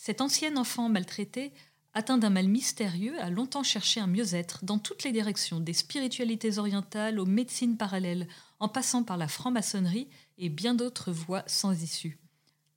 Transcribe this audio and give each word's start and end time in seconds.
Cet 0.00 0.20
ancien 0.20 0.56
enfant 0.56 0.88
maltraité, 0.88 1.52
atteint 1.92 2.18
d'un 2.18 2.30
mal 2.30 2.46
mystérieux, 2.46 3.20
a 3.20 3.30
longtemps 3.30 3.64
cherché 3.64 3.98
un 3.98 4.06
mieux-être 4.06 4.64
dans 4.64 4.78
toutes 4.78 5.02
les 5.02 5.10
directions, 5.10 5.58
des 5.58 5.72
spiritualités 5.72 6.58
orientales 6.58 7.18
aux 7.18 7.26
médecines 7.26 7.76
parallèles, 7.76 8.28
en 8.60 8.68
passant 8.68 9.02
par 9.02 9.16
la 9.16 9.26
franc-maçonnerie 9.26 10.06
et 10.38 10.50
bien 10.50 10.74
d'autres 10.74 11.10
voies 11.10 11.42
sans 11.48 11.82
issue, 11.82 12.16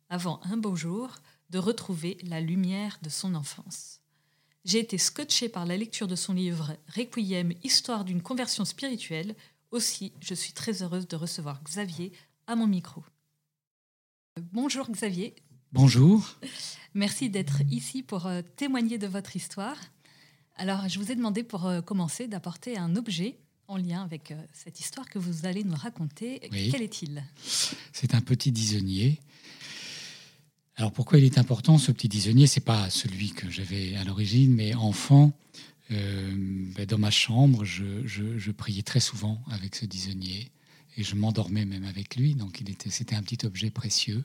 avant 0.09 0.41
un 0.45 0.57
beau 0.57 0.75
jour 0.75 1.19
de 1.51 1.59
retrouver 1.59 2.17
la 2.23 2.41
lumière 2.41 2.97
de 3.03 3.09
son 3.09 3.35
enfance. 3.35 3.99
J'ai 4.65 4.79
été 4.79 4.97
scotché 4.97 5.47
par 5.47 5.67
la 5.67 5.77
lecture 5.77 6.07
de 6.07 6.15
son 6.15 6.33
livre 6.33 6.75
Requiem, 6.95 7.53
Histoire 7.63 8.03
d'une 8.03 8.23
conversion 8.23 8.65
spirituelle. 8.65 9.35
Aussi, 9.69 10.11
je 10.21 10.33
suis 10.33 10.53
très 10.53 10.81
heureuse 10.81 11.07
de 11.07 11.15
recevoir 11.15 11.61
Xavier 11.63 12.13
à 12.47 12.55
mon 12.55 12.65
micro. 12.65 13.03
Bonjour 14.51 14.89
Xavier. 14.89 15.35
Bonjour. 15.73 16.37
Merci 16.93 17.29
d'être 17.29 17.61
ici 17.69 18.03
pour 18.03 18.27
euh, 18.27 18.41
témoigner 18.57 18.97
de 18.97 19.07
votre 19.07 19.37
histoire. 19.37 19.77
Alors, 20.57 20.89
je 20.89 20.99
vous 20.99 21.13
ai 21.13 21.15
demandé 21.15 21.43
pour 21.43 21.65
euh, 21.65 21.79
commencer 21.79 22.27
d'apporter 22.27 22.77
un 22.77 22.97
objet 22.97 23.37
en 23.69 23.77
lien 23.77 24.01
avec 24.01 24.31
euh, 24.31 24.41
cette 24.51 24.81
histoire 24.81 25.07
que 25.07 25.17
vous 25.17 25.45
allez 25.45 25.63
nous 25.63 25.75
raconter. 25.75 26.41
Quel 26.51 26.81
est-il? 26.81 27.23
C'est 27.93 28.13
un 28.15 28.19
petit 28.19 28.51
disonnier. 28.51 29.21
Alors 30.75 30.91
pourquoi 30.91 31.19
il 31.19 31.23
est 31.23 31.37
important 31.37 31.77
ce 31.77 31.93
petit 31.93 32.09
disonnier? 32.09 32.47
C'est 32.47 32.59
pas 32.59 32.89
celui 32.89 33.29
que 33.29 33.49
j'avais 33.49 33.95
à 33.95 34.03
l'origine, 34.03 34.53
mais 34.53 34.73
enfant, 34.73 35.31
ben, 35.89 36.85
dans 36.85 36.97
ma 36.97 37.11
chambre, 37.11 37.63
je, 37.63 38.05
je, 38.05 38.51
priais 38.51 38.81
très 38.81 39.01
souvent 39.01 39.41
avec 39.51 39.75
ce 39.75 39.85
disonnier 39.85 40.49
et 40.97 41.03
je 41.03 41.15
m'endormais 41.15 41.65
même 41.65 41.83
avec 41.83 42.15
lui. 42.15 42.35
Donc 42.35 42.61
il 42.61 42.69
était, 42.69 42.89
c'était 42.89 43.15
un 43.15 43.21
petit 43.21 43.45
objet 43.45 43.69
précieux 43.69 44.23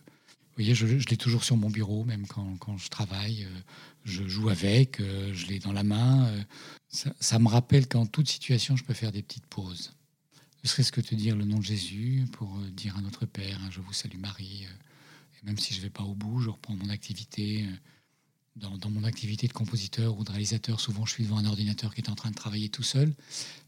voyez, 0.56 0.74
je, 0.74 0.86
l'ai 0.86 1.16
toujours 1.16 1.44
sur 1.44 1.56
mon 1.56 1.68
bureau, 1.68 2.04
même 2.04 2.26
quand, 2.26 2.78
je 2.78 2.88
travaille. 2.88 3.44
Euh, 3.44 3.60
je 4.04 4.26
joue 4.26 4.48
avec, 4.48 5.00
euh, 5.00 5.32
je 5.34 5.46
l'ai 5.46 5.58
dans 5.58 5.72
la 5.72 5.82
main. 5.82 6.26
Euh, 6.26 6.42
ça, 7.20 7.38
me 7.38 7.48
rappelle 7.48 7.86
qu'en 7.88 8.06
toute 8.06 8.28
situation, 8.28 8.76
je 8.76 8.84
peux 8.84 8.94
faire 8.94 9.12
des 9.12 9.22
petites 9.22 9.46
pauses. 9.46 9.92
Ne 10.64 10.68
serait-ce 10.68 10.92
que 10.92 11.00
te 11.00 11.14
dire 11.14 11.36
le 11.36 11.44
nom 11.44 11.58
de 11.58 11.64
Jésus 11.64 12.24
pour 12.32 12.58
dire 12.72 12.96
à 12.96 13.00
notre 13.02 13.26
Père, 13.26 13.58
hein, 13.62 13.69
je 13.70 13.81
vous 13.81 13.92
salue 13.92 14.19
Marie. 14.19 14.64
Et 14.64 15.47
même 15.47 15.58
si 15.58 15.75
je 15.75 15.78
ne 15.78 15.84
vais 15.84 15.91
pas 15.91 16.03
au 16.03 16.14
bout, 16.14 16.41
je 16.41 16.48
reprends 16.48 16.75
mon 16.75 16.88
activité. 16.88 17.66
Dans, 18.56 18.88
mon 18.88 19.04
activité 19.04 19.47
de 19.47 19.52
compositeur 19.52 20.19
ou 20.19 20.25
de 20.25 20.31
réalisateur, 20.31 20.81
souvent 20.81 21.04
je 21.04 21.12
suis 21.12 21.25
devant 21.25 21.36
un 21.36 21.44
ordinateur 21.44 21.94
qui 21.94 22.00
est 22.00 22.08
en 22.08 22.14
train 22.14 22.31
de 22.31 22.34
travailler 22.34 22.70
tout 22.70 22.82
seul. 22.82 23.12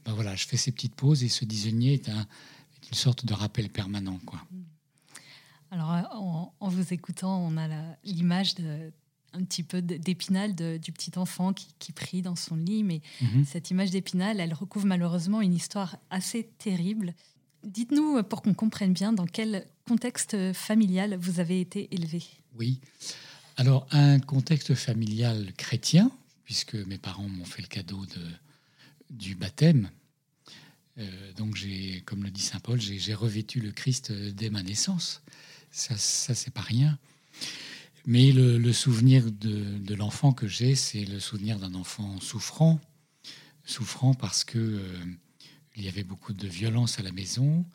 Ben 0.07 0.15
voilà, 0.15 0.35
je 0.35 0.47
fais 0.47 0.57
ces 0.57 0.73
petites 0.73 0.95
pauses 0.95 1.23
et 1.23 1.29
ce 1.29 1.45
disonnier 1.45 1.93
est, 1.93 2.09
est 2.09 2.89
une 2.89 2.95
sorte 2.95 3.27
de 3.27 3.35
rappel 3.35 3.69
permanent. 3.69 4.19
quoi. 4.25 4.43
Alors, 5.71 5.93
euh, 5.93 6.03
en, 6.61 6.69
vous 6.69 6.93
écoutant, 6.93 7.39
on 7.47 7.57
a 7.57 7.69
l'image 8.05 8.55
un 9.33 9.45
petit 9.45 9.63
peu 9.63 9.83
d'épinal 9.83 10.55
du 10.55 10.93
petit 10.93 11.13
enfant 11.17 11.53
qui, 11.53 11.93
prie 11.93 12.23
dans 12.23 12.37
son 12.37 12.57
lit, 12.57 12.83
mais 12.83 13.03
mhm. 13.21 13.45
cette 13.45 13.71
image 13.71 13.91
d'épinal, 13.91 14.41
elle 14.41 14.55
recouvre 14.55 14.87
malheureusement 14.87 15.41
une 15.41 15.55
histoire 15.55 15.97
assez 16.11 16.49
terrible. 16.59 17.15
Dites-nous, 17.65 18.19
euh, 18.19 18.23
pour 18.23 18.43
qu'on 18.43 18.55
comprenne 18.55 18.93
bien, 18.93 19.13
dans 19.13 19.27
quel 19.27 19.67
contexte 19.87 20.53
familial 20.53 21.17
vous 21.17 21.41
avez 21.41 21.61
été 21.61 21.93
élevé? 21.95 22.23
Oui. 22.57 22.81
Alors, 23.57 23.87
un 23.91 24.21
contexte 24.21 24.75
familial 24.75 25.53
chrétien, 25.57 26.11
puisque 26.45 26.75
mes 26.75 26.99
parents 26.99 27.29
m'ont 27.29 27.45
fait 27.45 27.63
le 27.63 27.69
cadeau 27.69 28.07
de, 28.07 28.23
du 29.11 29.35
baptême. 29.35 29.91
Euh, 30.99 31.33
donc, 31.35 31.57
j'ai, 31.57 32.03
comme 32.07 32.23
le 32.23 32.31
dit 32.31 32.41
saint 32.41 32.61
Paul, 32.61 32.81
j'ai 32.81 33.15
revêtu 33.15 33.61
le 33.61 33.73
Christ 33.73 34.13
dès 34.13 34.49
ma 34.49 34.63
naissance. 34.63 35.23
Ça, 35.71 35.97
ça 35.97 36.35
c'est 36.35 36.53
pas 36.53 36.63
rien. 36.63 36.99
Mais 38.07 38.33
le, 38.33 38.73
souvenir 38.73 39.31
de, 39.31 39.95
l'enfant 39.95 40.33
que 40.33 40.49
j'ai, 40.49 40.75
c'est 40.75 41.05
le 41.05 41.21
souvenir 41.21 41.59
d'un 41.59 41.75
enfant 41.75 42.19
souffrant, 42.21 42.81
souffrant 43.65 44.15
parce 44.15 44.45
que 44.45 44.59
euh, 44.59 44.97
il 45.77 45.85
y 45.85 45.89
avait 45.89 46.05
beaucoup 46.05 46.33
de 46.33 46.49
violence 46.49 46.99
à 46.99 47.03
la 47.03 47.13
maison. 47.13 47.67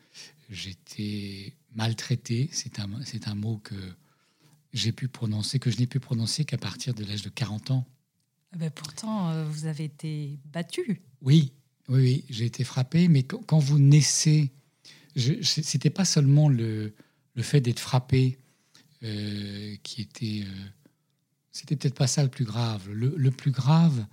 J'étais 0.50 1.54
maltraité. 1.76 2.50
C'est 2.52 2.80
un, 2.80 2.90
c'est 3.06 3.28
un 3.28 3.36
mot 3.36 3.60
que 3.64 3.76
j'ai 4.74 4.92
pu 4.92 5.08
prononcer, 5.08 5.60
que 5.60 5.70
je 5.70 5.78
n'ai 5.78 5.88
pu 5.88 6.00
prononcer 6.00 6.46
qu'à 6.46 6.58
partir 6.58 6.96
de 6.96 7.06
l'âge 7.06 7.22
de 7.22 7.30
40 7.30 7.70
ans. 7.70 7.86
Ah 8.54 8.58
ben 8.58 8.72
pourtant, 8.72 9.30
euh, 9.30 9.46
vous 9.46 9.68
avez 9.68 9.84
été 9.84 10.40
battu. 10.52 11.02
Oui, 11.22 11.54
oui, 11.90 11.96
oui 12.02 12.26
j'ai 12.30 12.46
été 12.46 12.64
frappé. 12.64 13.08
Mais 13.08 13.24
quand, 13.24 13.60
vous 13.60 13.78
naissez, 13.78 14.52
c'était 15.16 15.90
pas 15.90 16.06
seulement 16.06 16.50
le, 16.50 16.94
le 17.36 17.44
fait 17.44 17.62
d'être 17.62 17.80
frappé, 17.80 18.38
euh, 19.04 19.76
qui 19.84 20.02
était, 20.02 20.44
euh, 20.46 20.66
c'était 21.52 21.76
peut-être 21.76 21.96
pas 21.96 22.08
ça 22.08 22.24
le 22.24 22.30
plus 22.30 22.46
grave. 22.46 22.90
Le, 22.90 23.32
plus 23.32 23.52
grave 23.52 24.06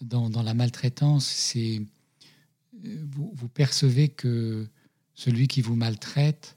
dans, 0.00 0.42
la 0.42 0.54
maltraitance, 0.54 1.26
c'est 1.26 1.82
euh, 2.84 3.04
vous, 3.10 3.32
vous, 3.34 3.48
percevez 3.48 4.08
que 4.08 4.68
celui 5.14 5.48
qui 5.48 5.60
vous 5.60 5.74
maltraite 5.74 6.56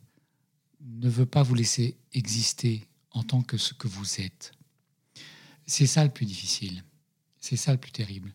ne 0.82 1.10
veut 1.10 1.26
pas 1.26 1.42
vous 1.44 1.56
laisser 1.56 1.98
exister 2.14 2.86
en 3.12 3.24
tant 3.24 3.42
que 3.42 3.58
ce 3.58 3.74
que 3.74 3.88
vous 3.88 4.22
êtes. 4.22 4.52
C'est 5.66 5.88
ça 5.88 6.04
le 6.04 6.12
plus 6.12 6.26
difficile. 6.26 6.84
C'est 7.40 7.58
ça 7.58 7.72
le 7.72 7.80
plus 7.80 7.92
terrible 7.92 8.34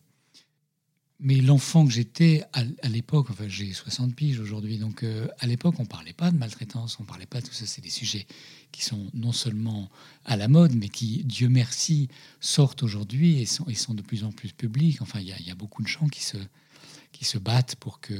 mais 1.19 1.41
l'enfant 1.41 1.85
que 1.85 1.91
j'étais 1.91 2.43
à, 2.53 2.89
l'époque, 2.89 3.27
enfin 3.31 3.45
j'ai 3.47 3.73
60 3.73 4.15
piges 4.15 4.39
aujourd'hui, 4.39 4.77
donc 4.77 5.03
euh, 5.03 5.27
à 5.39 5.47
l'époque 5.47 5.75
on 5.79 5.85
parlait 5.85 6.13
pas 6.13 6.29
de 6.29 6.37
maltraitance, 6.37 6.99
on 6.99 7.05
parlait 7.05 7.25
pas 7.25 7.41
de 7.41 7.47
tout 7.47 7.53
ça, 7.53 7.65
c'est 7.65 7.81
des 7.81 7.89
sujets 7.89 8.27
qui 8.71 8.83
sont 8.83 9.09
non 9.13 9.31
seulement 9.31 9.89
à 10.25 10.37
la 10.37 10.47
mode, 10.47 10.75
mais 10.75 10.89
qui, 10.89 11.23
Dieu 11.23 11.49
merci, 11.49 12.09
sortent 12.39 12.83
aujourd'hui 12.83 13.41
et 13.41 13.45
sont, 13.45 13.93
de 13.95 14.01
plus 14.01 14.23
en 14.23 14.31
plus 14.31 14.51
publics. 14.51 15.01
Enfin, 15.01 15.19
il 15.19 15.27
y, 15.27 15.51
a 15.51 15.55
beaucoup 15.55 15.81
de 15.81 15.87
gens 15.87 16.07
qui 16.07 16.23
se, 16.23 17.37
battent 17.39 17.75
pour 17.77 17.99
que, 17.99 18.13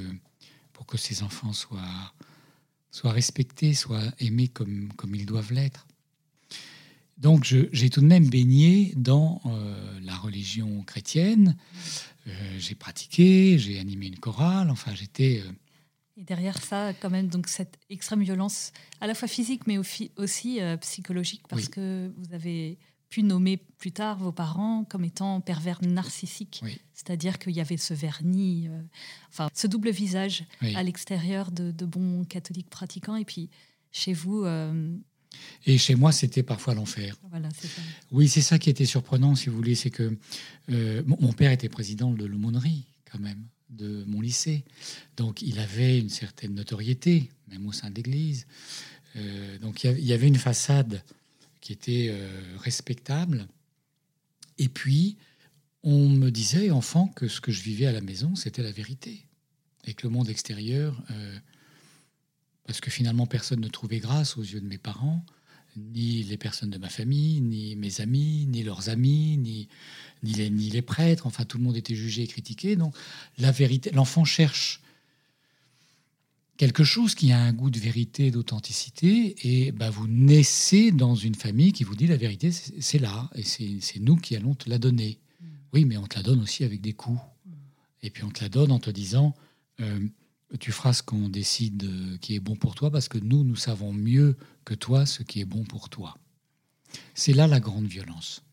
ces 0.96 1.22
enfants 1.22 1.54
soient, 1.54 2.14
respectés, 3.04 3.74
soient 3.74 4.12
aimés 4.20 4.48
comme, 4.48 4.90
ils 5.14 5.26
doivent 5.26 5.54
l'être. 5.54 5.86
Donc 7.18 7.44
j'ai 7.44 7.90
tout 7.90 8.02
de 8.02 8.06
même 8.06 8.30
baigné 8.30 8.94
dans 8.96 9.42
euh, 9.46 10.00
la 10.04 10.16
religion 10.16 10.84
chrétienne. 10.84 11.58
J'ai 12.58 12.76
pratiqué, 12.76 13.58
j'ai 13.58 13.80
animé 13.80 14.08
une 14.08 14.20
chorale, 14.20 14.70
enfin 14.70 14.94
j'étais... 14.96 15.42
Euh, 15.46 15.52
Et 16.18 16.24
derrière 16.24 16.62
ça, 16.62 16.94
quand 16.94 17.10
même, 17.10 17.28
donc 17.28 17.48
cette 17.48 17.78
extrême 17.90 18.22
violence, 18.22 18.72
à 19.02 19.08
la 19.08 19.14
fois 19.14 19.28
physique, 19.28 19.68
mais 19.68 19.78
aussi 19.78 20.62
euh, 20.62 20.78
psychologique, 20.78 21.44
parce 21.48 21.70
que 21.70 22.12
vous 22.18 22.34
avez 22.34 22.78
pu 23.10 23.24
nommer 23.24 23.58
plus 23.78 23.94
tard 23.94 24.18
vos 24.18 24.34
parents 24.34 24.84
comme 24.84 25.06
étant 25.06 25.40
pervers 25.40 25.82
narcissiques. 25.82 26.62
C'est-à-dire 26.94 27.40
qu'il 27.40 27.54
y 27.54 27.62
avait 27.62 27.78
ce 27.78 27.94
vernis, 27.94 28.68
enfin, 29.30 29.48
ce 29.54 29.66
double 29.68 29.92
visage 29.92 30.44
à 30.76 30.84
l'extérieur 30.84 31.52
de, 31.52 31.72
de, 31.72 31.86
bons 31.86 32.26
catholiques 32.26 32.70
pratiquants. 32.70 33.16
Et 33.16 33.24
puis, 33.24 33.50
chez 33.94 34.12
vous, 34.12 34.44
et 35.66 35.78
chez 35.78 35.96
moi, 35.96 36.12
c'était 36.12 36.44
parfois 36.44 36.74
l'enfer. 36.74 37.18
Oui, 38.12 38.28
c'est 38.30 38.42
ça 38.42 38.58
qui 38.58 38.70
était 38.70 38.86
surprenant, 38.86 39.36
si 39.36 39.50
vous 39.50 39.56
voulez, 39.56 39.76
c'est 39.76 39.90
que 39.90 40.18
euh, 40.70 41.04
mon 41.06 41.34
père 41.34 41.52
était 41.52 41.70
président 41.70 42.12
de 42.12 42.26
l'aumônerie, 42.26 42.86
quand 43.12 43.20
même, 43.20 43.44
de 43.70 44.04
mon 44.06 44.22
lycée. 44.22 44.64
Donc, 45.18 45.42
il 45.42 45.60
avait 45.60 46.00
une 46.00 46.10
certaine 46.10 46.54
notoriété, 46.54 47.30
même 47.50 47.66
au 47.68 47.72
sein 47.72 47.90
de 47.90 47.96
l'Église. 47.96 48.48
Euh, 49.18 49.58
donc, 49.60 49.84
il 49.84 50.06
y 50.06 50.14
avait 50.14 50.28
une 50.28 50.38
façade 50.38 51.04
qui 51.60 51.74
était 51.74 52.08
euh, 52.12 52.42
respectable. 52.60 53.48
Et 54.58 54.70
puis, 54.70 55.18
on 55.84 56.08
me 56.08 56.30
disait, 56.30 56.72
enfant, 56.72 57.08
que 57.08 57.28
ce 57.28 57.42
que 57.42 57.52
je 57.52 57.62
vivais 57.62 57.88
à 57.88 57.92
la 57.92 58.02
maison, 58.02 58.36
c'était 58.36 58.64
la 58.64 58.72
vérité. 58.72 59.26
avec 59.84 60.04
le 60.04 60.10
monde 60.10 60.30
extérieur, 60.30 61.02
parce 62.68 62.82
que 62.82 62.92
finalement 62.92 63.26
personne 63.26 63.62
ne 63.62 63.68
trouvait 63.68 64.00
grâce 64.00 64.38
aux 64.38 64.44
yeux 64.44 64.62
de 64.62 64.68
mes 64.68 64.78
parents, 64.78 65.26
ni 65.76 66.24
les 66.24 66.38
personnes 66.38 66.70
de 66.70 66.78
ma 66.78 66.90
famille, 66.90 67.42
ni 67.42 67.76
mes 67.76 68.02
amis, 68.02 68.46
ni 68.48 68.64
leurs 68.64 68.90
amis, 68.90 69.38
ni, 69.38 69.68
ni, 70.24 70.34
les, 70.34 70.50
ni 70.50 70.70
les 70.70 70.82
prêtres. 70.82 71.28
Enfin, 71.28 71.46
tout 71.46 71.58
le 71.58 71.64
monde 71.64 71.78
était 71.78 71.96
jugé 71.96 72.24
et 72.24 72.28
critiqué. 72.28 72.76
Donc, 72.76 72.96
la 73.38 73.52
vérité, 73.52 73.92
l'enfant 73.92 74.26
cherche 74.26 74.82
quelque 76.58 76.84
chose 76.84 77.14
qui 77.14 77.32
a 77.32 77.40
un 77.40 77.54
goût 77.54 77.70
de 77.70 77.80
vérité, 77.80 78.32
d'authenticité, 78.32 79.36
et 79.44 79.72
bah, 79.72 79.92
vous 79.92 80.08
naissez 80.08 80.92
dans 80.92 81.16
une 81.16 81.36
famille 81.36 81.72
qui 81.72 81.84
vous 81.84 81.96
dit 81.96 82.08
la 82.08 82.18
vérité, 82.18 82.52
c'est 82.52 83.00
là, 83.00 83.30
et 83.36 83.44
c'est 83.44 84.00
nous 84.00 84.16
qui 84.16 84.36
allons 84.36 84.56
te 84.56 84.70
la 84.70 84.80
donner. 84.80 85.20
Mm. 85.40 85.46
Oui, 85.74 85.86
mais 85.86 85.98
on 85.98 86.08
te 86.08 86.16
la 86.16 86.24
donne 86.24 86.42
aussi 86.42 86.64
avec 86.64 86.82
des 86.82 86.94
coups. 86.94 87.20
Mm. 87.46 87.52
Et 88.04 88.10
puis 88.10 88.24
on 88.24 88.32
te 88.32 88.42
la 88.42 88.50
donne 88.50 88.72
en 88.72 88.80
te 88.80 88.90
disant, 88.90 89.36
euh, 89.80 90.00
tu 90.60 90.72
feras 90.72 90.94
ce 90.94 91.04
qu'on 91.04 91.30
décide 91.30 91.84
euh, 91.84 92.18
qui 92.18 92.36
est 92.36 92.40
bon 92.40 92.56
pour 92.56 92.76
toi, 92.76 92.90
parce 92.90 93.10
que 93.10 93.18
nous, 93.18 93.44
nous 93.44 93.56
savons 93.56 93.92
mieux 93.92 94.38
que 94.66 94.74
toi 94.74 95.06
ce 95.06 95.24
qui 95.24 95.42
est 95.42 95.46
bon 95.46 95.64
pour 95.64 95.90
toi. 95.90 96.18
C'est 97.14 97.34
là 97.34 97.48
la 97.48 97.60
grande 97.60 97.88
violence. 97.88 98.44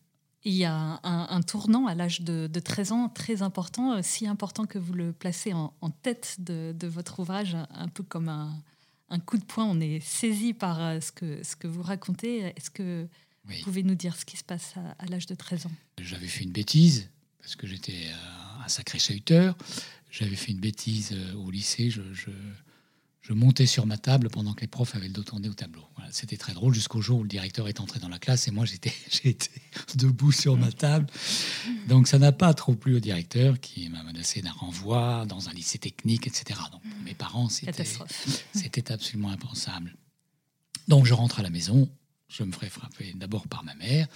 Il 0.43 0.53
y 0.53 0.65
a 0.65 0.99
un, 1.03 1.41
tournant 1.41 1.87
à 1.87 1.95
l'âge 1.95 2.21
de, 2.21 2.47
13 2.47 2.91
ans 2.91 3.09
très 3.09 3.41
important, 3.41 3.93
euh, 3.93 4.01
si 4.03 4.27
important 4.27 4.65
que 4.65 4.77
vous 4.77 4.93
le 4.93 5.11
placez 5.11 5.53
en, 5.53 5.71
tête 6.03 6.35
de, 6.39 6.87
votre 6.87 7.19
ouvrage, 7.19 7.57
un 7.71 7.87
peu 7.87 8.03
comme 8.03 8.29
un, 8.29 9.19
coup 9.25 9.39
de 9.39 9.43
poing. 9.43 9.65
On 9.65 9.79
est 9.79 9.99
saisi 10.01 10.53
par 10.53 10.79
euh, 10.79 10.99
ce 10.99 11.11
que, 11.11 11.43
ce 11.43 11.55
que 11.55 11.67
vous 11.67 11.81
racontez. 11.81 12.53
Est-ce 12.55 12.69
que 12.69 13.07
vous 13.45 13.55
pouvez 13.63 13.81
nous 13.81 13.95
dire 13.95 14.15
ce 14.15 14.25
qui 14.25 14.37
se 14.37 14.43
passe 14.43 14.75
à, 14.99 15.05
l'âge 15.07 15.25
de 15.25 15.33
13 15.33 15.65
ans? 15.65 15.71
J'avais 15.99 16.27
fait 16.27 16.43
une 16.43 16.51
bêtise, 16.51 17.09
parce 17.45 17.55
que 17.55 17.67
j'étais 17.67 18.07
euh, 18.07 18.65
un 18.65 18.67
sacré 18.67 18.99
chahuteur. 18.99 19.55
J'avais 20.11 20.35
fait 20.35 20.51
une 20.51 20.59
bêtise 20.59 21.15
au 21.35 21.51
lycée. 21.51 21.89
je, 21.89 22.01
je 23.27 23.33
montais 23.33 23.65
sur 23.65 23.87
ma 23.87 23.97
table 23.97 24.29
pendant 24.29 24.53
que 24.53 24.61
les 24.61 24.67
profs 24.67 24.93
avaient 24.93 25.07
le 25.07 25.13
dos 25.13 25.23
tourné 25.23 25.49
au 25.49 25.53
tableau. 25.55 25.83
C'était 26.11 26.37
très 26.37 26.53
drôle 26.53 26.75
jusqu'au 26.75 27.01
jour 27.01 27.19
où 27.19 27.23
le 27.23 27.27
directeur 27.27 27.67
est 27.67 27.79
entré 27.79 27.99
dans 27.99 28.07
la 28.07 28.19
classe 28.19 28.47
et 28.47 28.51
moi 28.51 28.65
j'étais 28.65 28.93
debout 29.95 30.31
sur 30.31 30.55
ma 30.57 30.71
table. 30.71 31.07
Donc 31.87 32.07
ça 32.07 32.19
n'a 32.19 32.31
pas 32.31 32.53
trop 32.53 32.75
plu 32.75 32.95
au 32.95 32.99
directeur 32.99 33.59
qui 33.59 33.89
m'a 33.89 34.03
menacé 34.03 34.43
d'un 34.43 34.51
renvoi 34.51 35.25
dans 35.25 35.49
un 35.49 35.53
lycée 35.53 35.79
technique, 35.79 36.27
etc. 36.27 36.59
Donc 36.71 36.83
pour 36.83 37.01
mes 37.03 37.15
parents, 37.15 37.49
c'était 38.53 38.91
absolument 38.91 39.29
impensable. 39.29 39.95
Donc 40.87 41.07
je 41.07 41.15
rentre 41.15 41.39
à 41.39 41.41
la 41.41 41.49
maison, 41.49 41.89
je 42.27 42.43
me 42.43 42.51
ferai 42.51 42.69
frapper 42.69 43.13
d'abord 43.15 43.47
par 43.47 43.63
ma 43.63 43.73
mère 43.73 44.07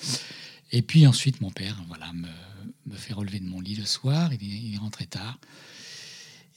et 0.71 0.81
puis 0.81 1.07
ensuite 1.07 1.41
mon 1.41 1.51
père 1.51 1.81
voilà, 1.87 2.11
me, 2.13 2.29
me 2.85 2.95
fait 2.95 3.13
relever 3.13 3.39
de 3.39 3.47
mon 3.47 3.61
lit 3.61 3.75
le 3.75 3.85
soir, 3.85 4.33
il, 4.33 4.43
il 4.43 4.75
est 4.75 4.77
rentré 4.77 5.05
tard. 5.05 5.39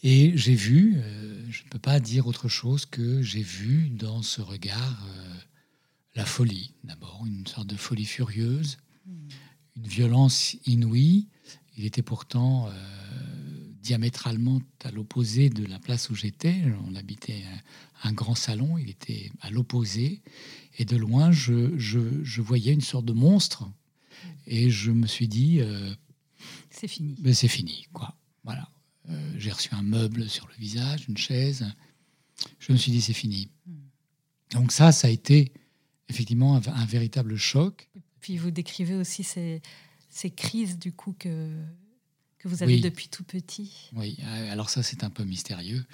Et 0.03 0.37
j'ai 0.37 0.55
vu, 0.55 0.97
euh, 0.97 1.47
je 1.49 1.63
ne 1.63 1.69
peux 1.69 1.79
pas 1.79 2.01
dire 2.01 2.27
autre 2.27 2.49
chose 2.49 2.87
que 2.87 3.23
j'ai 3.23 3.43
vu 3.43 3.89
dans 3.89 4.23
ce 4.23 4.41
regard 4.41 5.07
euh, 5.07 5.35
la 6.17 6.25
folie, 6.25 6.75
d'abord, 6.83 7.25
une 7.25 7.47
sorte 7.47 7.69
de 7.69 7.77
folie 7.77 8.05
furieuse, 8.05 8.79
hmm. 9.07 9.29
une 9.77 9.87
violence 9.87 10.57
inouïe. 10.67 11.29
Il 11.77 11.85
était 11.85 12.03
pourtant 12.03 12.67
euh, 12.69 12.73
diamétralement 13.81 14.61
à 14.83 14.91
l'opposé 14.91 15.51
de 15.51 15.65
la 15.67 15.79
place 15.79 16.11
où 16.11 16.17
j'étais. 16.17 16.57
On 16.89 16.97
habitait 16.97 17.45
un, 18.03 18.13
grand 18.13 18.35
salon, 18.35 18.79
il 18.79 18.91
était 18.91 19.31
à 19.41 19.51
l'opposé. 19.51 20.21
Et 20.79 20.85
de 20.85 20.97
loin, 20.97 21.31
je, 21.31 21.79
je, 21.79 22.41
voyais 22.41 22.73
une 22.73 22.81
sorte 22.81 23.05
de 23.05 23.13
monstre. 23.13 23.71
Et 24.47 24.71
je 24.71 24.91
me 24.91 25.07
suis 25.07 25.29
dit... 25.29 25.61
c'est 26.71 26.89
fini. 26.89 27.17
Ben, 27.21 27.35
c'est 27.35 27.49
fini, 27.49 27.87
quoi. 27.93 28.17
Voilà. 28.45 28.69
Euh, 29.09 29.33
j'ai 29.37 29.51
reçu 29.51 29.69
un 29.73 29.83
meuble 29.83 30.29
sur 30.29 30.47
le 30.49 30.55
visage, 30.55 31.07
une 31.09 31.17
chaise. 31.17 31.67
Je 32.59 32.73
me 32.73 32.77
suis 32.77 32.93
dit, 32.93 33.01
c'est 33.01 33.13
fini. 33.13 33.49
Hmm. 33.67 33.75
Donc 34.53 34.73
ça, 34.73 34.93
ça 34.93 35.09
a 35.09 35.11
été 35.11 35.53
effectivement 36.09 36.57
un, 36.57 36.85
véritable 36.85 37.37
choc. 37.37 37.89
puis 38.21 38.37
vous 38.37 38.51
décrivez 38.51 38.95
aussi 38.95 39.25
ces, 39.25 39.63
ces 40.11 40.31
crises 40.31 40.79
du 40.79 40.93
coup 40.93 41.15
que, 41.19 41.57
que 42.39 42.49
vous 42.49 42.63
avez 42.63 42.81
depuis 42.81 43.09
tout 43.09 43.25
petit. 43.25 43.91
Oui, 43.95 44.19
euh, 44.21 44.53
alors 44.53 44.69
ça 44.69 44.83
c'est 44.83 45.05
un 45.05 45.11
peu 45.11 45.25
mystérieux. 45.25 45.85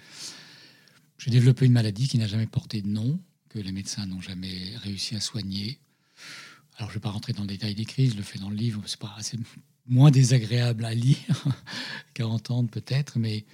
J'ai 1.19 1.31
développé 1.31 1.67
une 1.67 1.73
maladie 1.73 2.09
qui 2.09 2.19
n'a 2.19 2.27
jamais 2.27 2.47
porté 2.47 2.83
de 2.83 2.89
nom, 2.89 3.21
que 3.49 3.61
les 3.61 3.71
médecins 3.71 4.07
n'ont 4.07 4.21
jamais 4.21 4.77
réussi 4.79 5.15
à 5.15 5.21
soigner. 5.21 5.79
Alors 6.79 6.91
je 6.91 6.95
ne 6.95 7.01
vais 7.01 7.03
pas 7.03 7.11
rentrer 7.11 7.33
dans 7.33 7.43
le 7.43 7.49
détail 7.49 7.75
des 7.75 7.85
crises, 7.85 8.13
je 8.13 8.17
le 8.17 8.23
fais 8.23 8.39
dans 8.39 8.51
le 8.51 8.57
livre, 8.57 8.81
c'est 8.87 8.99
pas 8.99 9.15
assez 9.19 9.39
moins 9.87 10.11
désagréable 10.11 10.85
à 10.85 10.95
lire 10.95 11.45
qu'à 12.15 12.27
entendre 12.27 12.71
peut-être, 12.71 13.19
mais 13.19 13.45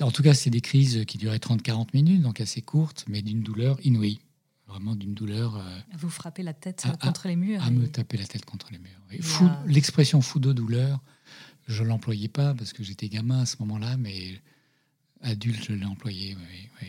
en 0.00 0.10
tout 0.10 0.22
cas, 0.22 0.32
c'est 0.32 0.48
des 0.48 0.62
crises 0.62 1.04
qui 1.06 1.18
duraient 1.18 1.36
30-40 1.36 1.88
minutes, 1.92 2.22
donc 2.22 2.40
assez 2.40 2.62
courtes, 2.62 3.04
mais 3.08 3.20
d'une 3.20 3.42
douleur 3.42 3.78
inouïe. 3.84 4.20
Vraiment 4.66 4.96
d'une 4.96 5.12
douleur. 5.12 5.56
Euh, 5.56 5.80
vous 5.98 6.08
frappez 6.08 6.42
la 6.42 6.54
tête 6.54 6.86
contre 7.02 7.28
les 7.28 7.36
murs. 7.36 7.62
À 7.62 7.70
me 7.70 7.86
taper 7.86 8.16
la 8.16 8.24
tête 8.24 8.46
contre 8.46 8.68
les 8.72 8.78
murs. 8.78 9.02
L'expression 9.66 10.22
fou 10.22 10.38
de 10.38 10.52
douleur, 10.54 11.02
je 11.66 11.82
ne 11.82 11.88
l'employais 11.88 12.28
pas 12.28 12.54
parce 12.54 12.72
que 12.72 12.82
j'étais 12.82 13.10
gamin 13.10 13.40
à 13.40 13.46
ce 13.46 13.56
moment-là, 13.60 13.98
mais 13.98 14.40
adulte, 15.20 15.64
je 15.68 15.74
l'ai 15.74 15.84
employé. 15.84 16.38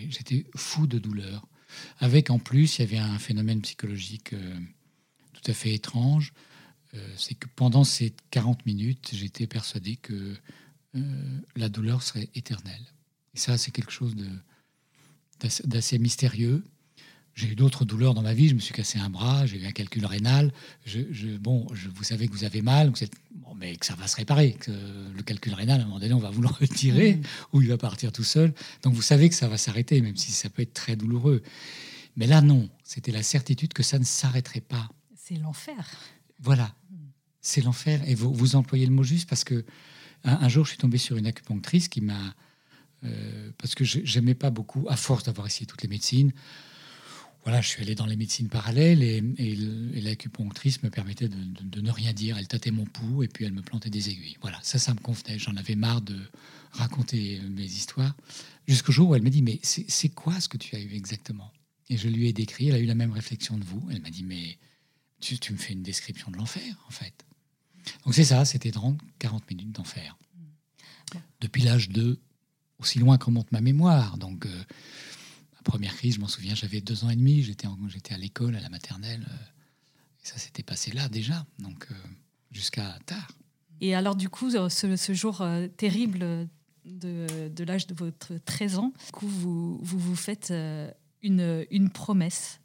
J'étais 0.09 0.45
fou 0.55 0.87
de 0.87 0.97
douleur. 0.97 1.45
Avec 1.99 2.29
en 2.29 2.39
plus, 2.39 2.77
il 2.77 2.81
y 2.81 2.85
avait 2.85 2.99
un 2.99 3.19
phénomène 3.19 3.61
psychologique 3.61 4.33
euh, 4.33 4.59
tout 5.44 5.51
à 5.51 5.54
fait 5.54 5.74
étrange. 5.74 6.34
Euh, 6.95 7.13
c'est 7.18 7.36
que 7.36 7.48
pendant 7.56 7.84
ces 7.84 8.13
40 8.31 8.66
minutes, 8.66 9.12
j'étais 9.13 9.48
persuadé 9.48 9.95
que 9.95 10.36
euh, 10.95 11.40
la 11.56 11.69
douleur 11.69 12.04
serait 12.04 12.30
éternelle. 12.36 12.86
Et 13.34 13.40
ça, 13.40 13.57
c'est 13.57 13.72
quelque 13.72 13.92
chose 13.92 14.16
d'assez 15.66 15.98
mystérieux. 15.98 16.63
J'ai 17.36 17.48
eu 17.48 17.56
d'autres 17.56 17.84
douleurs 17.84 18.13
dans 18.13 18.22
ma 18.22 18.36
vie. 18.36 18.48
Je 18.48 18.54
me 18.54 18.60
suis 18.60 18.75
cassé 18.75 19.00
un 19.00 19.10
bras, 19.10 19.48
j'ai 19.48 19.57
eu 19.57 19.66
un 19.66 19.72
calcul 19.72 20.06
rénal. 20.06 20.54
Je, 20.86 21.01
bon, 21.38 21.66
je, 21.74 21.90
vous 21.90 22.04
savez 22.04 22.28
que 22.28 22.34
vous 22.34 22.44
avez 22.44 22.62
mal, 22.62 22.92
vous 22.92 23.04
êtes, 23.04 23.16
bon, 23.31 23.56
mais 23.56 23.75
que 23.75 23.88
ça 23.88 23.95
va 23.95 24.07
se 24.07 24.16
réparer. 24.16 24.54
Que 24.54 24.72
le 24.72 25.24
calcul 25.24 25.56
rénal, 25.56 25.80
à 25.81 25.84
un 25.84 25.88
moment 25.88 26.00
donné, 26.00 26.13
on 26.13 26.19
va 26.19 26.30
vous 26.30 26.44
le 26.44 26.48
retirer 26.48 27.16
mmh. 27.16 27.24
ou 27.54 27.62
il 27.63 27.69
va 27.69 27.78
partir 27.80 28.12
tout 28.12 28.24
seul. 28.24 28.54
Donc 28.84 28.94
vous 28.94 29.01
savez 29.01 29.30
que 29.30 29.36
ça 29.36 29.48
va 29.48 29.57
s'arrêter, 29.57 30.00
même 30.01 30.16
si 30.16 30.31
ça 30.31 30.48
peut 30.50 30.62
être 30.62 30.74
très 30.74 30.95
douloureux. 30.95 31.42
Mais 32.16 32.28
là, 32.28 32.42
non. 32.42 32.69
C'était 32.84 33.12
la 33.12 33.24
certitude 33.24 33.74
que 33.74 33.81
ça 33.81 33.98
ne 33.98 34.04
s'arrêterait 34.04 34.62
pas. 34.62 34.88
C'est 35.25 35.37
l'enfer. 35.37 35.89
Voilà. 36.39 36.75
C'est 37.39 37.61
l'enfer. 37.61 38.01
Et 38.09 38.13
vous, 38.13 38.33
vous 38.33 38.57
employez 38.57 38.85
le 38.85 38.91
mot 38.91 39.03
juste 39.03 39.29
parce 39.29 39.45
que 39.45 39.63
un, 40.25 40.49
jour, 40.49 40.65
je 40.65 40.71
suis 40.71 40.77
tombé 40.77 40.97
sur 40.97 41.15
une 41.15 41.27
acupunctrice 41.27 41.87
qui 41.87 42.01
m'a. 42.01 42.35
Euh, 43.06 43.49
parce 43.57 43.73
que 43.73 43.85
j'aimais 43.85 44.35
pas 44.35 44.49
beaucoup, 44.49 44.85
à 44.89 44.97
force 44.97 45.23
d'avoir 45.23 45.47
essayé 45.47 45.65
toutes 45.65 45.81
les 45.81 45.87
médecines. 45.87 46.33
Voilà, 47.45 47.61
je 47.61 47.69
suis 47.69 47.81
allé 47.81 47.95
dans 47.95 48.06
les 48.06 48.18
médecines 48.18 48.49
parallèles 48.49 49.01
et, 49.01 49.21
l'acupunctrice 50.01 50.83
me 50.83 50.89
permettait 50.89 51.30
de, 51.30 51.81
ne 51.81 51.92
rien 51.92 52.11
dire. 52.11 52.37
Elle 52.37 52.49
tâtait 52.49 52.71
mon 52.71 52.85
pouls 52.85 53.23
et 53.23 53.30
puis 53.30 53.45
elle 53.45 53.53
me 53.53 53.61
plantait 53.61 53.89
des 53.89 54.09
aiguilles. 54.09 54.37
Voilà, 54.42 54.59
ça, 54.61 54.77
ça 54.77 54.94
me 54.94 54.99
convenait. 54.99 55.39
J'en 55.39 55.56
avais 55.56 55.75
marre 55.75 56.01
de 56.01 56.19
raconter 56.73 57.39
mes 57.49 57.63
histoires. 57.63 58.13
Jusqu'au 58.68 58.92
jour 58.92 59.09
où 59.09 59.15
elle 59.15 59.23
m'a 59.23 59.30
dit 59.30 59.42
Mais 59.42 59.61
c'est 59.63 60.09
quoi 60.09 60.42
ce 60.42 60.49
que 60.49 60.57
tu 60.57 60.75
as 60.75 60.80
eu 60.81 60.94
exactement? 60.94 61.53
Et 61.89 61.95
je 61.95 62.09
lui 62.09 62.27
ai 62.27 62.33
décrit. 62.33 62.68
Elle 62.68 62.75
a 62.75 62.80
eu 62.80 62.85
la 62.85 62.95
même 62.95 63.11
réflexion 63.11 63.57
de 63.57 63.63
vous. 63.63 63.87
Elle 63.89 64.01
m'a 64.01 64.09
dit 64.09 64.23
Mais 64.23 64.57
tu, 65.23 65.53
me 65.53 65.57
fais 65.57 65.73
une 65.73 65.83
description 65.83 66.31
de 66.31 66.37
l'enfer, 66.37 66.75
en 66.87 66.92
fait. 66.92 67.13
Donc 68.06 68.13
c'est 68.13 68.23
ça, 68.23 68.45
c'était 68.45 68.71
30, 68.71 68.99
40 69.19 69.49
minutes 69.49 69.71
d'enfer. 69.71 70.18
Depuis 71.42 71.61
l'âge 71.61 71.89
de, 71.89 72.19
aussi 72.80 72.99
loin 72.99 73.18
que 73.18 73.25
remonte 73.25 73.51
ma 73.51 73.61
mémoire. 73.61 74.18
Donc, 74.18 74.45
euh, 74.45 74.63
ma 75.56 75.61
première 75.63 75.95
crise, 75.95 76.15
je 76.15 76.19
m'en 76.19 76.27
souviens, 76.27 76.56
j'avais 76.56 76.81
deux 76.81 77.03
ans 77.03 77.09
et 77.09 77.15
demi, 77.15 77.44
j'étais, 77.44 77.68
j'étais 77.87 78.13
à 78.13 78.18
l'école, 78.18 78.56
à 78.56 78.61
la 78.61 78.69
maternelle. 78.69 79.25
Euh, 79.30 80.23
et 80.23 80.27
ça 80.27 80.37
s'était 80.37 80.63
passé 80.63 80.92
là 80.92 81.09
déjà, 81.09 81.45
donc 81.59 81.87
euh, 81.92 81.95
jusqu'à 82.51 82.97
tard. 83.06 83.31
Et 83.81 83.95
alors, 83.95 84.15
du 84.15 84.30
coup, 84.30 84.49
ce, 84.49 84.95
ce 84.95 85.13
jour 85.13 85.45
terrible 85.75 86.47
de, 86.85 87.49
de, 87.49 87.63
l'âge 87.65 87.87
de 87.87 87.94
votre 87.94 88.37
13 88.45 88.77
ans, 88.77 88.94
du 89.06 89.11
coup, 89.11 89.27
vous, 89.27 89.80
vous 89.81 89.99
vous 89.99 90.15
faites 90.15 90.53
une, 91.21 91.65
une 91.69 91.89
promesse 91.89 92.61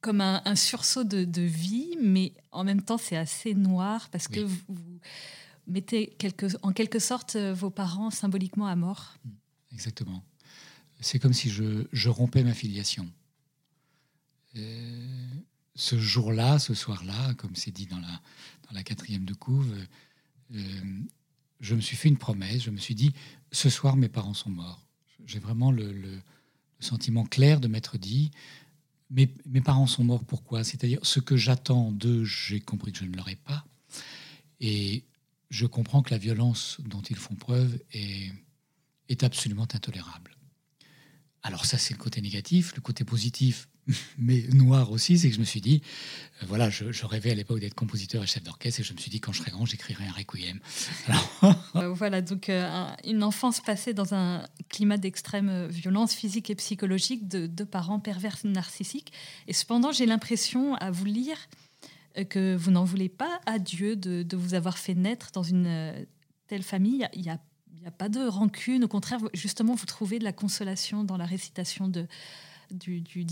comme 0.00 0.20
un, 0.20 0.54
sursaut 0.54 1.04
de, 1.04 1.42
vie, 1.42 1.96
mais 2.00 2.32
en 2.52 2.64
même 2.64 2.82
temps 2.82 2.98
c'est 2.98 3.16
assez 3.16 3.54
noir 3.54 4.08
parce 4.10 4.28
que 4.28 4.40
vous, 4.40 5.00
mettez 5.66 6.14
quelque, 6.18 6.46
en 6.62 6.72
quelque 6.72 6.98
sorte 6.98 7.36
euh, 7.36 7.52
vos 7.52 7.70
parents 7.70 8.10
symboliquement 8.10 8.66
à 8.66 8.76
mort. 8.76 9.16
Mm, 9.24 9.30
exactement. 9.72 10.24
C'est 11.00 11.18
comme 11.18 11.32
si 11.32 11.50
je, 11.50 12.08
rompais 12.08 12.42
ma 12.42 12.54
filiation. 12.54 13.10
Euh, 14.56 15.28
ce 15.74 15.98
jour-là, 15.98 16.58
ce 16.58 16.72
soir-là, 16.72 17.34
comme 17.34 17.54
c'est 17.54 17.70
dit 17.70 17.86
dans 17.86 17.98
la, 17.98 18.20
dans 18.68 18.74
la 18.74 18.82
quatrième 18.82 19.24
de 19.24 19.34
couve, 19.34 19.74
euh, 20.54 20.80
je 21.60 21.74
me 21.74 21.80
suis 21.80 21.96
fait 21.96 22.08
une 22.08 22.16
promesse, 22.16 22.62
je 22.62 22.70
me 22.70 22.78
suis 22.78 22.94
dit, 22.94 23.12
ce 23.52 23.68
soir 23.68 23.96
mes 23.96 24.08
parents 24.08 24.34
sont 24.34 24.50
morts. 24.50 24.86
J'ai 25.26 25.38
vraiment 25.38 25.70
le, 25.70 25.92
le 25.92 26.20
sentiment 26.80 27.24
clair 27.24 27.60
de 27.60 27.68
m'être 27.68 27.98
dit, 27.98 28.30
mes, 29.10 29.26
parents 29.64 29.86
sont 29.86 30.04
morts 30.04 30.24
pourquoi? 30.24 30.64
C'est-à-dire, 30.64 30.98
ce 31.02 31.20
que 31.20 31.36
j'attends 31.36 31.92
d'eux, 31.92 32.24
j'ai 32.24 32.60
compris 32.60 32.92
que 32.92 32.98
je 32.98 33.04
ne 33.04 33.16
l'aurai 33.16 33.36
pas. 33.36 33.64
Et 34.60 35.04
je 35.50 35.66
comprends 35.66 36.02
que 36.02 36.10
la 36.10 36.18
violence 36.18 36.78
dont 36.84 37.02
ils 37.02 37.16
font 37.16 37.34
preuve 37.34 37.78
est, 37.92 38.32
est 39.08 39.22
absolument 39.22 39.68
intolérable. 39.74 40.36
Alors 41.42 41.64
ça, 41.64 41.78
c'est 41.78 41.94
le 41.94 41.98
côté 41.98 42.20
négatif. 42.20 42.74
Le 42.74 42.80
côté 42.80 43.04
positif, 43.04 43.68
mais 44.18 44.44
noir 44.52 44.90
aussi, 44.90 45.18
c'est 45.18 45.28
que 45.28 45.34
je 45.34 45.40
me 45.40 45.44
suis 45.44 45.60
dit, 45.60 45.82
euh, 46.42 46.46
voilà, 46.48 46.70
je, 46.70 47.06
rêvais 47.06 47.30
à 47.30 47.34
l'époque 47.34 47.60
d'être 47.60 47.74
compositeur 47.74 48.22
et 48.22 48.26
chef 48.26 48.42
d'orchestre, 48.42 48.80
et 48.80 48.82
je 48.84 48.92
me 48.92 48.98
suis 48.98 49.10
dit, 49.10 49.20
quand 49.20 49.32
je 49.32 49.40
serai 49.40 49.50
grand, 49.50 49.64
j'écrirai 49.64 50.04
un 50.06 50.12
requiem. 50.12 50.60
Euh, 51.76 51.88
voilà, 51.88 52.22
donc 52.22 52.48
euh, 52.48 52.86
une 53.04 53.22
enfance 53.22 53.60
passée 53.60 53.92
dans 53.92 54.14
un 54.14 54.42
climat 54.68 54.96
d'extrême 54.96 55.66
violence 55.66 56.14
physique 56.14 56.48
et 56.48 56.54
psychologique 56.54 57.28
de 57.28 57.64
parents 57.64 58.00
pervers 58.00 58.38
narcissiques. 58.44 59.12
Et 59.46 59.52
cependant, 59.52 59.92
j'ai 59.92 60.06
l'impression, 60.06 60.74
à 60.76 60.90
vous 60.90 61.04
lire, 61.04 61.36
que 62.30 62.56
vous 62.56 62.70
n'en 62.70 62.84
voulez 62.84 63.10
pas 63.10 63.40
à 63.44 63.58
Dieu 63.58 63.94
de, 63.96 64.36
vous 64.36 64.54
avoir 64.54 64.78
fait 64.78 64.94
naître 64.94 65.30
dans 65.32 65.42
une 65.42 66.06
telle 66.46 66.62
famille. 66.62 67.06
Il 67.14 67.22
n'y 67.22 67.28
a 67.28 67.38
pas 67.90 68.08
de 68.08 68.26
rancune. 68.26 68.84
Au 68.84 68.88
contraire, 68.88 69.20
justement, 69.34 69.74
vous 69.74 69.86
trouvez 69.86 70.18
de 70.18 70.24
la 70.24 70.32
consolation 70.32 71.04
dans 71.04 71.18
la 71.18 71.26
récitation 71.26 71.88
de, 71.88 72.06
du, 72.70 73.00
du, 73.00 73.24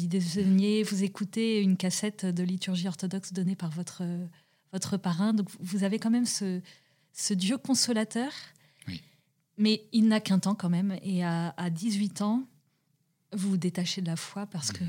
Vous 0.82 1.04
écoutez 1.04 1.60
une 1.60 1.76
cassette 1.76 2.26
de 2.26 2.42
liturgie 2.42 2.88
orthodoxe 2.88 3.32
donnée 3.32 3.56
par 3.56 3.70
votre, 3.70 4.02
votre 4.72 4.96
parrain. 4.96 5.32
Donc, 5.32 5.48
vous 5.60 5.84
avez 5.84 5.98
quand 5.98 6.10
même 6.10 6.26
ce, 6.26 6.60
ce 7.12 7.34
Dieu 7.34 7.58
consolateur. 7.58 8.32
Mais 9.56 9.84
il 9.92 10.08
n'a 10.08 10.20
qu'un 10.20 10.40
temps 10.40 10.56
quand 10.56 10.70
même. 10.70 10.98
Et 11.02 11.24
à, 11.24 11.70
18 11.70 12.22
ans, 12.22 12.46
vous 13.32 13.50
vous 13.50 13.56
détachez 13.56 14.00
de 14.00 14.06
la 14.06 14.16
foi 14.16 14.46
parce 14.46 14.72
que 14.72 14.84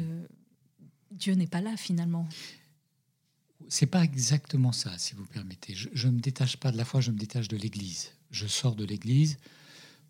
Dieu 1.12 1.34
n'est 1.34 1.48
pas 1.48 1.62
là 1.62 1.78
finalement. 1.78 2.28
C'est 3.70 3.86
pas 3.86 4.04
exactement 4.04 4.72
ça, 4.72 4.98
si 4.98 5.14
vous 5.14 5.26
permettez. 5.26 5.76
Je 5.76 6.08
ne 6.08 6.14
me 6.14 6.20
détache 6.20 6.58
pas 6.58 6.72
de 6.72 6.78
la 6.78 6.86
foi, 6.86 7.02
je 7.02 7.12
me 7.12 7.18
détache 7.18 7.48
de 7.48 7.58
l'Église. 7.58 8.12
Je 8.32 8.48
sors 8.48 8.76
de 8.76 8.86
l'Église 8.86 9.38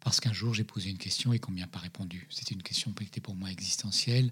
parce 0.06 0.20
qu'un 0.20 0.34
jour 0.34 0.54
j'ai 0.54 0.64
posé 0.64 0.92
une 0.92 1.00
question 1.00 1.34
et 1.34 1.40
qu'on 1.40 1.50
ne 1.50 1.56
m'y 1.56 1.64
a 1.64 1.68
pas 1.68 1.80
répondu. 1.80 2.28
C'était 2.30 2.54
une 2.54 2.62
question 2.62 2.94
qui 2.94 3.06
était 3.06 3.22
pour 3.22 3.36
moi 3.36 3.50
existentielle. 3.50 4.32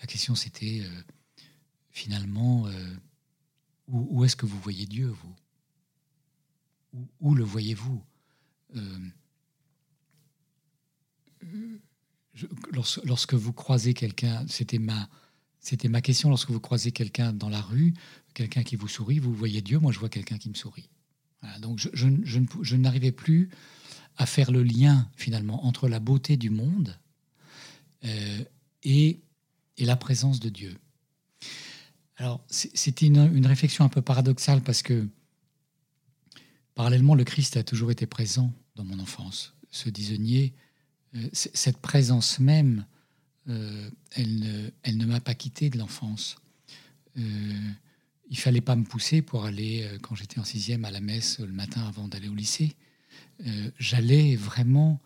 La 0.00 0.08
question 0.08 0.34
c'était 0.34 0.80
euh, 0.82 1.02
finalement 1.92 2.66
euh, 2.66 2.94
où, 3.86 4.24
est-ce 4.24 4.34
que 4.34 4.46
vous 4.46 4.58
voyez 4.58 4.84
Dieu, 4.84 5.06
vous? 5.06 5.36
Où, 7.20 7.36
le 7.36 7.44
voyez-vous? 7.44 8.02
Euh, 8.74 8.98
lorsque, 13.04 13.34
vous 13.34 13.52
croisez 13.52 13.94
quelqu'un, 13.94 14.44
c'était 14.48 14.80
ma, 14.80 15.08
c'était 15.60 15.88
ma 15.88 16.00
question, 16.00 16.30
lorsque 16.30 16.50
vous 16.50 16.60
croisez 16.60 16.90
quelqu'un 16.90 17.32
dans 17.32 17.48
la 17.48 17.60
rue, 17.60 17.94
quelqu'un 18.34 18.64
qui 18.64 18.74
vous 18.74 18.88
sourit, 18.88 19.20
vous 19.20 19.32
voyez 19.32 19.62
Dieu, 19.62 19.78
moi 19.78 19.92
je 19.92 20.00
vois 20.00 20.08
quelqu'un 20.08 20.38
qui 20.38 20.48
me 20.48 20.54
sourit. 20.54 20.90
donc 21.60 21.78
je, 21.78 21.90
je, 21.92 22.08
je 22.24 22.76
n'arrivais 22.76 23.12
plus 23.12 23.50
à 24.16 24.26
faire 24.26 24.50
le 24.50 24.62
lien 24.62 25.08
finalement 25.16 25.64
entre 25.64 25.88
la 25.88 26.00
beauté 26.00 26.36
du 26.36 26.50
monde 26.50 26.98
euh, 28.04 28.44
et, 28.82 29.20
et, 29.78 29.84
la 29.84 29.96
présence 29.96 30.40
de 30.40 30.48
Dieu. 30.48 30.76
Alors 32.16 32.44
c'était 32.48 33.06
une, 33.06 33.46
réflexion 33.46 33.84
un 33.84 33.88
peu 33.88 34.02
paradoxale 34.02 34.60
parce 34.60 34.82
que 34.82 35.08
parallèlement 36.74 37.14
le 37.14 37.24
Christ 37.24 37.56
a 37.56 37.62
toujours 37.62 37.90
été 37.90 38.06
présent 38.06 38.52
dans 38.76 38.84
mon 38.84 38.98
enfance. 38.98 39.54
Ce 39.70 39.88
disonnier, 39.88 40.52
euh, 41.14 41.28
cette 41.32 41.78
présence 41.78 42.38
même, 42.38 42.84
euh, 43.48 43.90
elle 44.12 44.38
ne, 44.38 44.70
elle 44.82 44.98
ne 44.98 45.06
m'a 45.06 45.20
pas 45.20 45.34
quitté 45.34 45.70
de 45.70 45.78
l'enfance. 45.78 46.36
il 47.16 48.38
fallait 48.38 48.60
pas 48.60 48.76
me 48.76 48.84
pousser 48.84 49.20
pour 49.22 49.44
aller, 49.44 49.98
quand 50.02 50.14
j'étais 50.14 50.38
en 50.38 50.44
sixième, 50.44 50.84
à 50.84 50.90
la 50.90 51.00
messe 51.00 51.38
le 51.38 51.52
matin 51.52 51.82
avant 51.86 52.08
d'aller 52.08 52.28
au 52.28 52.34
lycée. 52.34 52.74
Euh, 53.46 53.70
j'allais 53.78 54.36
vraiment 54.36 55.00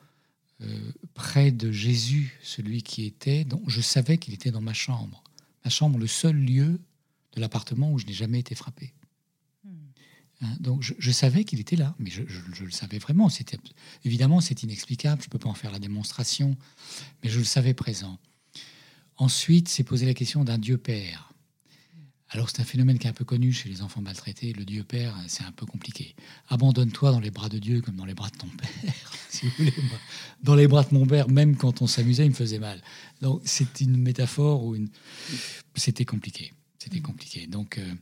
euh, 0.63 0.93
près 1.15 1.51
de 1.51 1.71
Jésus, 1.71 2.39
celui 2.43 2.83
qui 2.83 3.05
était, 3.05 3.45
dont 3.45 3.63
je 3.67 3.81
savais 3.81 4.19
qu'il 4.19 4.35
était 4.35 4.51
dans 4.51 4.61
ma 4.61 4.73
chambre. 4.73 5.23
Ma 5.65 5.71
chambre, 5.71 5.99
le 5.99 6.07
seul 6.07 6.37
lieu 6.37 6.81
de 7.35 7.41
l'appartement 7.41 7.93
où 7.93 7.99
je 7.99 8.07
n'ai 8.07 8.13
jamais 8.13 8.39
été 8.39 8.55
frappé. 8.55 8.95
Hmm. 9.65 9.71
Hein, 10.41 10.57
donc 10.61 10.83
je, 10.83 11.11
savais 11.11 11.45
qu'il 11.45 11.61
était 11.61 11.77
là, 11.77 11.95
mais 11.99 12.11
je, 12.11 12.23
le 12.23 12.71
savais 12.71 12.99
vraiment. 12.99 13.29
C'était 13.29 13.59
évidemment 14.05 14.41
c'est 14.41 14.63
inexplicable, 14.63 15.21
je 15.21 15.27
ne 15.27 15.31
peux 15.31 15.39
pas 15.39 15.51
en 15.51 15.55
faire 15.55 15.73
la 15.73 15.79
démonstration, 15.79 16.57
mais 17.23 17.29
je 17.29 17.39
le 17.39 17.45
savais 17.45 17.75
présent. 17.75 18.19
Ensuite, 19.19 19.69
c'est 19.69 19.85
poser 19.85 20.07
la 20.07 20.15
question 20.15 20.45
d'un 20.45 20.59
Dieu 20.59 20.79
Père. 20.79 21.26
Alors 22.31 22.51
c'est 22.51 22.61
un 22.61 22.65
phénomène 22.65 22.99
qui 22.99 23.07
est 23.07 23.11
un 23.11 23.15
peu 23.15 23.25
connu 23.25 23.53
chez 23.53 23.69
les 23.69 23.83
enfants 23.83 24.01
maltraités. 24.01 24.53
Le 24.53 24.65
Dieu 24.65 24.83
Père, 24.83 25.17
c'est 25.29 25.45
un 25.45 25.53
peu 25.53 25.65
compliqué. 25.65 26.17
Abandonne-toi 26.49 27.13
dans 27.13 27.21
les 27.21 27.31
bras 27.31 27.49
de 27.49 27.59
Dieu 27.59 27.81
comme 27.81 27.97
dans 27.97 28.05
les 28.05 28.15
bras 28.15 28.31
de 28.31 28.37
ton 28.37 28.49
père. 28.49 29.13
si 29.31 29.47
vous 29.47 29.53
voulez. 29.59 29.73
Dans 30.43 30.57
les 30.57 30.67
bras 30.67 30.83
de 30.83 30.93
mon 30.93 31.07
père, 31.07 31.29
même 31.29 31.57
quand 31.57 31.83
on 31.83 31.87
s'amusait, 31.87 32.25
il 32.25 32.31
me 32.31 32.35
faisait 32.35 32.59
mal. 32.59 32.83
Donc 33.21 33.43
c'est 33.45 33.81
une 33.81 33.97
métaphore 33.97 34.65
ou 34.65 34.75
une. 34.75 34.89
C'était 35.77 36.05
compliqué. 36.05 36.53
C'était 36.79 37.01
compliqué. 37.01 37.47
Donc, 37.47 37.79
euh, 37.79 37.95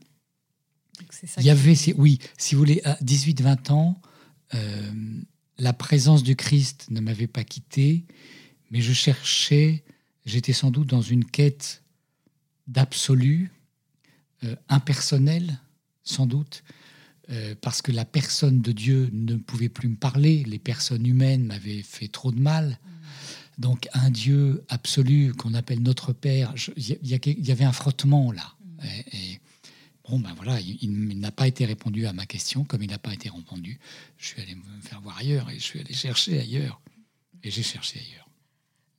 il 1.37 1.43
y 1.43 1.49
avait, 1.49 1.75
oui, 1.97 2.19
si 2.37 2.55
vous 2.55 2.59
voulez, 2.59 2.81
à 2.83 2.93
18-20 3.03 3.71
ans, 3.71 4.01
euh, 4.53 4.91
la 5.57 5.73
présence 5.73 6.23
du 6.23 6.35
Christ 6.35 6.87
ne 6.89 6.99
m'avait 6.99 7.27
pas 7.27 7.43
quitté, 7.43 8.05
mais 8.71 8.81
je 8.81 8.93
cherchais, 8.93 9.83
j'étais 10.25 10.53
sans 10.53 10.71
doute 10.71 10.87
dans 10.87 11.01
une 11.01 11.25
quête 11.25 11.83
d'absolu 12.67 13.51
euh, 14.45 14.55
impersonnel, 14.69 15.59
sans 16.03 16.25
doute, 16.25 16.63
euh, 17.29 17.55
parce 17.59 17.81
que 17.81 17.91
la 17.91 18.05
personne 18.05 18.61
de 18.61 18.71
Dieu 18.71 19.09
ne 19.11 19.35
pouvait 19.35 19.69
plus 19.69 19.89
me 19.89 19.95
parler, 19.95 20.43
les 20.45 20.59
personnes 20.59 21.05
humaines 21.05 21.45
m'avaient 21.45 21.81
fait 21.81 22.07
trop 22.07 22.31
de 22.31 22.39
mal. 22.39 22.79
Donc 23.57 23.87
un 23.93 24.09
Dieu 24.11 24.63
absolu 24.69 25.33
qu'on 25.33 25.53
appelle 25.53 25.81
notre 25.81 26.13
Père, 26.13 26.53
il 26.77 26.97
y, 27.01 27.51
avait 27.51 27.63
un 27.63 27.71
frottement 27.71 28.31
là. 28.31 28.53
Et, 29.13 29.39
bon, 30.07 30.19
ben 30.19 30.33
voilà, 30.35 30.59
il, 30.59 31.19
n'a 31.19 31.31
pas 31.31 31.47
été 31.47 31.65
répondu 31.65 32.05
à 32.05 32.13
ma 32.13 32.25
question, 32.25 32.63
comme 32.63 32.83
il 32.83 32.89
n'a 32.89 32.99
pas 32.99 33.13
été 33.13 33.29
répondu. 33.29 33.79
Je 34.17 34.27
suis 34.27 34.41
allé 34.41 34.55
me 34.55 34.81
faire 34.81 35.01
voir 35.01 35.17
ailleurs 35.17 35.49
et 35.49 35.55
je 35.55 35.63
suis 35.63 35.79
allé 35.79 35.93
chercher 35.93 36.39
ailleurs. 36.39 36.81
Et 37.43 37.49
j'ai 37.49 37.63
cherché 37.63 37.99
ailleurs. 37.99 38.27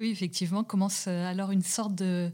Oui, 0.00 0.11
effectivement, 0.11 0.65
commence 0.65 1.07
euh, 1.07 1.26
alors 1.26 1.53
une 1.53 1.62
sorte 1.62 1.95
de, 1.95 2.31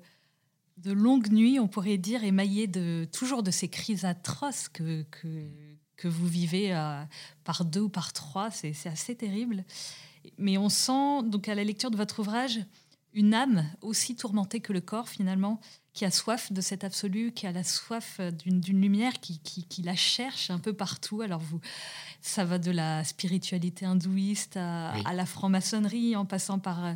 de 0.82 0.92
longues 0.92 1.30
nuits, 1.30 1.58
on 1.60 1.68
pourrait 1.68 1.98
dire, 1.98 2.24
émaillées 2.24 2.66
de, 2.66 3.06
toujours 3.12 3.42
de 3.42 3.50
ces 3.50 3.68
crises 3.68 4.04
atroces 4.04 4.68
que, 4.68 5.04
que, 5.10 6.08
vous 6.08 6.26
vivez 6.26 6.74
euh, 6.74 7.00
par 7.44 7.64
deux 7.64 7.82
ou 7.82 7.88
par 7.88 8.12
trois. 8.12 8.50
C'est 8.50 8.74
assez 8.86 9.14
terrible. 9.14 9.64
Mais 10.36 10.58
on 10.58 10.68
sent, 10.68 11.22
donc 11.24 11.48
à 11.48 11.54
la 11.54 11.62
lecture 11.62 11.92
de 11.92 11.96
votre 11.96 12.18
ouvrage, 12.18 12.58
une 13.14 13.34
âme 13.34 13.64
aussi 13.82 14.16
tourmentée 14.16 14.58
que 14.58 14.72
le 14.72 14.80
corps, 14.80 15.08
finalement, 15.08 15.60
qui 15.92 16.04
a 16.04 16.10
soif 16.10 16.52
de 16.52 16.60
cet 16.60 16.82
absolu, 16.82 17.30
qui 17.30 17.46
a 17.46 17.52
la 17.52 17.62
soif 17.62 18.20
d'une 18.20 18.80
lumière, 18.80 19.12
qui, 19.20 19.38
qui, 19.38 19.82
la 19.82 19.94
cherche 19.94 20.50
un 20.50 20.58
peu 20.58 20.72
partout. 20.72 21.20
Alors, 21.20 21.40
vous, 21.40 21.60
ça 22.20 22.44
va 22.44 22.58
de 22.58 22.72
la 22.72 23.04
spiritualité 23.04 23.84
hindouiste 23.84 24.56
à, 24.56 24.92
à 25.04 25.12
la 25.12 25.26
franc-maçonnerie, 25.26 26.16
en 26.16 26.24
passant 26.24 26.58
par 26.58 26.84
euh, 26.84 26.94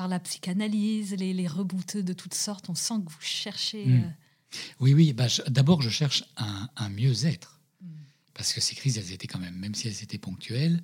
par 0.00 0.08
la 0.08 0.18
psychanalyse, 0.18 1.14
les, 1.14 1.34
les 1.34 1.46
rebouteux 1.46 2.02
de 2.02 2.14
toutes 2.14 2.32
sortes. 2.32 2.70
On 2.70 2.74
sent 2.74 2.94
que 3.04 3.12
vous 3.12 3.20
cherchez. 3.20 3.84
Hmm. 3.84 4.04
Euh, 4.04 4.56
oui, 4.80 4.94
oui. 4.94 5.12
Bah, 5.12 5.26
D'abord, 5.48 5.82
je 5.82 5.90
cherche 5.90 6.24
un, 6.38 6.88
mieux-être. 6.88 7.60
Hmm. 7.82 7.88
Parce 8.32 8.54
que 8.54 8.62
ces 8.62 8.74
crises, 8.74 8.96
elles 8.96 9.12
étaient 9.12 9.26
quand 9.26 9.38
même, 9.38 9.54
même 9.56 9.74
si 9.74 9.88
elles 9.88 10.02
étaient 10.02 10.16
ponctuelles, 10.16 10.82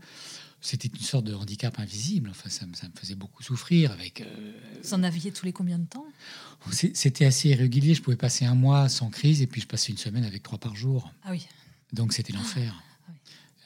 c'était 0.60 0.88
une 0.88 1.00
sorte 1.00 1.24
de 1.24 1.32
handicap 1.32 1.78
invisible. 1.78 2.28
Enfin, 2.28 2.50
ça, 2.50 2.66
me 2.66 2.74
faisait 3.00 3.14
beaucoup 3.14 3.42
souffrir. 3.42 3.90
Avec, 3.92 4.20
euh, 4.20 4.52
Vous 4.82 4.92
en 4.92 5.02
aviez 5.02 5.32
tous 5.32 5.46
les 5.46 5.52
combien 5.54 5.78
de 5.78 5.86
temps? 5.86 6.04
C'était 6.70 7.24
assez 7.24 7.48
irrégulier. 7.48 7.94
Je 7.94 8.02
pouvais 8.02 8.18
passer 8.18 8.44
un 8.44 8.54
mois 8.54 8.90
sans 8.90 9.08
crise 9.08 9.40
et 9.40 9.46
puis 9.46 9.62
je 9.62 9.66
passais 9.66 9.92
une 9.92 9.98
semaine 9.98 10.24
avec 10.24 10.42
trois 10.42 10.58
par 10.58 10.76
jour. 10.76 11.10
Ah 11.22 11.30
oui. 11.30 11.46
Donc 11.94 12.12
c'était 12.12 12.34
l'enfer. 12.34 12.84
Ah, 13.08 13.12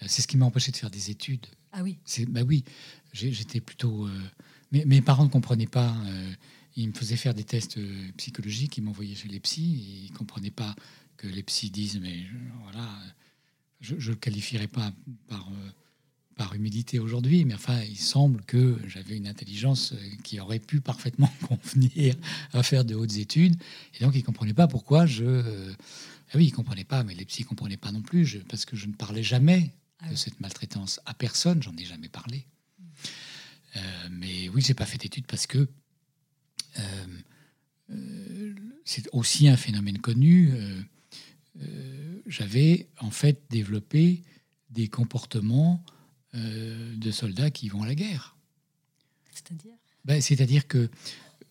euh, 0.05 0.07
C'est 0.09 0.23
ce 0.23 0.29
qui 0.29 0.37
m'a 0.37 0.47
empêché 0.47 0.71
de 0.71 0.77
faire 0.77 0.93
des 0.93 1.11
études. 1.11 1.47
Ah 1.73 1.83
oui. 1.83 1.99
Bah 2.29 2.43
oui. 2.47 2.65
J'étais 3.13 3.61
plutôt. 3.61 4.09
Mais 4.73 4.85
mes 4.85 5.01
parents 5.01 5.25
ne 5.25 5.31
comprenaient 5.31 5.67
pas. 5.67 5.95
Euh, 6.07 6.33
ils 6.77 6.89
me 6.89 6.93
faisaient 6.93 7.17
faire 7.17 7.35
des 7.35 7.45
tests 7.45 7.79
euh, 7.79 8.11
psychologiques, 8.17 8.77
ils 8.79 8.83
m'envoyaient 8.85 9.15
chez 9.15 9.29
les 9.29 9.41
psys, 9.41 9.75
et 9.75 10.07
ils 10.07 10.13
ne 10.13 10.17
comprenaient 10.17 10.51
pas 10.51 10.75
que 11.17 11.27
les 11.27 11.43
psys 11.43 11.71
disent, 11.71 11.99
mais 12.01 12.17
voilà, 12.63 12.89
je 13.81 13.95
ne 13.95 14.01
le 14.01 14.15
qualifierais 14.15 14.69
pas 14.69 14.93
par, 15.29 15.49
euh, 15.49 15.71
par 16.37 16.55
humilité 16.55 16.99
aujourd'hui, 16.99 17.45
mais 17.45 17.55
enfin, 17.55 17.83
il 17.83 17.99
semble 17.99 18.43
que 18.45 18.79
j'avais 18.87 19.17
une 19.17 19.27
intelligence 19.27 19.95
qui 20.23 20.41
aurait 20.41 20.61
pu 20.61 20.81
parfaitement 20.81 21.31
convenir 21.49 22.15
à 22.53 22.63
faire 22.63 22.85
de 22.85 22.95
hautes 22.95 23.17
études, 23.17 23.57
et 23.99 24.05
donc 24.05 24.15
ils 24.15 24.21
ne 24.21 24.25
comprenaient 24.25 24.55
pas 24.55 24.69
pourquoi 24.69 25.07
je... 25.07 25.73
Ah 26.33 26.37
oui, 26.37 26.47
ils 26.47 26.51
ne 26.51 26.57
comprenaient 26.57 26.85
pas, 26.85 27.03
mais 27.03 27.15
les 27.15 27.25
psys 27.25 27.43
ne 27.43 27.49
comprenaient 27.49 27.77
pas 27.77 27.91
non 27.91 28.03
plus, 28.03 28.39
parce 28.49 28.65
que 28.65 28.77
je 28.77 28.87
ne 28.87 28.93
parlais 28.93 29.25
jamais 29.25 29.73
ah 29.99 30.09
de 30.09 30.15
cette 30.15 30.39
maltraitance 30.41 31.01
à 31.05 31.13
personne, 31.13 31.61
j'en 31.63 31.77
ai 31.77 31.85
jamais 31.85 32.09
parlé. 32.09 32.47
Euh, 33.77 33.81
mais 34.11 34.49
oui, 34.49 34.63
j'ai 34.63 34.75
pas 34.75 34.87
fait 34.87 34.99
d'études 34.99 35.27
parce 35.27 35.47
que 35.47 35.69
euh, 36.79 37.07
euh, 37.91 38.55
c'est 38.85 39.09
aussi 39.13 39.49
un 39.49 39.57
phénomène 39.57 39.99
connu. 39.99 40.53
J'avais 42.27 42.89
en 43.01 43.11
fait 43.11 43.43
développé 43.51 44.23
des 44.71 44.89
comportements 44.89 45.85
de 46.33 47.11
soldats 47.11 47.51
qui 47.51 47.69
vont 47.69 47.83
à 47.83 47.87
la 47.87 47.95
guerre. 47.95 48.37
C'est-à-dire? 49.33 49.75
Ben, 50.05 50.21
C'est-à-dire 50.23 50.67
que 50.67 50.89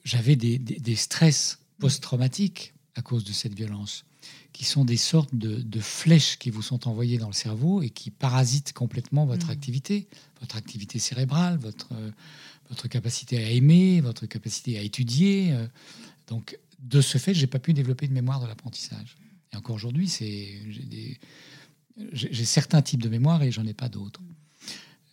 j'avais 0.04 0.36
des, 0.36 0.58
des, 0.58 0.96
stress 0.96 1.60
post-traumatiques 1.80 2.74
à 2.96 3.02
cause 3.02 3.24
de 3.24 3.34
cette 3.34 3.54
violence, 3.54 4.06
qui 4.54 4.66
sont 4.66 4.86
des 4.86 4.98
sortes 4.98 5.34
de, 5.34 5.80
flèches 5.80 6.38
qui 6.38 6.50
vous 6.50 6.62
sont 6.62 6.88
envoyées 6.88 7.18
dans 7.18 7.28
le 7.28 7.34
cerveau 7.34 7.82
et 7.82 7.90
qui 7.90 8.12
parasitent 8.12 8.74
complètement 8.74 9.26
votre 9.26 9.48
mmh. 9.48 9.52
activité, 9.52 10.08
votre 10.40 10.56
activité 10.56 11.00
cérébrale, 11.00 11.58
votre, 11.58 11.90
votre 12.70 12.88
capacité 12.88 13.44
à 13.44 13.50
aimer, 13.50 14.00
votre 14.02 14.26
capacité 14.26 14.78
à 14.78 14.82
étudier. 14.82 15.52
Euh. 15.52 15.68
Donc, 16.28 16.58
de 16.80 17.02
ce 17.02 17.18
fait, 17.18 17.34
j'ai 17.34 17.48
pas 17.48 17.60
pu 17.60 17.74
développer 17.74 18.08
de 18.08 18.14
mémoire 18.14 18.40
de 18.40 18.48
l'apprentissage. 18.48 19.18
Et 19.52 19.58
encore 19.58 19.76
aujourd'hui, 19.76 20.08
c'est 20.08 20.62
j'ai 22.14 22.46
certains 22.46 22.82
types 22.82 23.02
de 23.02 23.10
mémoire 23.10 23.44
et 23.44 23.52
j'en 23.52 23.66
ai 23.66 23.74
pas 23.74 23.90
d'autres. 23.90 24.22